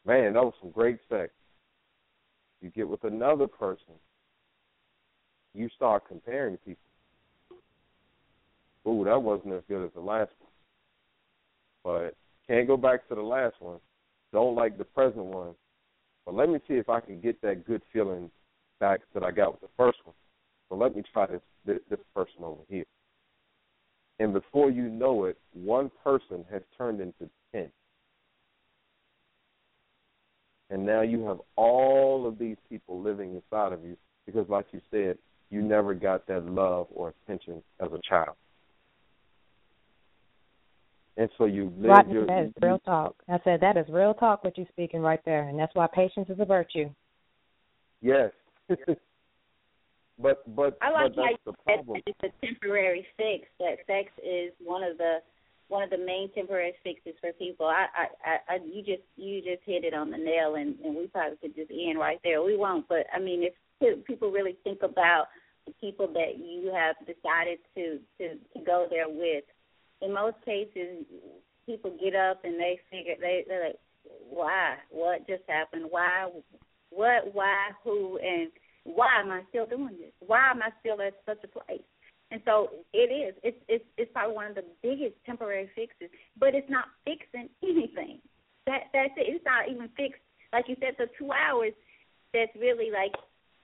[0.06, 1.32] man, that was some great sex.
[2.60, 3.94] You get with another person,
[5.54, 6.82] you start comparing people.
[8.86, 10.50] Ooh, that wasn't as good as the last one.
[11.84, 12.16] But
[12.46, 13.78] can't go back to the last one.
[14.32, 15.54] Don't like the present one.
[16.24, 18.30] But let me see if I can get that good feeling
[18.80, 20.14] back that I got with the first one.
[20.68, 22.84] So let me try this this, this person over here.
[24.18, 27.70] And before you know it, one person has turned into ten.
[30.72, 33.94] And now you have all of these people living inside of you
[34.24, 35.18] because, like you said,
[35.50, 38.34] you never got that love or attention as a child.
[41.18, 43.16] And so you live Rodney, your, that is real talk.
[43.28, 46.30] I said that is real talk what you're speaking right there, and that's why patience
[46.30, 46.88] is a virtue.
[48.00, 48.30] Yes.
[50.18, 53.46] but but I like but how you the said that it's a temporary fix.
[53.60, 55.18] That sex is one of the
[55.72, 57.64] one of the main temporary fixes for people.
[57.64, 61.06] I, I, I, you just you just hit it on the nail, and and we
[61.06, 62.42] probably could just end right there.
[62.42, 65.28] We won't, but I mean, if people really think about
[65.66, 69.44] the people that you have decided to to to go there with,
[70.02, 71.06] in most cases,
[71.64, 73.80] people get up and they figure they they're like,
[74.28, 74.74] why?
[74.90, 75.86] What just happened?
[75.88, 76.28] Why?
[76.90, 77.32] What?
[77.32, 77.70] Why?
[77.82, 78.18] Who?
[78.18, 78.50] And
[78.84, 80.12] why am I still doing this?
[80.20, 81.80] Why am I still at such a place?
[82.32, 83.34] And so it is.
[83.44, 86.08] It's it's it's probably one of the biggest temporary fixes,
[86.40, 88.24] but it's not fixing anything.
[88.66, 89.28] That that's it.
[89.28, 90.24] It's not even fixed.
[90.50, 91.74] Like you said, the two hours.
[92.32, 93.12] That's really like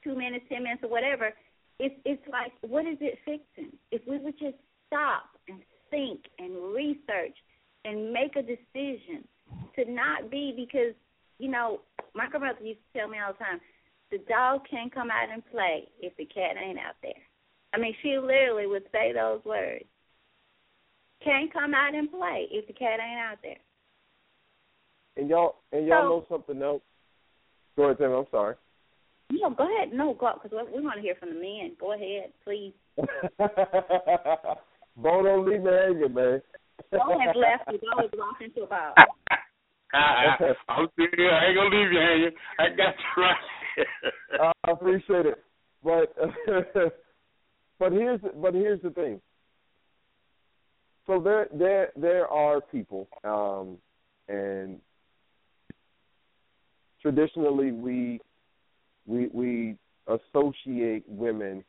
[0.05, 1.32] two minutes, ten minutes, or whatever.
[1.81, 3.73] It's it's like what is it fixing?
[3.90, 7.36] If we would just stop and think and research
[7.86, 9.24] and make a decision
[9.77, 10.93] to not be because
[11.39, 11.81] you know
[12.15, 13.61] my grandmother used to tell me all the time
[14.11, 17.27] the dog can't come out and play if the cat ain't out there.
[17.78, 19.84] I mean, she literally would say those words.
[21.22, 23.56] Can't come out and play if the cat ain't out there.
[25.16, 26.82] And y'all and y'all So- know something else.
[27.76, 28.10] Go ahead, Tim.
[28.12, 28.56] I'm sorry.
[29.30, 29.92] No, go ahead.
[29.92, 31.76] No, go because we want to hear from the men.
[31.78, 32.72] Go ahead, please.
[34.96, 36.42] Bo don't leave me hanging, man.
[36.90, 37.70] Don't have left.
[37.70, 38.94] You always walk into a ball.
[39.92, 40.36] I,
[40.68, 42.30] I'm still, I ain't gonna leave you hanging.
[42.59, 44.52] I got you right.
[44.66, 45.44] I appreciate it,
[45.84, 46.14] but
[47.78, 49.20] but here's but here's the thing.
[51.06, 53.78] So there there there are people, um,
[54.28, 54.78] and
[57.00, 58.20] traditionally we
[59.06, 59.76] we we
[60.06, 61.64] associate women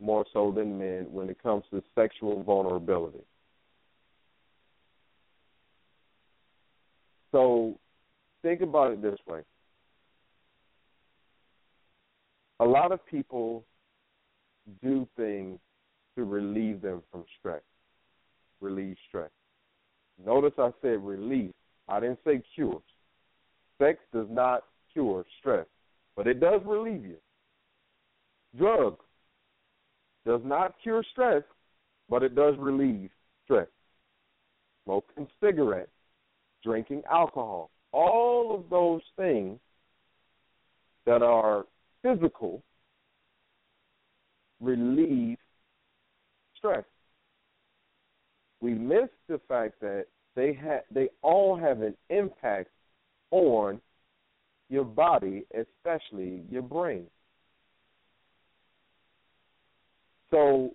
[0.00, 3.24] more so than men when it comes to sexual vulnerability.
[7.32, 7.78] So
[8.42, 9.40] think about it this way.
[12.60, 13.64] A lot of people
[14.82, 15.58] do things
[16.16, 17.62] to relieve them from stress,
[18.60, 19.30] relieve stress.
[20.24, 21.52] Notice I said relief.
[21.88, 22.82] I didn't say cure.
[23.80, 25.66] Sex does not cure stress,
[26.16, 27.16] but it does relieve you.
[28.56, 29.04] Drugs
[30.26, 31.42] does not cure stress,
[32.10, 33.10] but it does relieve
[33.44, 33.68] stress.
[34.84, 35.90] Smoking cigarettes,
[36.64, 39.58] drinking alcohol, all of those things
[41.06, 41.64] that are
[42.02, 42.62] physical
[44.60, 45.38] relieve
[46.56, 46.84] stress.
[48.60, 52.70] We miss the fact that they ha- they all have an impact
[53.30, 53.80] on
[54.68, 57.06] your body, especially your brain.
[60.30, 60.74] So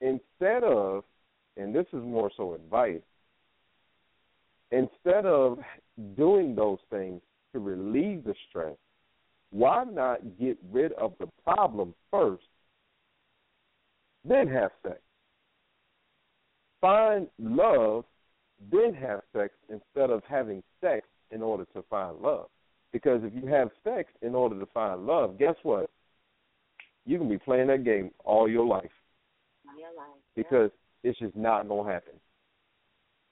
[0.00, 1.04] instead of,
[1.56, 3.00] and this is more so advice,
[4.72, 5.58] instead of
[6.16, 7.20] doing those things
[7.52, 8.76] to relieve the stress,
[9.56, 12.44] why not get rid of the problem first,
[14.22, 15.00] then have sex?
[16.82, 18.04] Find love,
[18.70, 22.48] then have sex instead of having sex in order to find love.
[22.92, 25.88] Because if you have sex in order to find love, guess what?
[27.06, 28.90] You can be playing that game all your life
[30.34, 30.70] because
[31.02, 32.12] it's just not going to happen.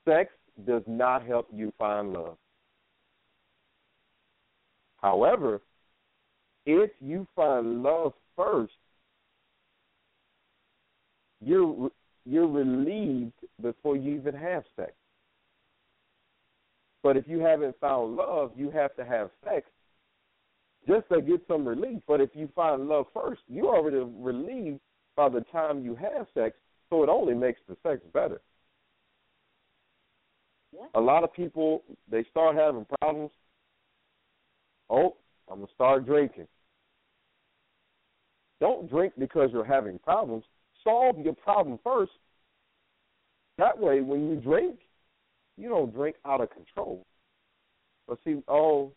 [0.09, 0.31] Sex
[0.67, 2.39] does not help you find love.
[5.03, 5.61] However,
[6.67, 8.73] if you find love first,
[11.41, 11.91] you're
[12.27, 14.93] you're relieved before you even have sex.
[17.03, 19.67] But if you haven't found love, you have to have sex
[20.89, 22.01] just to get some relief.
[22.09, 24.81] But if you find love first, you're already relieved
[25.17, 26.57] by the time you have sex,
[26.89, 28.41] so it only makes the sex better.
[30.75, 30.87] Yeah.
[30.95, 33.31] A lot of people they start having problems.
[34.91, 35.17] Oh,
[35.51, 36.47] I'm gonna start drinking.
[38.65, 40.43] Don't drink because you're having problems.
[40.83, 42.13] Solve your problem first.
[43.59, 44.77] That way, when you drink,
[45.59, 47.05] you don't drink out of control.
[48.09, 48.91] But see, oh,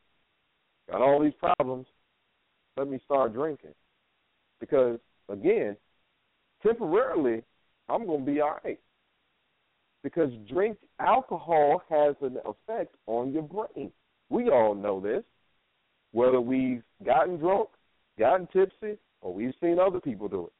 [0.90, 1.86] got all these problems.
[2.78, 3.74] Let me start drinking.
[4.62, 5.76] Because again,
[6.64, 7.44] temporarily,
[7.90, 8.80] I'm going to be all right.
[10.02, 13.92] Because drink alcohol has an effect on your brain.
[14.30, 15.26] We all know this.
[16.14, 17.68] Whether we've gotten drunk,
[18.18, 20.54] gotten tipsy, or we've seen other people do it.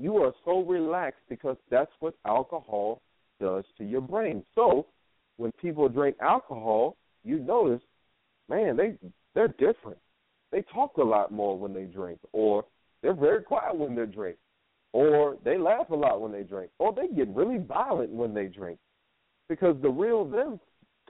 [0.00, 3.02] You are so relaxed because that's what alcohol
[3.40, 4.44] does to your brain.
[4.54, 4.86] So
[5.36, 7.82] when people drink alcohol, you notice,
[8.48, 8.94] man, they
[9.34, 9.98] they're different.
[10.50, 12.64] They talk a lot more when they drink, or
[13.02, 14.36] they're very quiet when they drink,
[14.92, 18.46] or they laugh a lot when they drink, or they get really violent when they
[18.46, 18.78] drink,
[19.48, 20.58] because the real them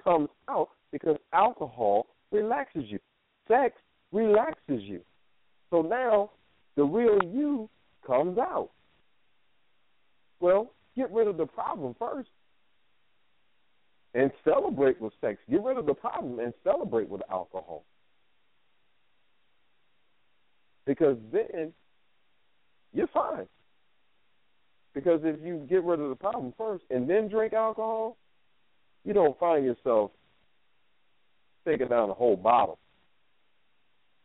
[0.03, 2.99] comes out because alcohol relaxes you.
[3.47, 3.75] Sex
[4.13, 5.01] relaxes you.
[5.71, 6.31] So now
[6.77, 7.69] the real you
[8.07, 8.71] comes out.
[10.41, 12.31] Well, get rid of the problem first
[14.15, 15.39] and celebrate with sex.
[15.51, 17.85] Get rid of the problem and celebrate with alcohol.
[20.87, 21.73] Because then
[22.93, 23.47] you're fine.
[24.95, 28.17] Because if you get rid of the problem first and then drink alcohol,
[29.05, 30.11] you don't find yourself
[31.67, 32.79] taking down a whole bottle.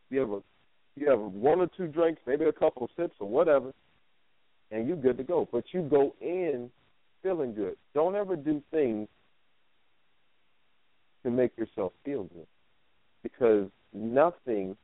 [0.10, 0.42] You have a
[0.96, 3.74] you have one or two drinks, maybe a couple of sips or whatever,
[4.72, 5.48] and you're good to go.
[5.52, 6.70] But you go in
[7.22, 7.76] feeling good.
[7.94, 9.08] Don't ever do things
[11.24, 12.48] to make yourself feel good
[13.24, 14.76] because nothing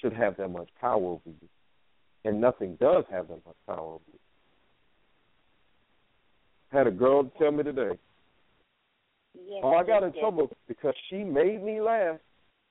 [0.00, 1.48] should have that much power over you,
[2.24, 4.18] and nothing does have that much power over you.
[6.72, 7.98] Had a girl tell me today,
[9.34, 12.18] Yes, "Oh, I got in yes, trouble because she made me laugh."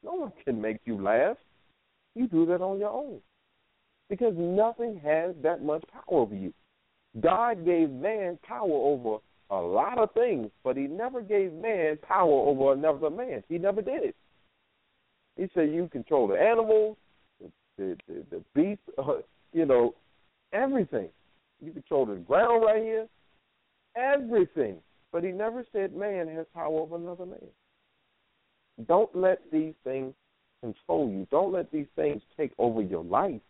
[0.03, 1.37] No one can make you laugh.
[2.15, 3.19] You do that on your own
[4.09, 6.53] because nothing has that much power over you.
[7.19, 9.19] God gave man power over
[9.49, 13.43] a lot of things, but he never gave man power over another man.
[13.49, 14.15] He never did it.
[15.37, 16.97] He said you control the animals,
[17.77, 19.21] the the, the, beasts, uh,
[19.53, 19.95] you know,
[20.53, 21.09] everything.
[21.61, 23.07] You control the ground right here,
[23.95, 24.77] everything.
[25.11, 27.39] But he never said man has power over another man.
[28.87, 30.13] Don't let these things
[30.61, 31.27] control you.
[31.31, 33.41] Don't let these things take over your life.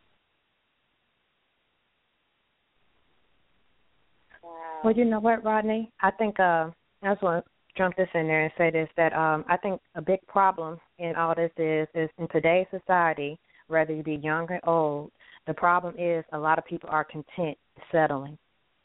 [4.43, 4.79] Wow.
[4.83, 5.91] Well, you know what, Rodney?
[6.01, 6.69] I think uh,
[7.01, 9.81] I just want to jump this in there and say this that um, I think
[9.95, 14.47] a big problem in all this is is in today's society, whether you be young
[14.49, 15.11] or old,
[15.47, 17.57] the problem is a lot of people are content
[17.91, 18.37] settling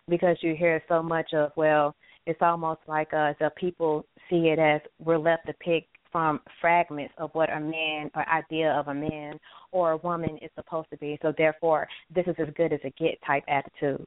[0.08, 1.94] because you hear so much of well,
[2.26, 7.12] it's almost like uh, the people see it as we're left to pick from fragments
[7.18, 9.36] of what a man or idea of a man
[9.72, 11.18] or a woman is supposed to be.
[11.22, 14.06] So therefore, this is as good as it get type attitude.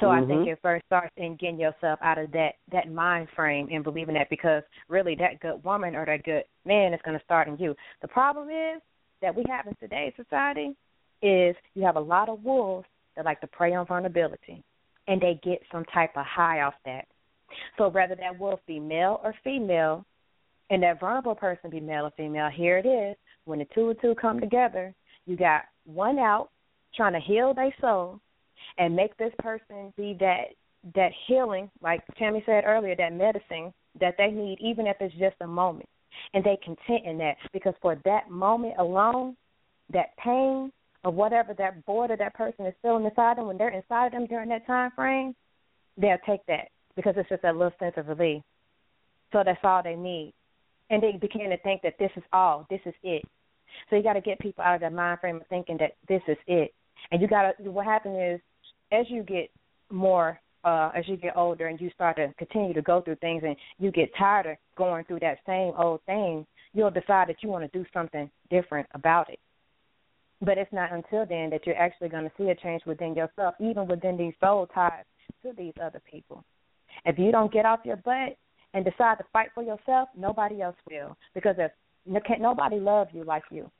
[0.00, 0.52] So I think Mhm.
[0.52, 4.30] it first starts in getting yourself out of that that mind frame and believing that
[4.30, 7.76] because really that good woman or that good man is going to start in you.
[8.00, 8.80] The problem is
[9.20, 10.74] that we have in today's society
[11.20, 14.64] is you have a lot of wolves that like to prey on vulnerability,
[15.06, 17.06] and they get some type of high off that.
[17.76, 20.06] So whether that wolf be male or female,
[20.72, 23.14] and that vulnerable person be male or female, here it is.
[23.44, 24.46] When the two and two come mm-hmm.
[24.46, 24.94] together,
[25.26, 26.48] you got one out
[26.96, 28.18] trying to heal their soul
[28.78, 30.54] and make this person be that
[30.94, 35.36] that healing, like Tammy said earlier, that medicine that they need, even if it's just
[35.42, 35.88] a moment.
[36.34, 39.36] And they content in that because for that moment alone,
[39.92, 40.72] that pain
[41.04, 44.26] or whatever that of that person is feeling inside them when they're inside of them
[44.26, 45.36] during that time frame,
[45.98, 48.42] they'll take that because it's just that little sense of relief.
[49.32, 50.32] So that's all they need.
[50.90, 53.22] And they begin to think that this is all, this is it.
[53.88, 56.22] So you got to get people out of that mind frame of thinking that this
[56.28, 56.74] is it.
[57.10, 58.40] And you got to, what happens is,
[58.92, 59.50] as you get
[59.90, 63.42] more, uh, as you get older and you start to continue to go through things
[63.44, 67.48] and you get tired of going through that same old thing, you'll decide that you
[67.48, 69.40] want to do something different about it.
[70.40, 73.54] But it's not until then that you're actually going to see a change within yourself,
[73.60, 75.04] even within these soul ties
[75.42, 76.44] to these other people.
[77.04, 78.36] If you don't get off your butt
[78.74, 81.16] and decide to fight for yourself, nobody else will.
[81.34, 81.72] Because if
[82.24, 83.70] can't nobody love you like you.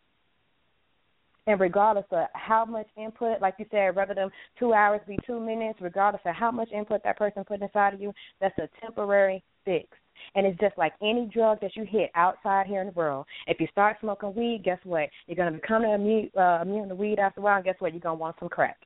[1.47, 5.41] And regardless of how much input, like you said, rather than two hours be two
[5.41, 9.43] minutes, regardless of how much input that person put inside of you, that's a temporary
[9.65, 9.89] fix.
[10.37, 13.27] And it's just like any drug that you hit outside here in the world.
[13.49, 15.09] If you start smoking weed, guess what?
[15.27, 17.93] You're going to become immune, uh, immune to weed after a while, and guess what?
[17.93, 18.77] You're going to want some crack.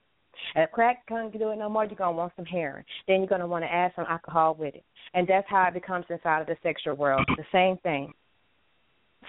[0.55, 2.85] And if crack can't do it no more, you're going to want some heroin.
[3.07, 4.85] Then you're going to want to add some alcohol with it.
[5.15, 7.25] And that's how it becomes inside of the sexual world.
[7.37, 8.13] The same thing.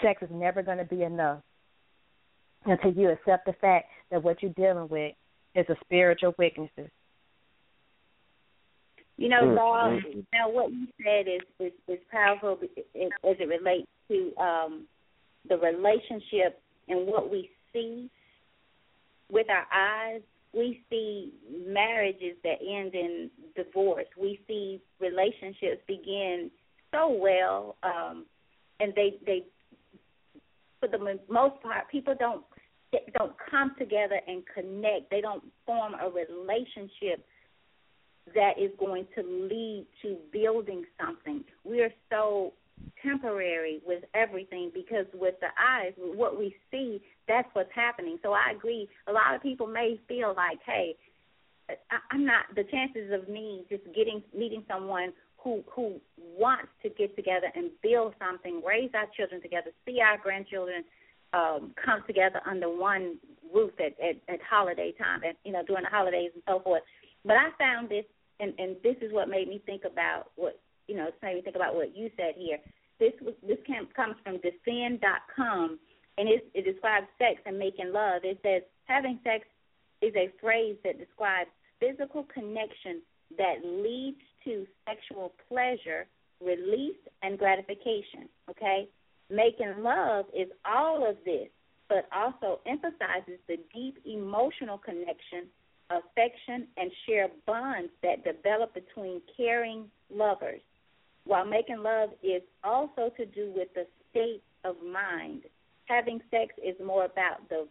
[0.02, 1.40] Sex is never going to be enough
[2.66, 5.14] until you accept the fact that what you're dealing with
[5.56, 6.90] is a spiritual weaknesses.
[9.18, 9.98] You know, Law,
[10.32, 14.86] now what you said is is, is powerful as it relates to um,
[15.50, 18.12] the relationship and what we see
[19.32, 20.22] with our eyes.
[20.54, 21.34] We see
[21.68, 24.08] marriages that end in divorce.
[24.20, 26.50] We see relationships begin
[26.92, 28.26] so well, um,
[28.80, 29.44] and they they
[30.80, 30.98] for the
[31.30, 32.44] most part, people don't
[33.18, 35.10] don't come together and connect.
[35.12, 37.26] They don't form a relationship
[38.34, 41.44] that is going to lead to building something.
[41.64, 42.54] We're so
[43.04, 48.18] temporary with everything because with the eyes, what we see, that's what's happening.
[48.24, 48.88] So I agree.
[49.08, 50.96] A lot of people may feel like, hey,
[52.12, 52.46] I'm not.
[52.56, 56.00] The chances of me just getting meeting someone who who
[56.38, 60.84] wants to get together and build something, raise our children together, see our grandchildren
[61.34, 63.18] um, come together under one
[63.54, 66.84] roof at, at at holiday time, and you know during the holidays and so forth.
[67.26, 68.06] But I found this,
[68.40, 71.08] and and this is what made me think about what you know.
[71.08, 72.58] It's made me think about what you said here.
[73.00, 73.58] This was this
[73.96, 75.80] comes from diffen.com,
[76.18, 78.22] and it, it describes sex and making love.
[78.24, 79.46] It says having sex
[80.02, 81.50] is a phrase that describes
[81.80, 83.02] physical connection
[83.38, 86.08] that leads to sexual pleasure,
[86.42, 88.30] release, and gratification.
[88.50, 88.88] Okay,
[89.30, 91.50] Making love is all of this,
[91.90, 95.48] but also emphasizes the deep emotional connection,
[95.90, 100.62] affection, and shared bonds that develop between caring lovers.
[101.28, 105.44] While making love is also to do with the state of mind,
[105.86, 107.68] having sex is more about the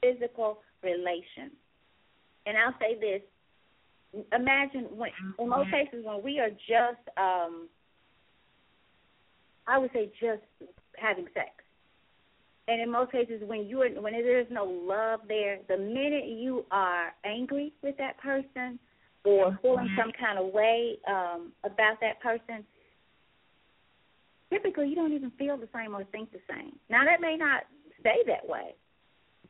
[0.00, 1.50] physical relation.
[2.46, 3.22] And I'll say this
[4.32, 7.68] imagine when in most cases when we are just um
[9.66, 10.42] I would say just
[10.96, 11.50] having sex.
[12.66, 16.64] And in most cases, when you are when there's no love there, the minute you
[16.70, 18.78] are angry with that person
[19.24, 20.00] or feeling mm-hmm.
[20.00, 22.64] some kind of way um, about that person,
[24.50, 26.78] typically you don't even feel the same or think the same.
[26.88, 27.62] Now that may not
[28.00, 28.74] stay that way,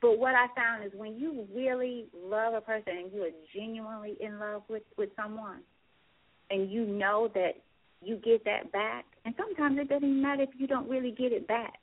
[0.00, 4.16] but what I found is when you really love a person and you are genuinely
[4.20, 5.60] in love with with someone,
[6.50, 7.56] and you know that
[8.02, 9.04] you get that back.
[9.24, 11.74] And sometimes it doesn't matter if you don't really get it back.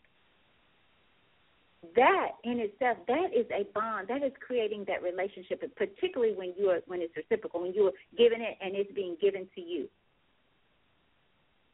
[1.95, 4.07] That in itself, that is a bond.
[4.07, 7.93] That is creating that relationship, particularly when you are when it's reciprocal, when you are
[8.17, 9.87] giving it and it's being given to you.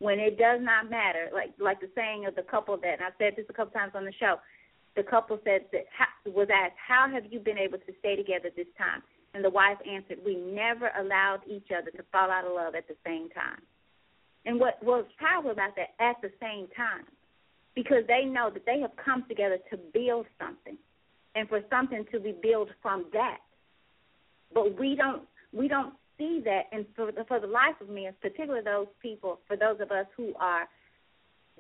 [0.04, 3.16] When it does not matter, like like the saying of the couple that, and I've
[3.18, 4.36] said this a couple times on the show,
[4.98, 5.86] the couple said that
[6.26, 9.02] was asked, "How have you been able to stay together this time?"
[9.34, 12.86] And the wife answered, "We never allowed each other to fall out of love at
[12.90, 13.62] the same time."
[14.46, 17.08] And what was powerful about that at the same time,
[17.74, 20.78] because they know that they have come together to build something,
[21.36, 23.40] and for something to be built from that.
[24.54, 28.10] But we don't we don't see that, and for the, for the life of me,
[28.22, 30.68] particularly those people, for those of us who are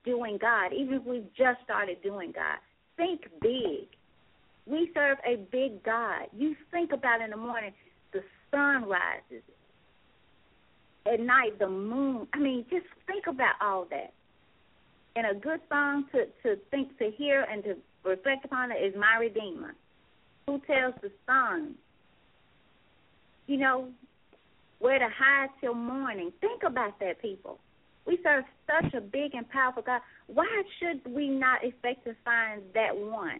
[0.05, 2.57] doing God, even if we've just started doing God,
[2.97, 3.87] think big.
[4.65, 6.27] We serve a big God.
[6.35, 7.73] You think about in the morning,
[8.13, 8.21] the
[8.51, 9.43] sun rises,
[11.11, 12.27] at night, the moon.
[12.33, 14.13] I mean, just think about all that.
[15.15, 18.95] And a good song to to think to hear and to reflect upon it is
[18.97, 19.75] My Redeemer,
[20.47, 21.75] who tells the sun,
[23.47, 23.89] you know,
[24.83, 26.29] where to hide till morning.
[26.41, 27.57] Think about that, people.
[28.05, 30.01] We serve such a big and powerful God.
[30.27, 33.39] Why should we not expect to find that one?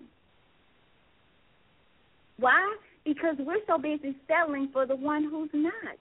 [2.37, 2.77] Why?
[3.03, 5.97] Because we're so busy settling for the one who's not.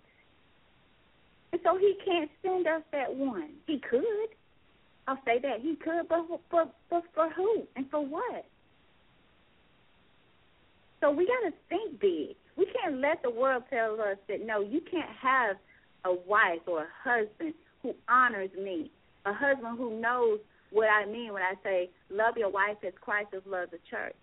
[1.50, 3.50] And so he can't send us that one.
[3.66, 4.28] He could.
[5.08, 5.60] I'll say that.
[5.60, 8.44] He could, but for, but for who and for what?
[11.00, 12.36] So we got to think big.
[12.56, 15.56] We can't let the world tell us that, no, you can't have
[16.04, 18.90] a wife or a husband who honors me,
[19.24, 20.38] a husband who knows
[20.70, 24.16] what I mean when I say, love your wife as Christ has loved the church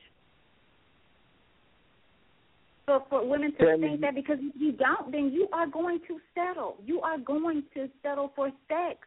[2.90, 6.18] for for women to think that because if you don't, then you are going to
[6.34, 6.76] settle.
[6.84, 8.98] You are going to settle for sex,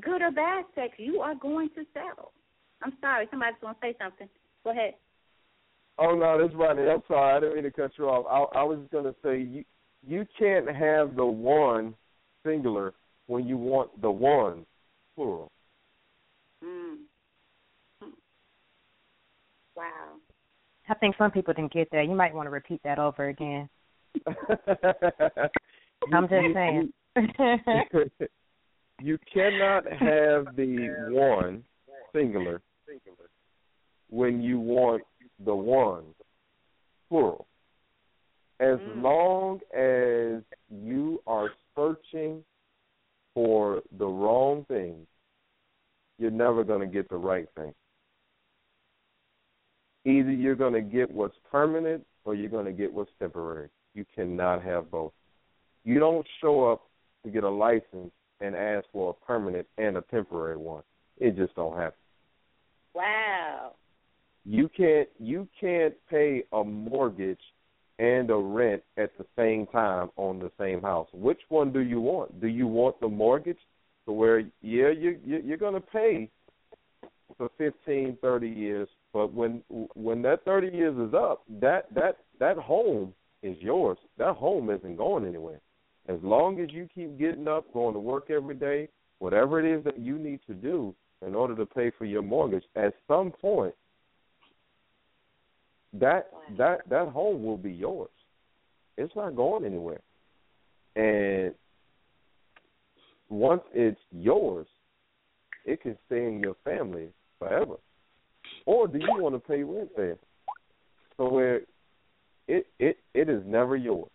[0.00, 0.94] good or bad sex.
[0.98, 2.32] You are going to settle.
[2.82, 4.28] I'm sorry, somebody's going to say something.
[4.64, 4.94] Go ahead.
[5.98, 6.78] Oh no, that's right.
[6.78, 7.36] I'm sorry.
[7.36, 8.26] I didn't mean to cut you off.
[8.54, 9.64] I, I was just gonna say you
[10.06, 11.94] you can't have the one
[12.44, 12.94] singular
[13.26, 14.66] when you want the one
[15.14, 15.50] plural.
[16.64, 16.96] Mm.
[19.76, 20.14] Wow.
[20.88, 22.06] I think some people didn't get that.
[22.06, 23.68] You might want to repeat that over again.
[26.12, 26.92] I'm just saying.
[29.02, 31.62] you cannot have the one
[32.14, 32.62] singular
[34.08, 35.02] when you want
[35.44, 36.14] the one
[37.08, 37.46] plural.
[38.58, 39.02] As Mm.
[39.02, 42.44] long as you are searching
[43.34, 45.06] for the wrong thing,
[46.18, 47.74] you're never going to get the right thing.
[50.06, 53.68] Either you're going to get what's permanent or you're going to get what's temporary.
[53.94, 55.12] You cannot have both.
[55.84, 56.88] You don't show up
[57.24, 60.82] to get a license and ask for a permanent and a temporary one.
[61.18, 61.98] It just don't happen.
[62.94, 63.72] Wow.
[64.48, 67.40] You can't you can't pay a mortgage
[67.98, 71.08] and a rent at the same time on the same house.
[71.12, 72.40] Which one do you want?
[72.40, 73.58] Do you want the mortgage
[74.06, 76.30] to where yeah you, you you're going to pay
[77.36, 79.62] for fifteen thirty years, but when
[79.94, 83.12] when that 30 years is up, that that that home
[83.42, 83.98] is yours.
[84.16, 85.60] That home isn't going anywhere.
[86.08, 89.82] As long as you keep getting up, going to work every day, whatever it is
[89.84, 90.94] that you need to do
[91.26, 93.74] in order to pay for your mortgage, at some point
[96.00, 98.10] that that that home will be yours.
[98.96, 100.00] It's not going anywhere.
[100.94, 101.54] And
[103.28, 104.66] once it's yours,
[105.64, 107.08] it can stay in your family
[107.38, 107.76] forever.
[108.64, 110.16] Or do you want to pay rent there?
[111.16, 111.60] So where
[112.48, 114.10] it it it is never yours.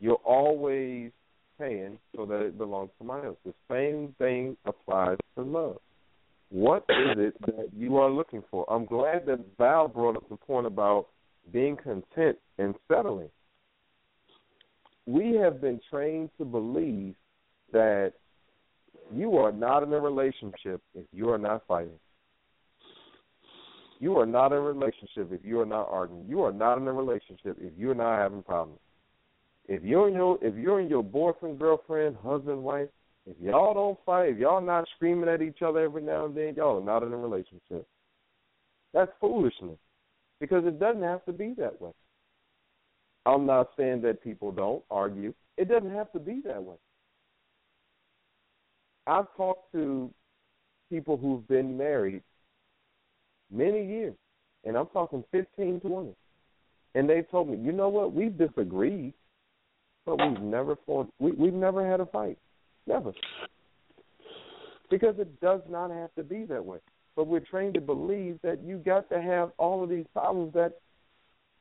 [0.00, 1.10] You're always
[1.58, 3.36] paying so that it belongs to somebody else.
[3.44, 5.78] The same thing applies to love.
[6.50, 8.70] What is it that you are looking for?
[8.70, 11.06] I'm glad that Val brought up the point about
[11.52, 13.30] being content and settling.
[15.06, 17.14] We have been trained to believe
[17.72, 18.14] that
[19.12, 21.98] you are not in a relationship if you are not fighting.
[24.00, 26.24] You are not in a relationship if you are not arguing.
[26.28, 28.80] You are not in a relationship if you're not having problems.
[29.68, 32.88] If you're in your if you're in your boyfriend, girlfriend, husband, wife,
[33.30, 36.54] if y'all don't fight, if y'all not screaming at each other every now and then,
[36.56, 37.86] y'all are not in a relationship.
[38.92, 39.78] That's foolishness.
[40.40, 41.92] Because it doesn't have to be that way.
[43.26, 45.34] I'm not saying that people don't argue.
[45.56, 46.76] It doesn't have to be that way.
[49.06, 50.10] I've talked to
[50.88, 52.22] people who've been married
[53.50, 54.14] many years,
[54.64, 56.14] and I'm talking 15, 20.
[56.94, 59.12] And they told me, you know what, we've disagreed,
[60.06, 62.38] but we've never fought, we, we've never had a fight.
[62.90, 63.12] Never.
[64.90, 66.78] Because it does not have to be that way.
[67.14, 70.72] But we're trained to believe that you got to have all of these problems that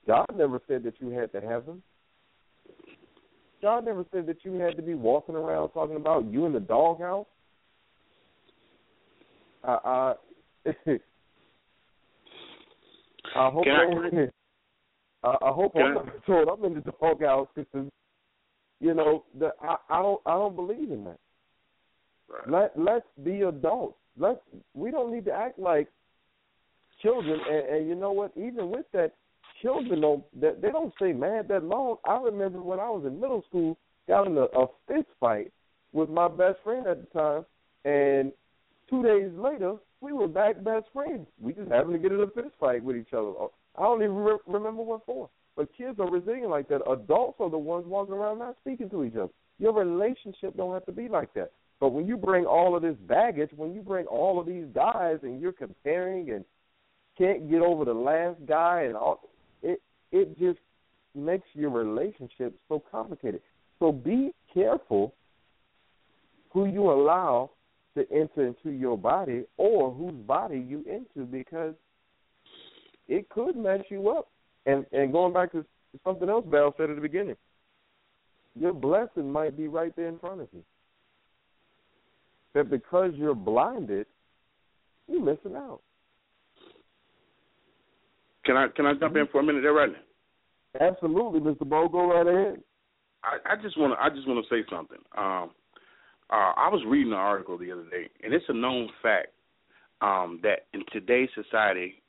[0.08, 1.84] God never said that you had to have them.
[3.62, 6.60] God never said that you had to be walking around talking about you in the
[6.60, 7.28] doghouse.
[9.64, 10.14] I, I,
[13.36, 17.88] I hope I, I, I hope I'm not told I'm in the doghouse because
[18.80, 21.20] you know the, I, I don't I don't believe in that.
[22.30, 22.50] Right.
[22.50, 23.98] Let let's be adults.
[24.18, 24.40] Let's
[24.74, 25.88] we don't need to act like
[27.02, 27.40] children.
[27.50, 28.32] And, and you know what?
[28.36, 29.14] Even with that,
[29.62, 31.98] children don't that they don't stay mad that long.
[32.06, 33.78] I remember when I was in middle school,
[34.08, 35.52] got in a, a fist fight
[35.92, 37.46] with my best friend at the time,
[37.86, 38.32] and
[38.90, 41.28] two days later we were back best friends.
[41.42, 43.32] We just happened to get in a fist fight with each other.
[43.78, 45.30] I don't even re- remember what for.
[45.60, 46.90] But kids are resilient like that.
[46.90, 49.28] Adults are the ones walking around not speaking to each other.
[49.58, 51.52] Your relationship don't have to be like that.
[51.82, 55.18] But when you bring all of this baggage, when you bring all of these guys
[55.22, 56.46] and you're comparing and
[57.18, 59.20] can't get over the last guy and all
[59.62, 59.82] it
[60.14, 60.60] it just
[61.14, 63.42] makes your relationship so complicated.
[63.80, 65.14] So be careful
[66.52, 67.52] who you allow
[67.98, 71.74] to enter into your body or whose body you into because
[73.10, 74.30] it could mess you up.
[74.70, 75.66] And and going back to
[76.04, 77.36] something else Val said at the beginning,
[78.60, 80.64] your blessing might be right there in front of you.
[82.54, 84.06] That because you're blinded,
[85.08, 85.82] you're missing out.
[88.46, 90.88] Can I can I jump in for a minute there, right now?
[90.88, 91.68] Absolutely, Mr.
[91.68, 92.62] Bo, go right ahead.
[93.24, 95.00] I, I just want to I just want to say something.
[95.18, 95.50] Um,
[96.32, 99.30] uh, I was reading an article the other day, and it's a known fact
[100.02, 102.04] um, that in today's society,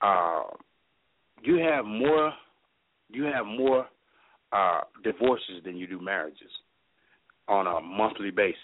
[0.00, 0.44] uh,
[1.42, 2.32] you have more
[3.10, 3.86] you have more
[4.52, 6.50] uh, divorces than you do marriages
[7.48, 8.56] on a monthly basis.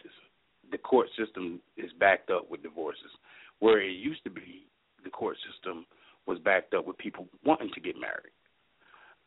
[0.71, 3.11] The court system is backed up with divorces,
[3.59, 4.67] where it used to be
[5.05, 5.87] the court system
[6.27, 8.33] was backed up with people wanting to get married.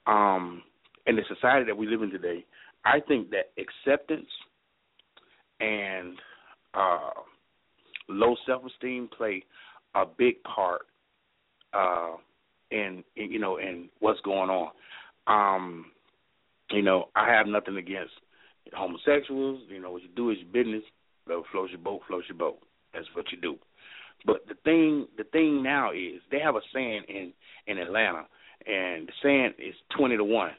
[0.07, 0.63] Um,
[1.07, 2.45] in the society that we live in today,
[2.85, 4.29] I think that acceptance
[5.59, 6.17] and
[6.73, 7.11] uh,
[8.07, 9.43] low self esteem play
[9.95, 10.81] a big part
[11.73, 12.15] uh,
[12.71, 14.71] in you know in what's going on.
[15.27, 15.85] Um,
[16.71, 18.13] you know, I have nothing against
[18.73, 19.61] homosexuals.
[19.69, 20.83] You know, what you do is your business.
[21.25, 22.59] Whatever floats your boat, floats your boat.
[22.93, 23.57] That's what you do.
[24.25, 27.33] But the thing, the thing now is they have a saying in
[27.67, 28.25] in Atlanta,
[28.65, 30.51] and the saying is twenty to one.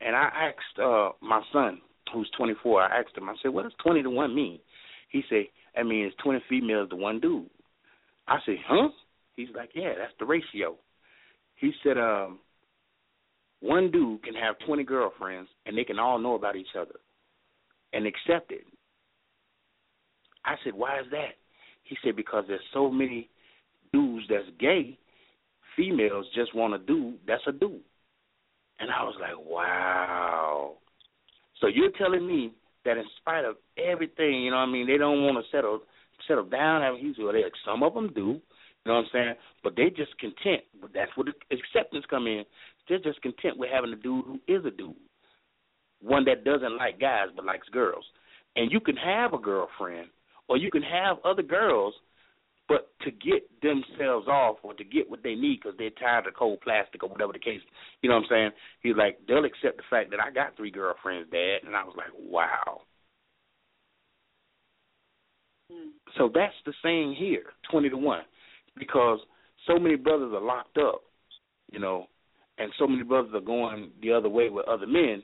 [0.00, 1.80] And I asked uh my son,
[2.12, 4.58] who's twenty four, I asked him, I said, what does twenty to one mean?
[5.10, 5.44] He said,
[5.76, 7.50] I mean it's twenty females to one dude.
[8.28, 8.88] I said, huh?
[9.36, 10.76] He's like, yeah, that's the ratio.
[11.62, 12.40] He said, um,
[13.60, 16.96] one dude can have twenty girlfriends and they can all know about each other
[17.92, 18.64] and accept it.
[20.44, 21.36] I said, why is that?
[21.84, 23.30] He said because there's so many
[23.92, 24.98] dudes that's gay,
[25.76, 27.80] females just want a dude that's a dude.
[28.80, 30.72] And I was like, wow.
[31.60, 32.52] So you're telling me
[32.84, 35.78] that in spite of everything, you know what I mean, they don't want to settle
[36.26, 38.40] settle down, have he's well, they some of them do,
[38.84, 39.34] you know what I'm saying?
[39.62, 40.62] But they just content.
[40.80, 42.44] But that's where the acceptance come in.
[42.88, 44.94] They're just content with having a dude who is a dude,
[46.00, 48.04] one that doesn't like guys but likes girls.
[48.56, 50.08] And you can have a girlfriend
[50.48, 51.94] or you can have other girls,
[52.68, 56.34] but to get themselves off or to get what they need because they're tired of
[56.34, 57.60] cold plastic or whatever the case,
[58.02, 58.50] you know what I'm saying?
[58.82, 61.94] He's like, they'll accept the fact that I got three girlfriends, Dad, and I was
[61.96, 62.82] like, wow.
[65.72, 65.90] Mm.
[66.18, 68.22] So that's the saying here, twenty to one,
[68.76, 69.18] because
[69.66, 71.02] so many brothers are locked up,
[71.70, 72.06] you know,
[72.58, 75.22] and so many brothers are going the other way with other men,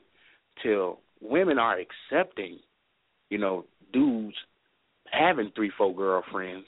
[0.63, 2.59] till women are accepting,
[3.29, 4.35] you know, dudes
[5.11, 6.65] having three, four girlfriends.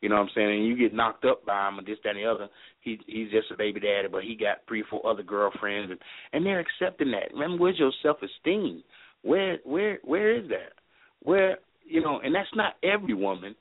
[0.00, 0.58] You know what I'm saying?
[0.58, 2.48] And you get knocked up by him and this, that, and the other.
[2.80, 5.98] He he's just a baby daddy, but he got three, four other girlfriends, and
[6.32, 7.32] and they're accepting that.
[7.32, 8.84] Remember, where's your self esteem?
[9.22, 10.74] Where where where is that?
[11.22, 12.20] Where you know?
[12.22, 13.56] And that's not every woman.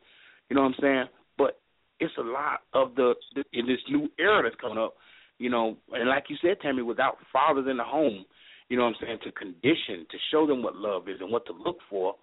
[0.50, 1.06] You know what I'm saying?
[2.00, 4.96] It's a lot of the, the in this new era that's coming up.
[5.40, 8.26] You know, and like you said, Tammy, without fathers in the home,
[8.70, 11.46] you know what I'm saying, to condition, to show them what love is and what
[11.46, 12.16] to look for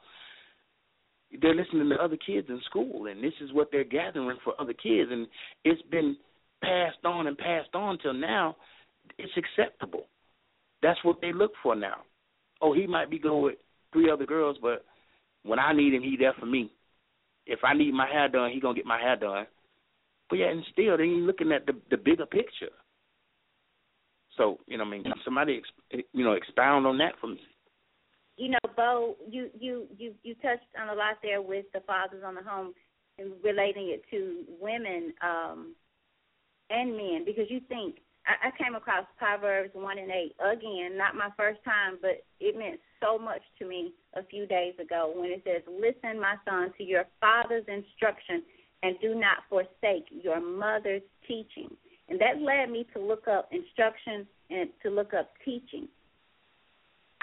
[1.40, 4.72] they're listening to other kids in school, and this is what they're gathering for other
[4.72, 5.26] kids, and
[5.64, 6.16] it's been
[6.62, 8.56] passed on and passed on till now.
[9.18, 10.06] It's acceptable.
[10.82, 11.96] That's what they look for now.
[12.60, 13.54] Oh, he might be going with
[13.92, 14.84] three other girls, but
[15.42, 16.70] when I need him, he there for me.
[17.46, 19.46] If I need my hair done, he gonna get my hair done.
[20.34, 22.74] But yeah, and still, they ain't looking at the the bigger picture.
[24.36, 27.40] So you know, I mean, somebody, you know, expound on that for me
[28.36, 32.22] you know, Bo, you you you you touched on a lot there with the fathers
[32.26, 32.74] on the home
[33.18, 35.74] and relating it to women um
[36.70, 37.96] and men because you think
[38.26, 42.58] I, I came across Proverbs one and eight again, not my first time, but it
[42.58, 46.72] meant so much to me a few days ago when it says, "Listen, my son,
[46.78, 48.42] to your father's instruction,
[48.84, 51.76] and do not forsake your mother's teaching."
[52.08, 55.88] And that led me to look up instruction and to look up teaching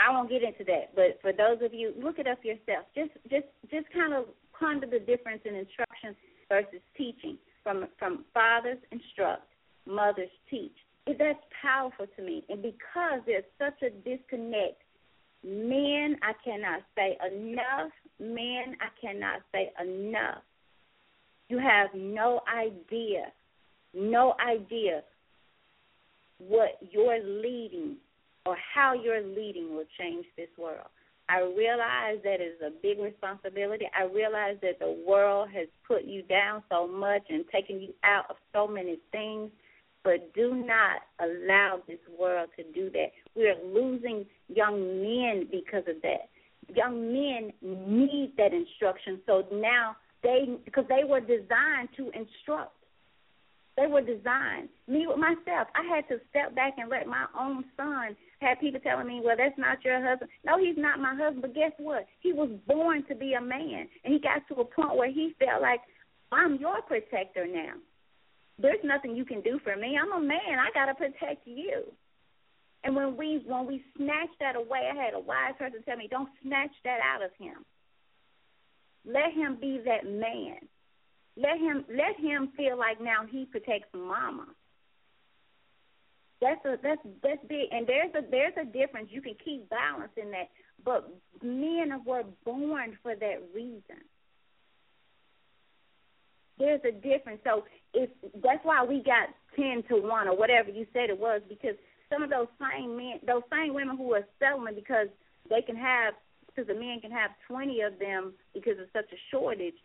[0.01, 2.85] I won't get into that, but for those of you, look it up yourself.
[2.95, 4.25] Just just just kind of
[4.57, 6.15] ponder the difference in instruction
[6.49, 7.37] versus teaching.
[7.63, 9.45] From from fathers instruct,
[9.85, 10.75] mothers teach.
[11.05, 14.81] That's powerful to me, and because there's such a disconnect,
[15.43, 17.91] men I cannot say enough.
[18.19, 20.41] Men I cannot say enough.
[21.51, 23.25] You have no idea,
[23.93, 25.01] no idea
[26.37, 27.97] what you're leading
[28.45, 30.87] or how your leading will change this world.
[31.27, 33.85] I realize that is a big responsibility.
[33.93, 38.27] I realize that the world has put you down so much and taken you out
[38.29, 39.51] of so many things,
[40.05, 43.07] but do not allow this world to do that.
[43.35, 46.29] We are losing young men because of that.
[46.73, 52.75] Young men need that instruction, so now they because they were designed to instruct.
[53.77, 54.69] They were designed.
[54.87, 58.81] Me with myself, I had to step back and let my own son had people
[58.81, 61.41] telling me, "Well, that's not your husband." No, he's not my husband.
[61.41, 62.05] But guess what?
[62.19, 65.33] He was born to be a man, and he got to a point where he
[65.39, 65.81] felt like
[66.31, 67.73] I'm your protector now.
[68.59, 69.97] There's nothing you can do for me.
[69.97, 70.59] I'm a man.
[70.59, 71.83] I gotta protect you.
[72.83, 76.07] And when we when we snatch that away, I had a wise person tell me,
[76.07, 77.65] "Don't snatch that out of him.
[79.05, 80.57] Let him be that man.
[81.37, 84.47] Let him let him feel like now he protects mama."
[86.41, 89.09] That's a that's that's big, and there's a there's a difference.
[89.11, 90.49] You can keep balancing that,
[90.83, 91.09] but
[91.41, 94.01] men were born for that reason.
[96.61, 97.41] there's a difference.
[97.43, 101.41] So if that's why we got ten to one or whatever you said it was,
[101.49, 101.75] because
[102.11, 105.07] some of those same men, those same women who are settling because
[105.49, 106.13] they can have,
[106.53, 109.75] because the men can have twenty of them because of such a shortage.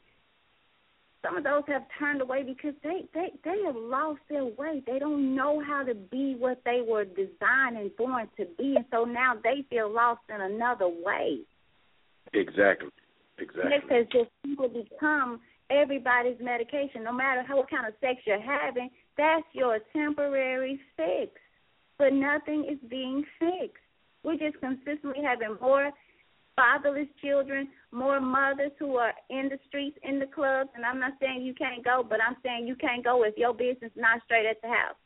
[1.25, 4.83] Some of those have turned away because they they they have lost their way.
[4.87, 8.85] They don't know how to be what they were designed and born to be, and
[8.93, 11.41] so now they feel lost in another way.
[12.33, 12.91] Exactly.
[13.39, 13.71] Exactly.
[13.71, 14.31] Sex has just
[14.73, 15.41] become
[15.71, 17.05] everybody's medication.
[17.05, 21.33] No matter how what kind of sex you're having, that's your temporary fix.
[21.99, 23.83] But nothing is being fixed.
[24.23, 25.91] We're just consistently having more
[26.57, 30.71] fatherless children, more mothers who are in the streets, in the clubs.
[30.75, 33.55] And I'm not saying you can't go, but I'm saying you can't go if your
[33.55, 34.97] business not straight at the house.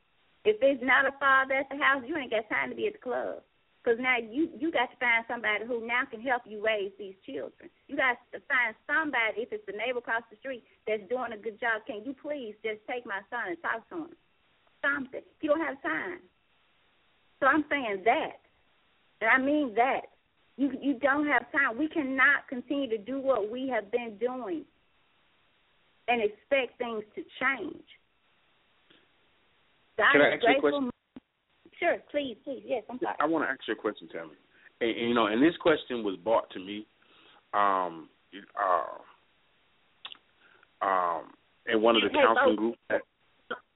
[0.45, 2.95] If there's not a father at the house, you ain't got time to be at
[2.95, 3.43] the club.
[3.83, 7.17] Because now you you got to find somebody who now can help you raise these
[7.25, 7.73] children.
[7.89, 11.41] You got to find somebody, if it's the neighbor across the street that's doing a
[11.41, 11.89] good job.
[11.89, 14.13] Can you please just take my son and talk to him?
[14.85, 15.25] Something.
[15.41, 16.21] You don't have time.
[17.41, 18.45] So I'm saying that,
[19.25, 20.13] and I mean that.
[20.61, 21.79] You you don't have time.
[21.79, 24.67] We cannot continue to do what we have been doing
[26.07, 27.83] and expect things to change.
[29.97, 30.91] God Can I ask you a question?
[31.79, 32.63] Sure, please, please.
[32.67, 33.17] Yes, I'm sorry.
[33.19, 34.37] I want to ask you a question, Tammy.
[34.83, 36.85] And, and you know, and this question was brought to me,
[37.55, 38.11] um,
[38.53, 39.01] uh,
[40.85, 41.33] um,
[41.73, 42.79] in one of the Hey, counseling groups.
[42.91, 43.01] That,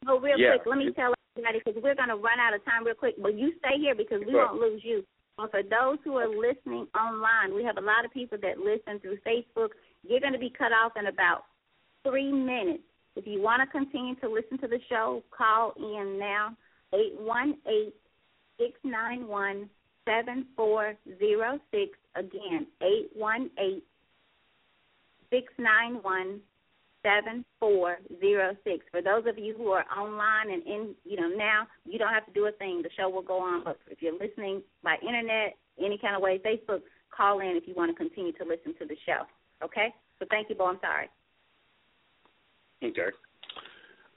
[0.06, 0.56] Oh, real Yeah.
[0.56, 3.14] quick, let me tell everybody because we're going to run out of time real quick.
[3.16, 5.02] But you stay here because we won't lose you.
[5.36, 9.00] But for those who are listening online, we have a lot of people that listen
[9.00, 9.70] through Facebook.
[10.06, 11.44] You're going to be cut off in about
[12.04, 12.84] three minutes.
[13.16, 16.56] If you want to continue to listen to the show, call in now
[16.94, 17.94] eight one eight
[18.58, 19.68] six nine one
[20.04, 21.98] seven four zero six.
[22.16, 23.84] Again, eight one eight
[25.30, 26.40] six nine one
[27.04, 28.84] seven four zero six.
[28.90, 32.26] For those of you who are online and in, you know, now you don't have
[32.26, 32.80] to do a thing.
[32.82, 33.62] The show will go on.
[33.62, 36.80] But if you're listening by internet, any kind of way, Facebook,
[37.14, 39.22] call in if you want to continue to listen to the show.
[39.62, 39.94] Okay.
[40.18, 40.66] So thank you, Bo.
[40.66, 41.08] I'm sorry.
[42.82, 43.14] okay.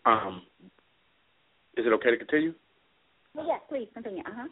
[0.06, 0.42] Um,
[1.76, 2.54] is it okay to continue?
[3.36, 4.22] Well, yes, please continue.
[4.22, 4.48] Uh huh.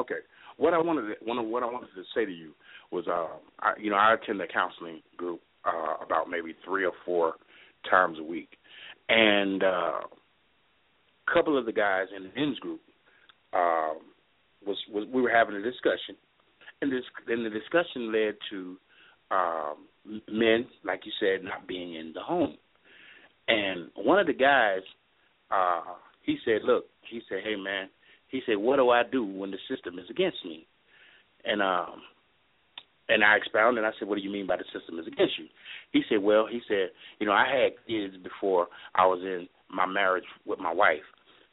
[0.00, 0.20] Okay.
[0.56, 2.52] What I wanted to, one of what I wanted to say to you
[2.90, 3.28] was, uh,
[3.60, 7.34] I, you know, I attend a counseling group uh, about maybe three or four
[7.88, 8.50] times a week,
[9.08, 12.80] and uh, a couple of the guys in the men's group
[13.52, 13.98] um,
[14.66, 16.16] was, was we were having a discussion,
[16.82, 18.76] and this and the discussion led to
[19.30, 22.56] um, men, like you said, not being in the home,
[23.48, 24.82] and one of the guys,
[25.50, 27.88] uh, he said, "Look," he said, "Hey man."
[28.28, 30.66] he said, "What do I do when the system is against me?"
[31.44, 32.02] And um,
[33.08, 33.84] and I expounded.
[33.84, 35.46] And I said, "What do you mean by the system is against you?"
[35.92, 39.86] He said, "Well, he said, you know, I had kids before I was in my
[39.86, 41.04] marriage with my wife."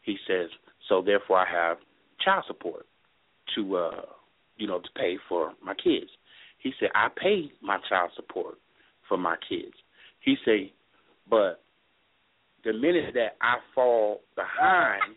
[0.02, 0.49] He says,
[0.88, 1.77] "So therefore, I have
[2.19, 2.86] child support
[3.56, 4.06] to, uh,
[4.57, 6.11] you know, to pay for my kids."
[6.57, 8.57] He said, "I pay my child support
[9.07, 9.76] for my kids."
[10.19, 10.72] He said,
[11.30, 11.61] "But
[12.64, 15.15] the minute that I fall behind."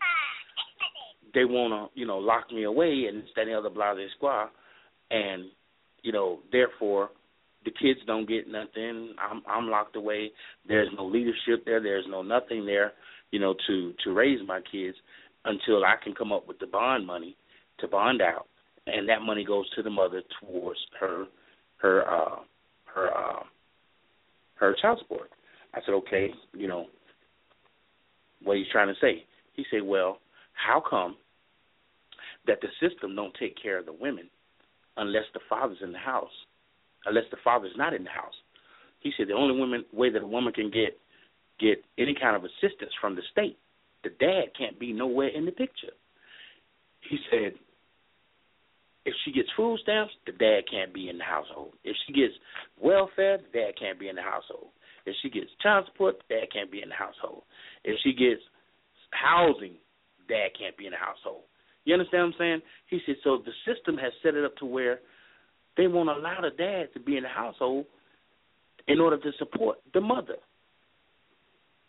[1.33, 3.93] they want to, you know, lock me away and this, that, and the other, blah,
[3.93, 4.49] blah, blah.
[5.11, 5.45] And,
[6.03, 7.09] you know, therefore,
[7.65, 9.13] the kids don't get nothing.
[9.19, 10.31] I'm I'm locked away.
[10.67, 11.81] There's no leadership there.
[11.81, 12.93] There's no nothing there,
[13.31, 14.97] you know, to to raise my kids
[15.45, 17.35] until I can come up with the bond money
[17.79, 18.47] to bond out,
[18.87, 21.25] and that money goes to the mother towards her
[21.77, 22.39] her uh
[22.93, 23.43] her uh
[24.55, 25.29] her child support.
[25.73, 26.87] I said, okay, you know,
[28.43, 29.25] what he's trying to say.
[29.53, 30.19] He said, well,
[30.53, 31.15] how come
[32.47, 34.29] that the system don't take care of the women
[34.99, 36.35] unless the father's in the house,
[37.05, 38.35] unless the father's not in the house?
[38.99, 40.99] He said the only woman way that a woman can get
[41.59, 43.57] get any kind of assistance from the state,
[44.03, 45.91] the dad can't be nowhere in the picture.
[47.09, 47.53] He said
[49.05, 51.73] if she gets food stamps, the dad can't be in the household.
[51.83, 52.33] If she gets
[52.79, 54.69] welfare, the dad can't be in the household.
[55.05, 57.43] If she gets child support, the dad can't be in the household.
[57.83, 58.41] If she gets
[59.11, 59.81] housing,
[60.27, 61.48] dad can't be in the household.
[61.89, 62.61] You understand what I'm saying?
[62.85, 64.99] He said, so the system has set it up to where
[65.75, 67.87] they won't allow the dad to be in the household
[68.87, 70.35] in order to support the mother.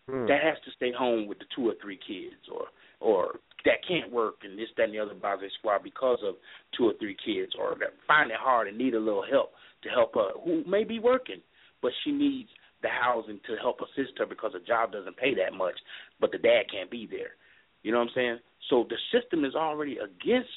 [0.09, 0.25] Hmm.
[0.25, 2.69] That has to stay home with the two or three kids or
[2.99, 6.37] or that can't work and this, that and the other by the squad because of
[6.75, 9.53] two or three kids or that find it hard and need a little help
[9.83, 11.43] to help her who may be working,
[11.83, 12.49] but she needs
[12.81, 15.77] the housing to help assist her because her job doesn't pay that much,
[16.19, 17.37] but the dad can't be there.
[17.83, 18.39] You know what I'm saying?
[18.69, 20.49] So the system is already against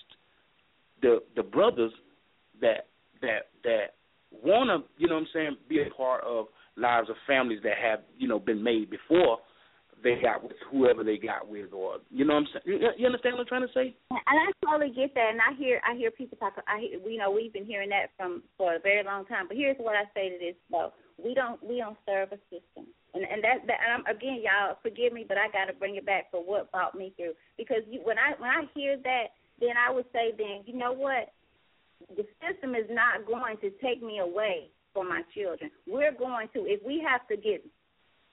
[1.01, 1.91] the the brothers
[2.61, 2.87] that
[3.21, 3.95] that that
[4.31, 7.77] want to, you know what I'm saying, be a part of lives of families that
[7.81, 9.37] have, you know, been made before
[10.03, 12.81] they got with whoever they got with, or you know what I'm saying.
[12.81, 13.95] You, you understand what I'm trying to say?
[14.11, 16.53] And I totally get that, and I hear I hear people talk.
[16.67, 19.47] I hear, you know we've been hearing that from for a very long time.
[19.47, 20.91] But here's what I say to this though:
[21.23, 24.77] we don't we don't serve a system, and and that that and I'm, again, y'all
[24.81, 27.33] forgive me, but I got to bring it back for what brought me through.
[27.57, 30.93] Because you, when I when I hear that, then I would say, then you know
[30.93, 31.33] what,
[32.15, 35.69] the system is not going to take me away from my children.
[35.87, 37.65] We're going to if we have to get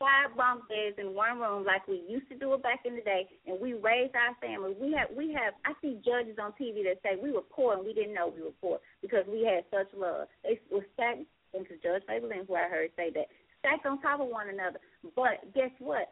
[0.01, 3.03] five bunk beds in one room like we used to do it back in the
[3.03, 4.75] day, and we raised our family.
[4.81, 7.85] We have we have I see judges on TV that say we were poor and
[7.85, 10.27] we didn't know we were poor because we had such love.
[10.43, 13.29] They were stacked, and to Judge Faberlin, who I heard say that
[13.61, 14.81] stacked on top of one another.
[15.15, 16.11] But guess what?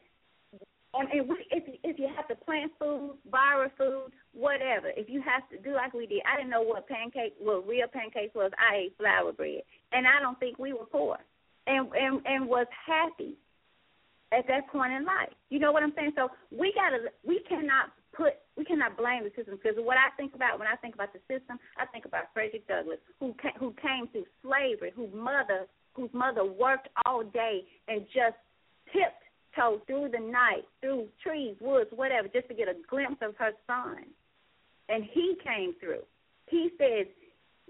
[0.95, 5.21] And, and we, if if you have to plant food, borrow food, whatever, if you
[5.21, 8.51] have to do like we did, I didn't know what pancake, what real pancakes was.
[8.57, 9.63] I ate flour bread,
[9.93, 11.19] and I don't think we were poor,
[11.67, 13.37] and and and was happy
[14.33, 15.33] at that point in life.
[15.51, 16.13] You know what I'm saying?
[16.17, 20.35] So we gotta, we cannot put, we cannot blame the system because what I think
[20.35, 23.75] about when I think about the system, I think about Frederick Douglass, who came, who
[23.81, 25.67] came through slavery, whose mother,
[25.99, 28.37] whose mother worked all day and just
[28.93, 29.23] tipped
[29.57, 33.51] toe through the night, through trees, woods, whatever, just to get a glimpse of her
[33.67, 34.05] son.
[34.89, 36.05] And he came through.
[36.47, 37.07] He says,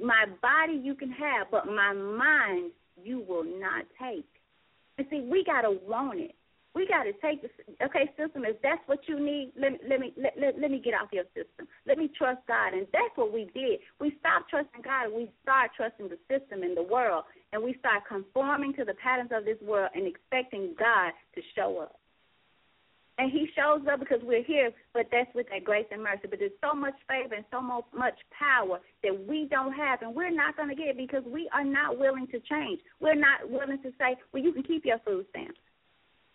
[0.00, 2.72] "My body you can have, but my mind
[3.02, 4.28] you will not take."
[4.98, 6.34] And see, we gotta want it
[6.78, 7.50] we got to take the
[7.84, 8.44] okay system.
[8.44, 11.08] If that's what you need, let me let me let, let, let me get off
[11.10, 11.66] your system.
[11.86, 13.80] Let me trust God, and that's what we did.
[13.98, 17.76] We stopped trusting God, and we started trusting the system in the world, and we
[17.78, 21.98] start conforming to the patterns of this world and expecting God to show up.
[23.18, 26.28] And He shows up because we're here, but that's with that grace and mercy.
[26.30, 30.34] But there's so much favor and so much power that we don't have, and we're
[30.34, 32.80] not going to get because we are not willing to change.
[33.00, 35.58] We're not willing to say, "Well, you can keep your food stamps."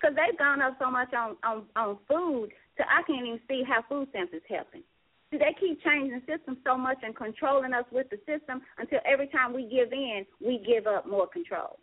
[0.04, 3.64] because they've gone up so much on on on food to I can't even see
[3.66, 4.84] how food stamps is helping.
[5.34, 9.00] See, they keep changing the system so much and controlling us with the system until
[9.04, 11.80] every time we give in, we give up more control.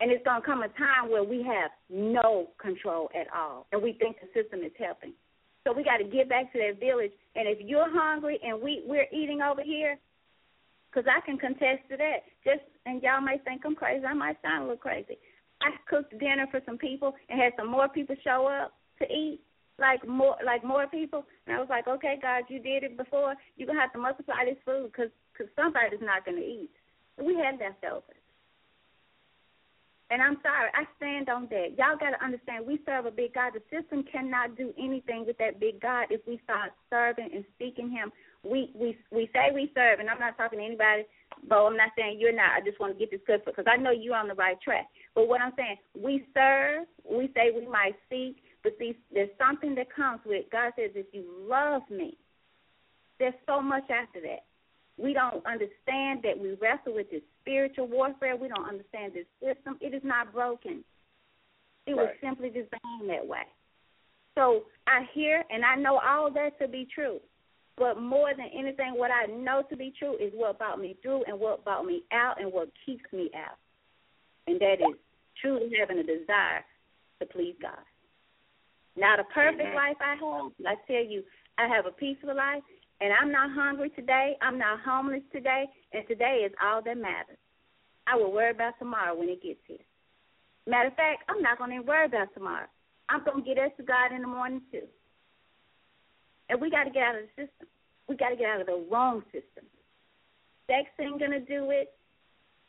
[0.00, 3.80] And it's going to come a time where we have no control at all, and
[3.80, 5.12] we think the system is helping.
[5.62, 7.12] So we got to get back to that village.
[7.36, 9.96] And if you're hungry and we we're eating over here,
[10.90, 12.26] because I can contest to that.
[12.44, 14.04] Just and y'all may think I'm crazy.
[14.04, 15.16] I might sound a little crazy.
[15.62, 19.40] I cooked dinner for some people and had some more people show up to eat,
[19.78, 21.24] like more like more people.
[21.46, 23.34] And I was like, okay, God, you did it before.
[23.56, 26.70] You're gonna have to multiply this food because cause somebody's not gonna eat.
[27.18, 28.20] We had leftovers.
[30.10, 31.74] And I'm sorry, I stand on that.
[31.78, 33.54] Y'all got to understand, we serve a big God.
[33.54, 37.90] The system cannot do anything with that big God if we start serving and seeking
[37.90, 38.12] Him.
[38.44, 41.04] We we we say we serve, and I'm not talking to anybody
[41.48, 42.52] Bo, I'm not saying you're not.
[42.56, 44.88] I just want to get this clear because I know you're on the right track.
[45.14, 49.74] But what I'm saying, we serve, we say we might seek, but see, there's something
[49.76, 52.16] that comes with God says, if you love me,
[53.20, 54.44] there's so much after that.
[54.96, 58.36] We don't understand that we wrestle with this spiritual warfare.
[58.36, 59.76] We don't understand this system.
[59.80, 60.82] It is not broken.
[61.86, 61.96] It right.
[61.96, 63.42] was simply designed that way.
[64.34, 67.20] So I hear and I know all that to be true.
[67.76, 71.24] But more than anything, what I know to be true is what brought me through
[71.26, 73.58] and what brought me out and what keeps me out.
[74.46, 74.96] And that is
[75.40, 76.64] truly having a desire
[77.20, 77.82] to please God.
[78.96, 79.74] Now, the perfect Amen.
[79.74, 81.22] life I have, I tell you,
[81.58, 82.62] I have a peaceful life,
[83.00, 84.36] and I'm not hungry today.
[84.40, 87.38] I'm not homeless today, and today is all that matters.
[88.06, 89.78] I will worry about tomorrow when it gets here.
[90.66, 92.66] Matter of fact, I'm not going to worry about tomorrow.
[93.08, 94.86] I'm going to get us to God in the morning, too.
[96.48, 97.68] And we got to get out of the system.
[98.08, 99.64] We got to get out of the wrong system.
[100.66, 101.92] Sex ain't going to do it.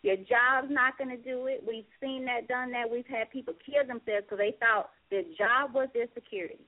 [0.05, 1.63] Your job's not going to do it.
[1.67, 2.87] We've seen that, done that.
[2.87, 6.59] We've had people kill themselves because they thought their job was their security.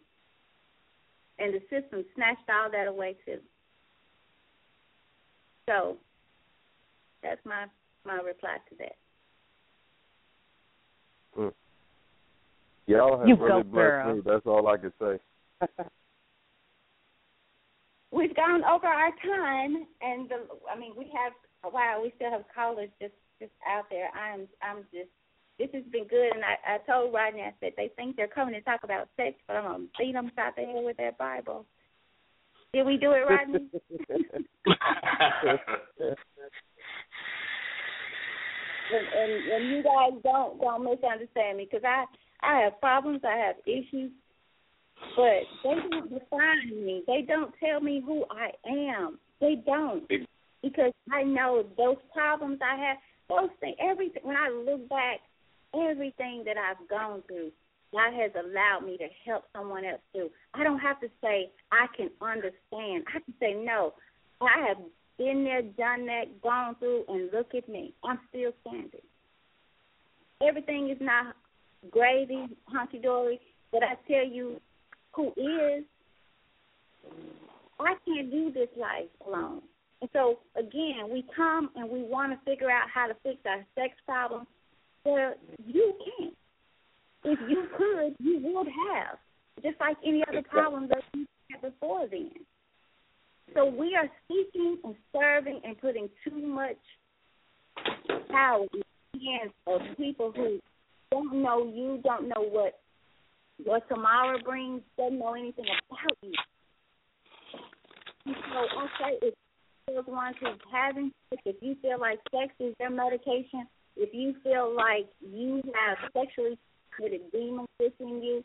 [1.38, 3.38] And the system snatched all that away, too.
[5.70, 5.98] So
[7.22, 7.66] that's my
[8.04, 8.96] my reply to that.
[11.38, 11.54] Mm.
[12.88, 14.22] Y'all have you really blessed me.
[14.26, 15.20] That's all I can say.
[18.12, 21.34] We've gone over our time, and the, I mean, we have
[21.64, 22.02] a while.
[22.02, 24.10] We still have callers just just out there.
[24.16, 25.10] I'm I'm just
[25.60, 28.54] this has been good, and I I told Rodney I said they think they're coming
[28.54, 31.66] to talk about sex, but I'm gonna beat them out there with that Bible.
[32.74, 33.60] Did we do it, Rodney?
[38.92, 42.06] and, and and you guys don't don't misunderstand me because I
[42.42, 44.12] I have problems, I have issues,
[45.16, 47.04] but they don't define me.
[47.08, 49.20] They don't tell me who I am.
[49.42, 50.08] They don't.
[50.62, 52.98] Because I know those problems I have,
[53.30, 54.22] those things, everything.
[54.24, 55.20] When I look back,
[55.74, 57.52] everything that I've gone through,
[57.92, 60.30] God has allowed me to help someone else through.
[60.54, 63.06] I don't have to say I can understand.
[63.08, 63.94] I can say no.
[64.42, 64.78] I have
[65.18, 67.94] been there, done that, gone through, and look at me.
[68.04, 69.02] I'm still standing.
[70.48, 71.36] Everything is not
[71.90, 73.40] gravy, hunky dory,
[73.72, 74.60] but I tell you
[75.14, 75.84] who is,
[77.80, 79.62] I can't do this life alone.
[80.02, 83.66] And so again, we come and we want to figure out how to fix our
[83.76, 84.46] sex problem.
[85.04, 85.34] Well,
[85.66, 86.34] you can't.
[87.24, 89.18] If you could, you would have,
[89.64, 92.32] just like any other problem that you had before then.
[93.54, 96.78] So we are seeking and serving and putting too much
[98.30, 98.82] power in
[99.14, 100.60] the hands of people who
[101.12, 102.80] don't know you, don't know what
[103.64, 106.34] what tomorrow brings, doesn't know anything about you.
[108.26, 109.32] And so I say
[109.88, 111.14] if those ones who haven't
[111.46, 116.58] if you feel like sex is their medication, if you feel like you have sexually
[116.96, 118.44] transmitted demons within you,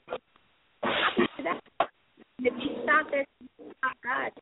[0.85, 3.27] if you stop that,
[3.79, 4.33] stop God.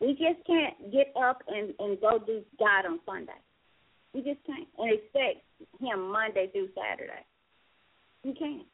[0.00, 3.32] We just can't get up and and go do God on Sunday.
[4.14, 5.44] We just can't and expect
[5.80, 7.24] Him Monday through Saturday.
[8.24, 8.66] You can't.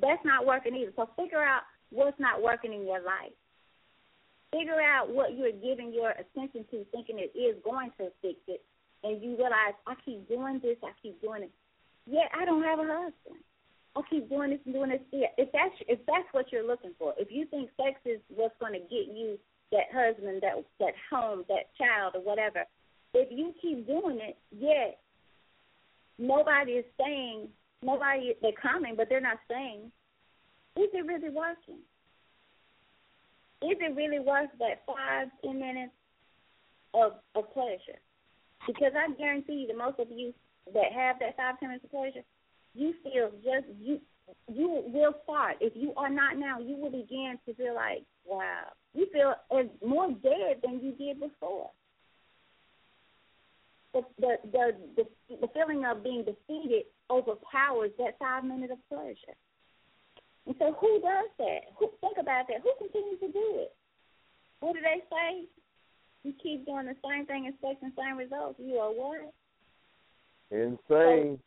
[0.00, 0.92] That's not working either.
[0.96, 3.32] So figure out what's not working in your life.
[4.52, 8.62] Figure out what you're giving your attention to, thinking it is going to fix it,
[9.04, 11.50] and you realize I keep doing this, I keep doing it.
[12.06, 13.44] Yeah, I don't have a husband.
[13.96, 15.00] I keep doing this and doing this.
[15.12, 18.54] Yeah, if that's if that's what you're looking for, if you think sex is what's
[18.60, 19.38] going to get you
[19.72, 22.64] that husband, that that home, that child, or whatever,
[23.14, 24.98] if you keep doing it, yet
[26.18, 27.48] nobody is saying,
[27.82, 29.90] nobody they're coming, but they're not saying,
[30.76, 31.78] is it really working?
[33.62, 35.92] Is it really worth that five, ten minutes
[36.94, 38.00] of of pleasure?
[38.66, 40.32] Because I guarantee you, that most of you
[40.72, 42.24] that have that five, ten minutes of pleasure,
[42.74, 44.00] you feel just you
[44.48, 45.56] you will start.
[45.60, 49.66] If you are not now, you will begin to feel like, wow, you feel as
[49.86, 51.70] more dead than you did before.
[53.92, 59.36] The the the the, the feeling of being defeated overpowers that five minutes of pleasure.
[60.46, 61.60] And so, who does that?
[61.78, 62.62] Who think about that?
[62.62, 63.72] Who continues to do it?
[64.60, 65.46] What do they say?
[66.22, 68.58] You keep doing the same thing, and expecting the same results.
[68.58, 69.32] You are what?
[70.50, 70.78] Insane.
[70.88, 71.38] So,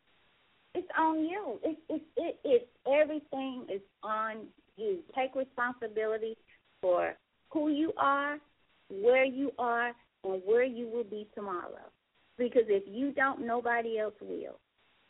[0.75, 1.59] it's on you.
[1.63, 4.47] It's it's it, it's everything is on
[4.77, 4.99] you.
[5.15, 6.35] Take responsibility
[6.81, 7.13] for
[7.51, 8.39] who you are,
[8.89, 9.91] where you are,
[10.23, 11.89] and where you will be tomorrow.
[12.37, 14.59] Because if you don't, nobody else will.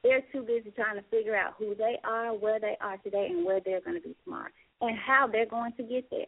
[0.03, 3.45] They're too busy trying to figure out who they are, where they are today, and
[3.45, 4.49] where they're going to be tomorrow,
[4.81, 6.25] and how they're going to get there.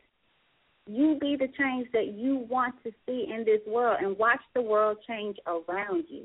[0.88, 4.62] You be the change that you want to see in this world, and watch the
[4.62, 6.24] world change around you.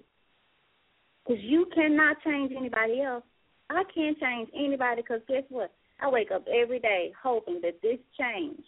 [1.27, 3.25] Because you cannot change anybody else.
[3.69, 5.73] I can't change anybody because guess what?
[6.01, 8.63] I wake up every day hoping that this change,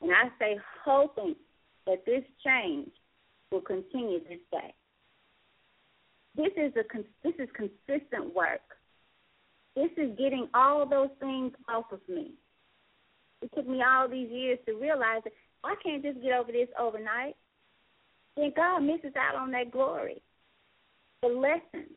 [0.00, 1.34] and I say hoping
[1.86, 2.90] that this change
[3.50, 4.74] will continue this day.
[6.36, 6.84] This is a
[7.24, 8.60] this is consistent work.
[9.74, 12.32] This is getting all those things off of me.
[13.42, 15.32] It took me all these years to realize that
[15.62, 17.36] I can't just get over this overnight.
[18.36, 20.22] Then God misses out on that glory,
[21.22, 21.92] the lessons.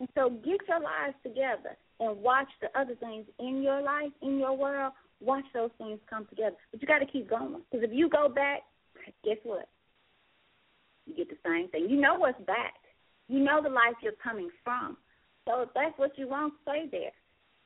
[0.00, 4.38] And so get your lives together and watch the other things in your life, in
[4.38, 4.92] your world.
[5.20, 6.56] Watch those things come together.
[6.72, 7.62] But you got to keep going.
[7.70, 8.62] Because if you go back,
[9.24, 9.68] guess what?
[11.06, 11.88] You get the same thing.
[11.88, 12.74] You know what's back.
[13.28, 14.96] You know the life you're coming from.
[15.48, 17.12] So if that's what you want, stay there.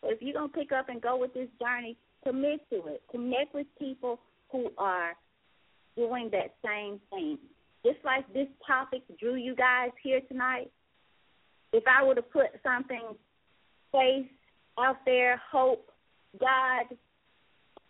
[0.03, 3.03] But if you're gonna pick up and go with this journey, commit to it.
[3.11, 5.13] Connect with people who are
[5.97, 7.39] doing that same thing.
[7.85, 10.71] Just like this topic drew you guys here tonight.
[11.73, 13.15] If I were to put something
[13.93, 14.27] faith
[14.79, 15.91] out there, hope,
[16.41, 16.87] God,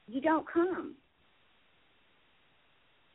[0.07, 0.95] you don't come.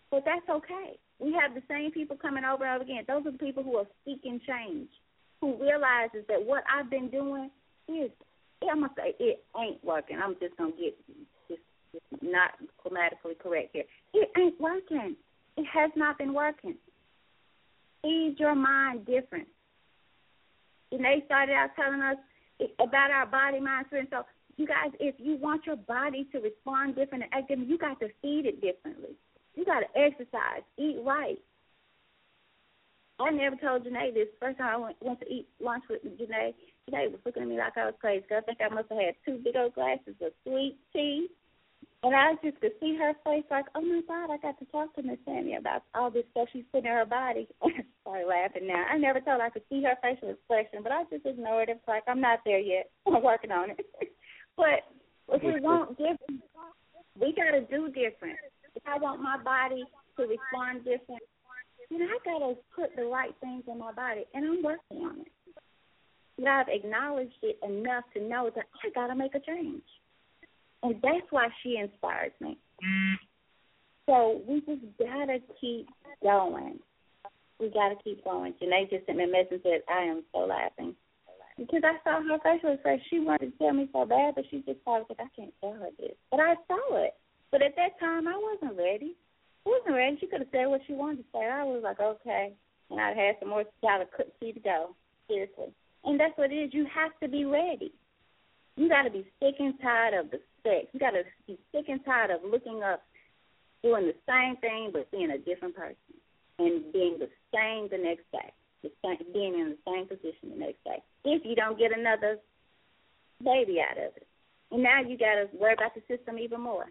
[0.10, 0.98] But that's okay.
[1.22, 3.06] We have the same people coming over and over again.
[3.08, 4.90] Those are the people who are seeking change,
[5.40, 7.52] who realizes that what I've been doing
[7.88, 8.10] is,
[8.68, 10.18] I'm gonna say it ain't working.
[10.22, 10.98] I'm just gonna get
[11.48, 11.62] just,
[11.92, 13.84] just not grammatically correct here.
[14.14, 15.16] It ain't working.
[15.58, 16.76] It has not been working.
[18.02, 19.48] Feed your mind different.
[20.92, 22.18] And they started out telling us
[22.80, 24.08] about our body, mind, spirit.
[24.10, 24.24] So
[24.58, 28.00] you guys, if you want your body to respond different and act different, you got
[28.00, 29.16] to feed it differently.
[29.56, 31.40] You got to exercise, eat right.
[33.20, 34.28] I never told Janae this.
[34.40, 36.54] First time I went, went to eat lunch with Janae,
[36.90, 38.26] Janae was looking at me like I was crazy.
[38.28, 41.28] Cause I think I must have had two big old glasses of sweet tea
[42.04, 44.96] And I just could see her face like, oh my God, I got to talk
[44.96, 47.48] to Miss Sammy about all this stuff she's putting in her body.
[48.04, 48.86] Sorry, laughing now.
[48.90, 51.78] I never thought I could see her facial expression, but I just ignored it.
[51.78, 52.90] It's like, I'm not there yet.
[53.08, 53.86] I'm working on it.
[54.58, 54.82] but
[55.30, 56.42] if we want different,
[57.20, 58.40] we got to do different.
[58.86, 59.84] I want my body
[60.18, 61.22] to respond different,
[61.90, 65.20] then I got to put the right things in my body, and I'm working on
[65.22, 65.28] it.
[66.38, 69.84] But I've acknowledged it enough to know that I got to make a change.
[70.84, 72.58] And that's why she inspires me.
[74.08, 75.88] So we just gotta keep
[76.24, 76.80] going.
[77.60, 78.54] We gotta keep going.
[78.62, 80.96] Janae just sent me a message said, I am so laughing.
[81.58, 83.06] Because I saw her facial expression.
[83.10, 85.74] She wanted to tell me so bad, but she just thought, like, I can't tell
[85.74, 86.16] her this.
[86.32, 87.14] But I saw it.
[87.52, 89.16] But at that time, I wasn't ready.
[89.66, 90.18] I wasn't ready.
[90.20, 91.46] She could have said what she wanted to say.
[91.46, 92.54] I was like, okay.
[92.90, 94.08] And I'd had some more child
[94.40, 94.96] see to go.
[95.28, 95.74] Seriously.
[96.04, 96.74] And that's what it is.
[96.74, 97.94] You have to be ready.
[98.76, 100.88] You got to be sick and tired of the sex.
[100.94, 103.04] You got to be sick and tired of looking up,
[103.84, 105.96] doing the same thing but being a different person,
[106.60, 108.52] and being the same the next day,
[108.82, 111.04] the same, being in the same position the next day.
[111.26, 112.38] If you don't get another
[113.44, 114.28] baby out of it,
[114.72, 116.86] and now you got to worry about the system even more.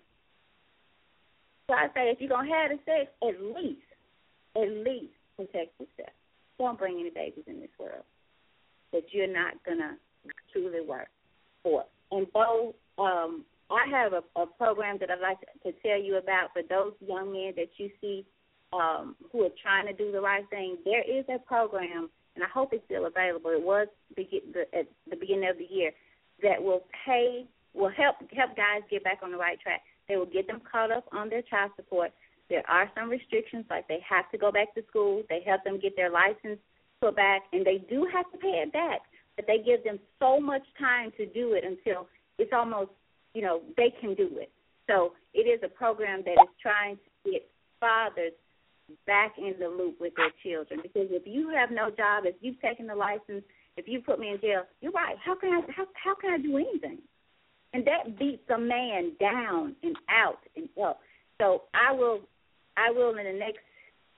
[1.70, 3.86] So I say, if you're gonna have the sex, at least,
[4.56, 6.10] at least protect yourself.
[6.58, 8.02] Don't bring any babies in this world
[8.92, 9.96] that you're not gonna
[10.52, 11.06] truly work
[11.62, 11.84] for.
[12.10, 16.50] And both um, I have a, a program that I'd like to, tell you about
[16.52, 18.26] for those young men that you see
[18.72, 20.76] um, who are trying to do the right thing.
[20.84, 23.52] There is a program, and I hope it's still available.
[23.52, 23.86] It was
[24.16, 25.92] begin, the, at the beginning of the year
[26.42, 29.82] that will pay, will help help guys get back on the right track.
[30.10, 32.10] They will get them caught up on their child support.
[32.50, 35.22] There are some restrictions, like they have to go back to school.
[35.30, 36.58] They help them get their license
[37.00, 39.00] put back, and they do have to pay it back.
[39.36, 42.08] But they give them so much time to do it until
[42.38, 42.90] it's almost
[43.34, 44.50] you know, they can do it.
[44.88, 48.32] So it is a program that is trying to get fathers
[49.06, 50.80] back in the loop with their children.
[50.82, 53.44] Because if you have no job, if you've taken the license,
[53.76, 55.16] if you put me in jail, you're right.
[55.24, 56.98] How can I how how can I do anything?
[57.72, 61.00] And that beats a man down and out and up.
[61.38, 62.20] So I will
[62.76, 63.60] I will in the next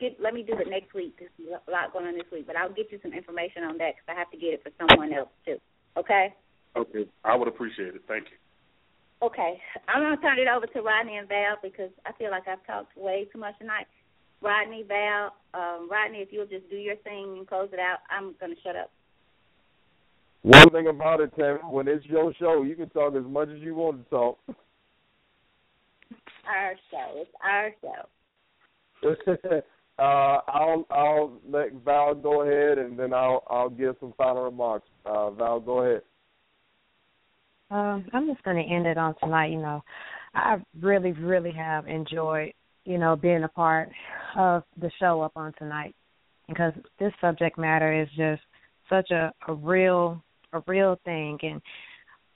[0.00, 1.16] get let me do it next week.
[1.18, 3.94] There's a lot going on this week, but I'll get you some information on that
[3.94, 5.58] because I have to get it for someone else too.
[5.96, 6.34] Okay.
[6.74, 8.02] Okay, I would appreciate it.
[8.08, 8.38] Thank you.
[9.22, 12.66] Okay, I'm gonna turn it over to Rodney and Val because I feel like I've
[12.66, 13.86] talked way too much tonight.
[14.40, 18.34] Rodney, Val, um, Rodney, if you'll just do your thing and close it out, I'm
[18.40, 18.90] gonna shut up.
[20.42, 23.60] One thing about it, Tammy, when it's your show, you can talk as much as
[23.60, 24.38] you want to talk.
[26.48, 27.22] Our show.
[27.22, 29.62] It's our show.
[30.02, 34.88] uh, I'll I'll let Val go ahead, and then I'll I'll give some final remarks.
[35.06, 36.02] Uh, Val, go ahead.
[37.70, 39.50] Um, I'm just going to end it on tonight.
[39.50, 39.82] You know,
[40.34, 42.52] I really, really have enjoyed,
[42.84, 43.88] you know, being a part
[44.36, 45.94] of the show up on tonight
[46.48, 48.42] because this subject matter is just
[48.90, 50.22] such a, a real,
[50.52, 51.38] a real thing.
[51.42, 51.60] And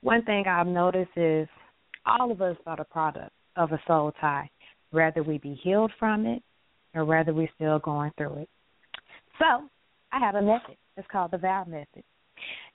[0.03, 1.49] one thing I've noticed is
[2.05, 4.51] all of us are the product of a soul tie,
[4.91, 6.43] whether we be healed from it
[6.95, 8.49] or whether we're still going through it.
[9.39, 9.69] So
[10.13, 10.77] I have a method.
[10.97, 12.05] It's called the vow method.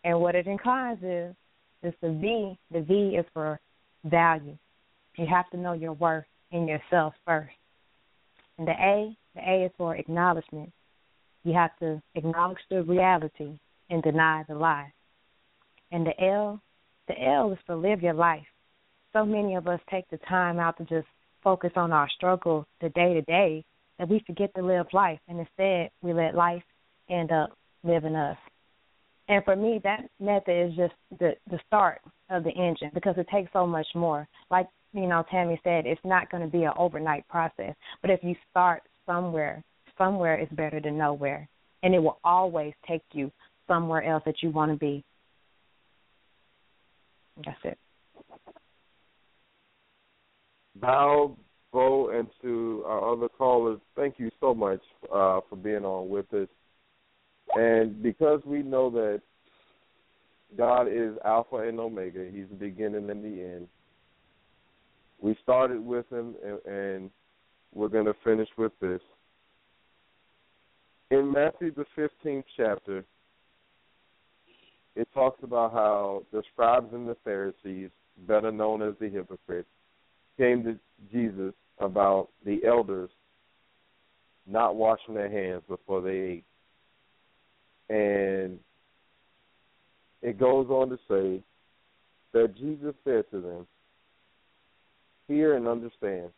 [0.03, 1.35] And what it inclines is
[1.83, 2.57] it's the V.
[2.71, 3.59] The V is for
[4.05, 4.57] value.
[5.17, 7.53] You have to know your worth in yourself first.
[8.57, 10.71] And the A, the A is for acknowledgement.
[11.43, 13.57] You have to acknowledge the reality
[13.89, 14.93] and deny the lie.
[15.91, 16.61] And the L,
[17.07, 18.45] the L is for live your life.
[19.13, 21.07] So many of us take the time out to just
[21.43, 23.65] focus on our struggle the day to day
[23.99, 26.63] that we forget to live life and instead we let life
[27.09, 27.51] end up
[27.83, 28.37] living us.
[29.27, 33.27] And for me, that method is just the the start of the engine because it
[33.31, 34.27] takes so much more.
[34.49, 37.75] Like you know, Tammy said, it's not going to be an overnight process.
[38.01, 39.63] But if you start somewhere,
[39.97, 41.47] somewhere is better than nowhere,
[41.83, 43.31] and it will always take you
[43.67, 45.03] somewhere else that you want to be.
[47.37, 47.77] That's it.
[50.79, 51.37] Val,
[51.71, 56.31] Bo, and to our other callers, thank you so much uh, for being on with
[56.33, 56.47] us.
[57.53, 59.21] And because we know that
[60.57, 63.67] God is Alpha and Omega, He's the beginning and the end.
[65.21, 67.09] We started with Him, and, and
[67.73, 69.01] we're going to finish with this.
[71.11, 73.03] In Matthew, the 15th chapter,
[75.01, 77.89] it talks about how the scribes and the Pharisees,
[78.27, 79.67] better known as the hypocrites,
[80.37, 80.77] came to
[81.11, 83.09] Jesus about the elders
[84.45, 86.43] not washing their hands before they ate.
[87.89, 88.59] And
[90.21, 91.41] it goes on to say
[92.33, 93.67] that Jesus said to them,
[95.27, 96.29] hear and understand.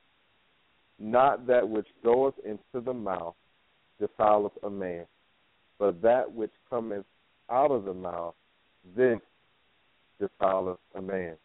[0.99, 3.35] Not that which goeth into the mouth
[3.99, 5.05] defileth a man,
[5.79, 7.05] but that which cometh
[7.49, 8.35] out of the mouth,
[8.95, 9.19] this
[10.19, 11.35] defileth a man.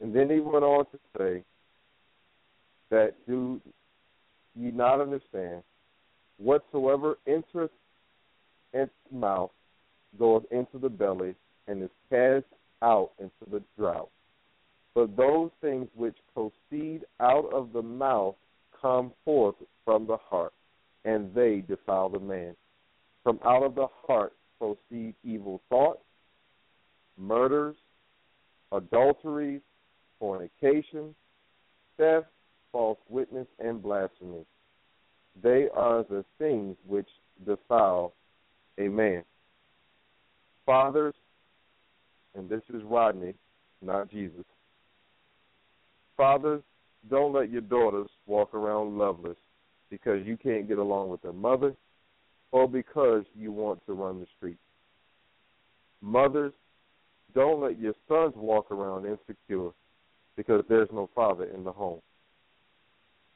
[0.00, 1.42] And then he went on to say
[2.90, 3.60] that do
[4.54, 5.62] ye not understand
[6.38, 7.70] whatsoever entereth
[8.72, 9.50] into mouth
[10.18, 11.34] goeth into the belly
[11.66, 12.44] and is cast
[12.82, 14.10] out into the drought.
[14.94, 18.34] But those things which proceed out of the mouth
[18.80, 20.52] come forth from the heart,
[21.04, 22.54] and they defile the man.
[23.22, 26.02] From out of the heart proceed evil thoughts,
[27.18, 27.76] murders,
[28.72, 29.60] adulteries,
[30.18, 31.14] fornication,
[31.96, 32.26] theft,
[32.72, 34.44] false witness, and blasphemy.
[35.42, 37.08] They are the things which
[37.44, 38.14] defile
[38.78, 39.24] a man.
[40.64, 41.14] Fathers,
[42.34, 43.34] and this is Rodney,
[43.82, 44.44] not Jesus.
[46.16, 46.62] Fathers,
[47.08, 49.36] don't let your daughters walk around loveless
[49.90, 51.74] because you can't get along with their mother
[52.52, 54.60] or because you want to run the streets.
[56.00, 56.52] Mothers,
[57.34, 59.70] don't let your sons walk around insecure
[60.36, 62.00] because there's no father in the home.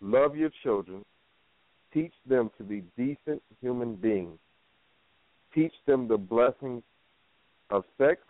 [0.00, 1.04] Love your children.
[1.92, 4.38] Teach them to be decent human beings.
[5.54, 6.82] Teach them the blessings
[7.70, 8.20] of sex.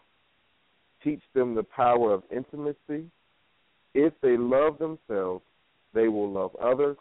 [1.04, 3.06] Teach them the power of intimacy.
[3.94, 5.44] If they love themselves,
[5.92, 6.96] they will love others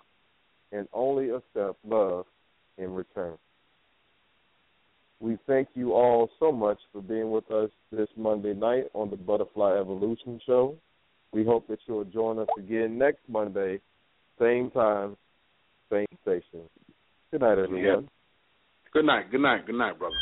[0.71, 2.25] and only accept love
[2.77, 3.37] in return.
[5.21, 9.17] We thank you all so much for being with us this Monday night on the
[9.17, 10.75] Butterfly Evolution Show.
[11.33, 13.81] We hope that you'll join us again next Monday,
[14.39, 15.17] same time,
[15.91, 16.61] same station.
[17.31, 17.83] Good night, everyone.
[17.83, 18.09] Yeah.
[18.93, 19.29] Good night.
[19.29, 19.65] Good night.
[19.65, 20.15] Good night, brother.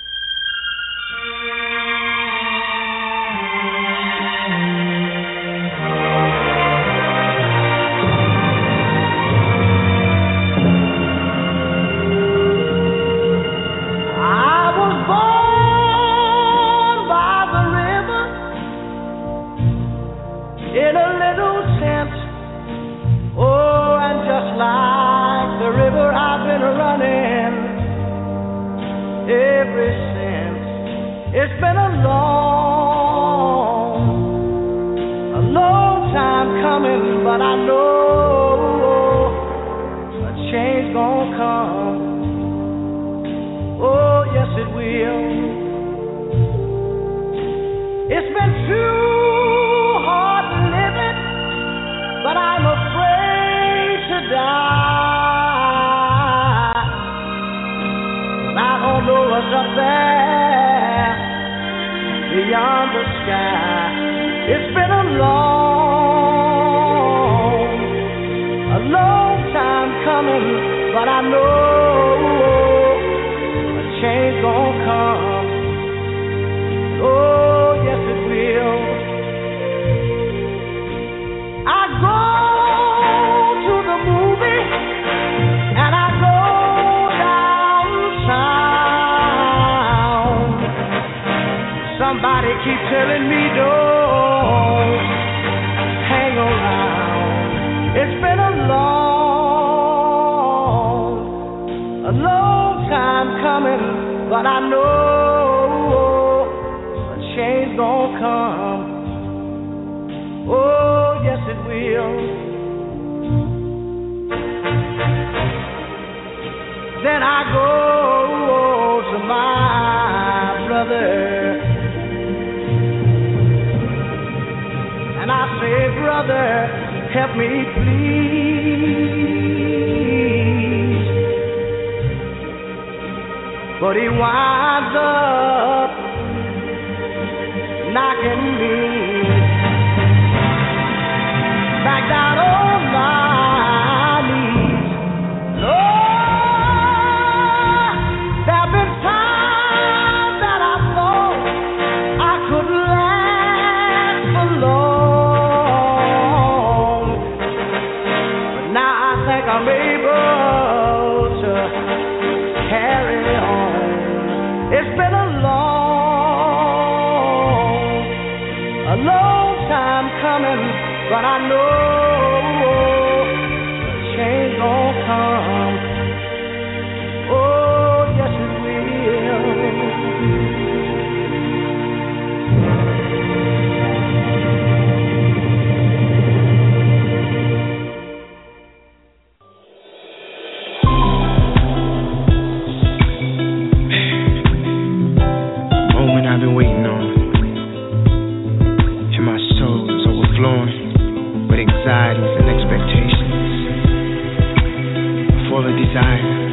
[205.88, 206.47] desire.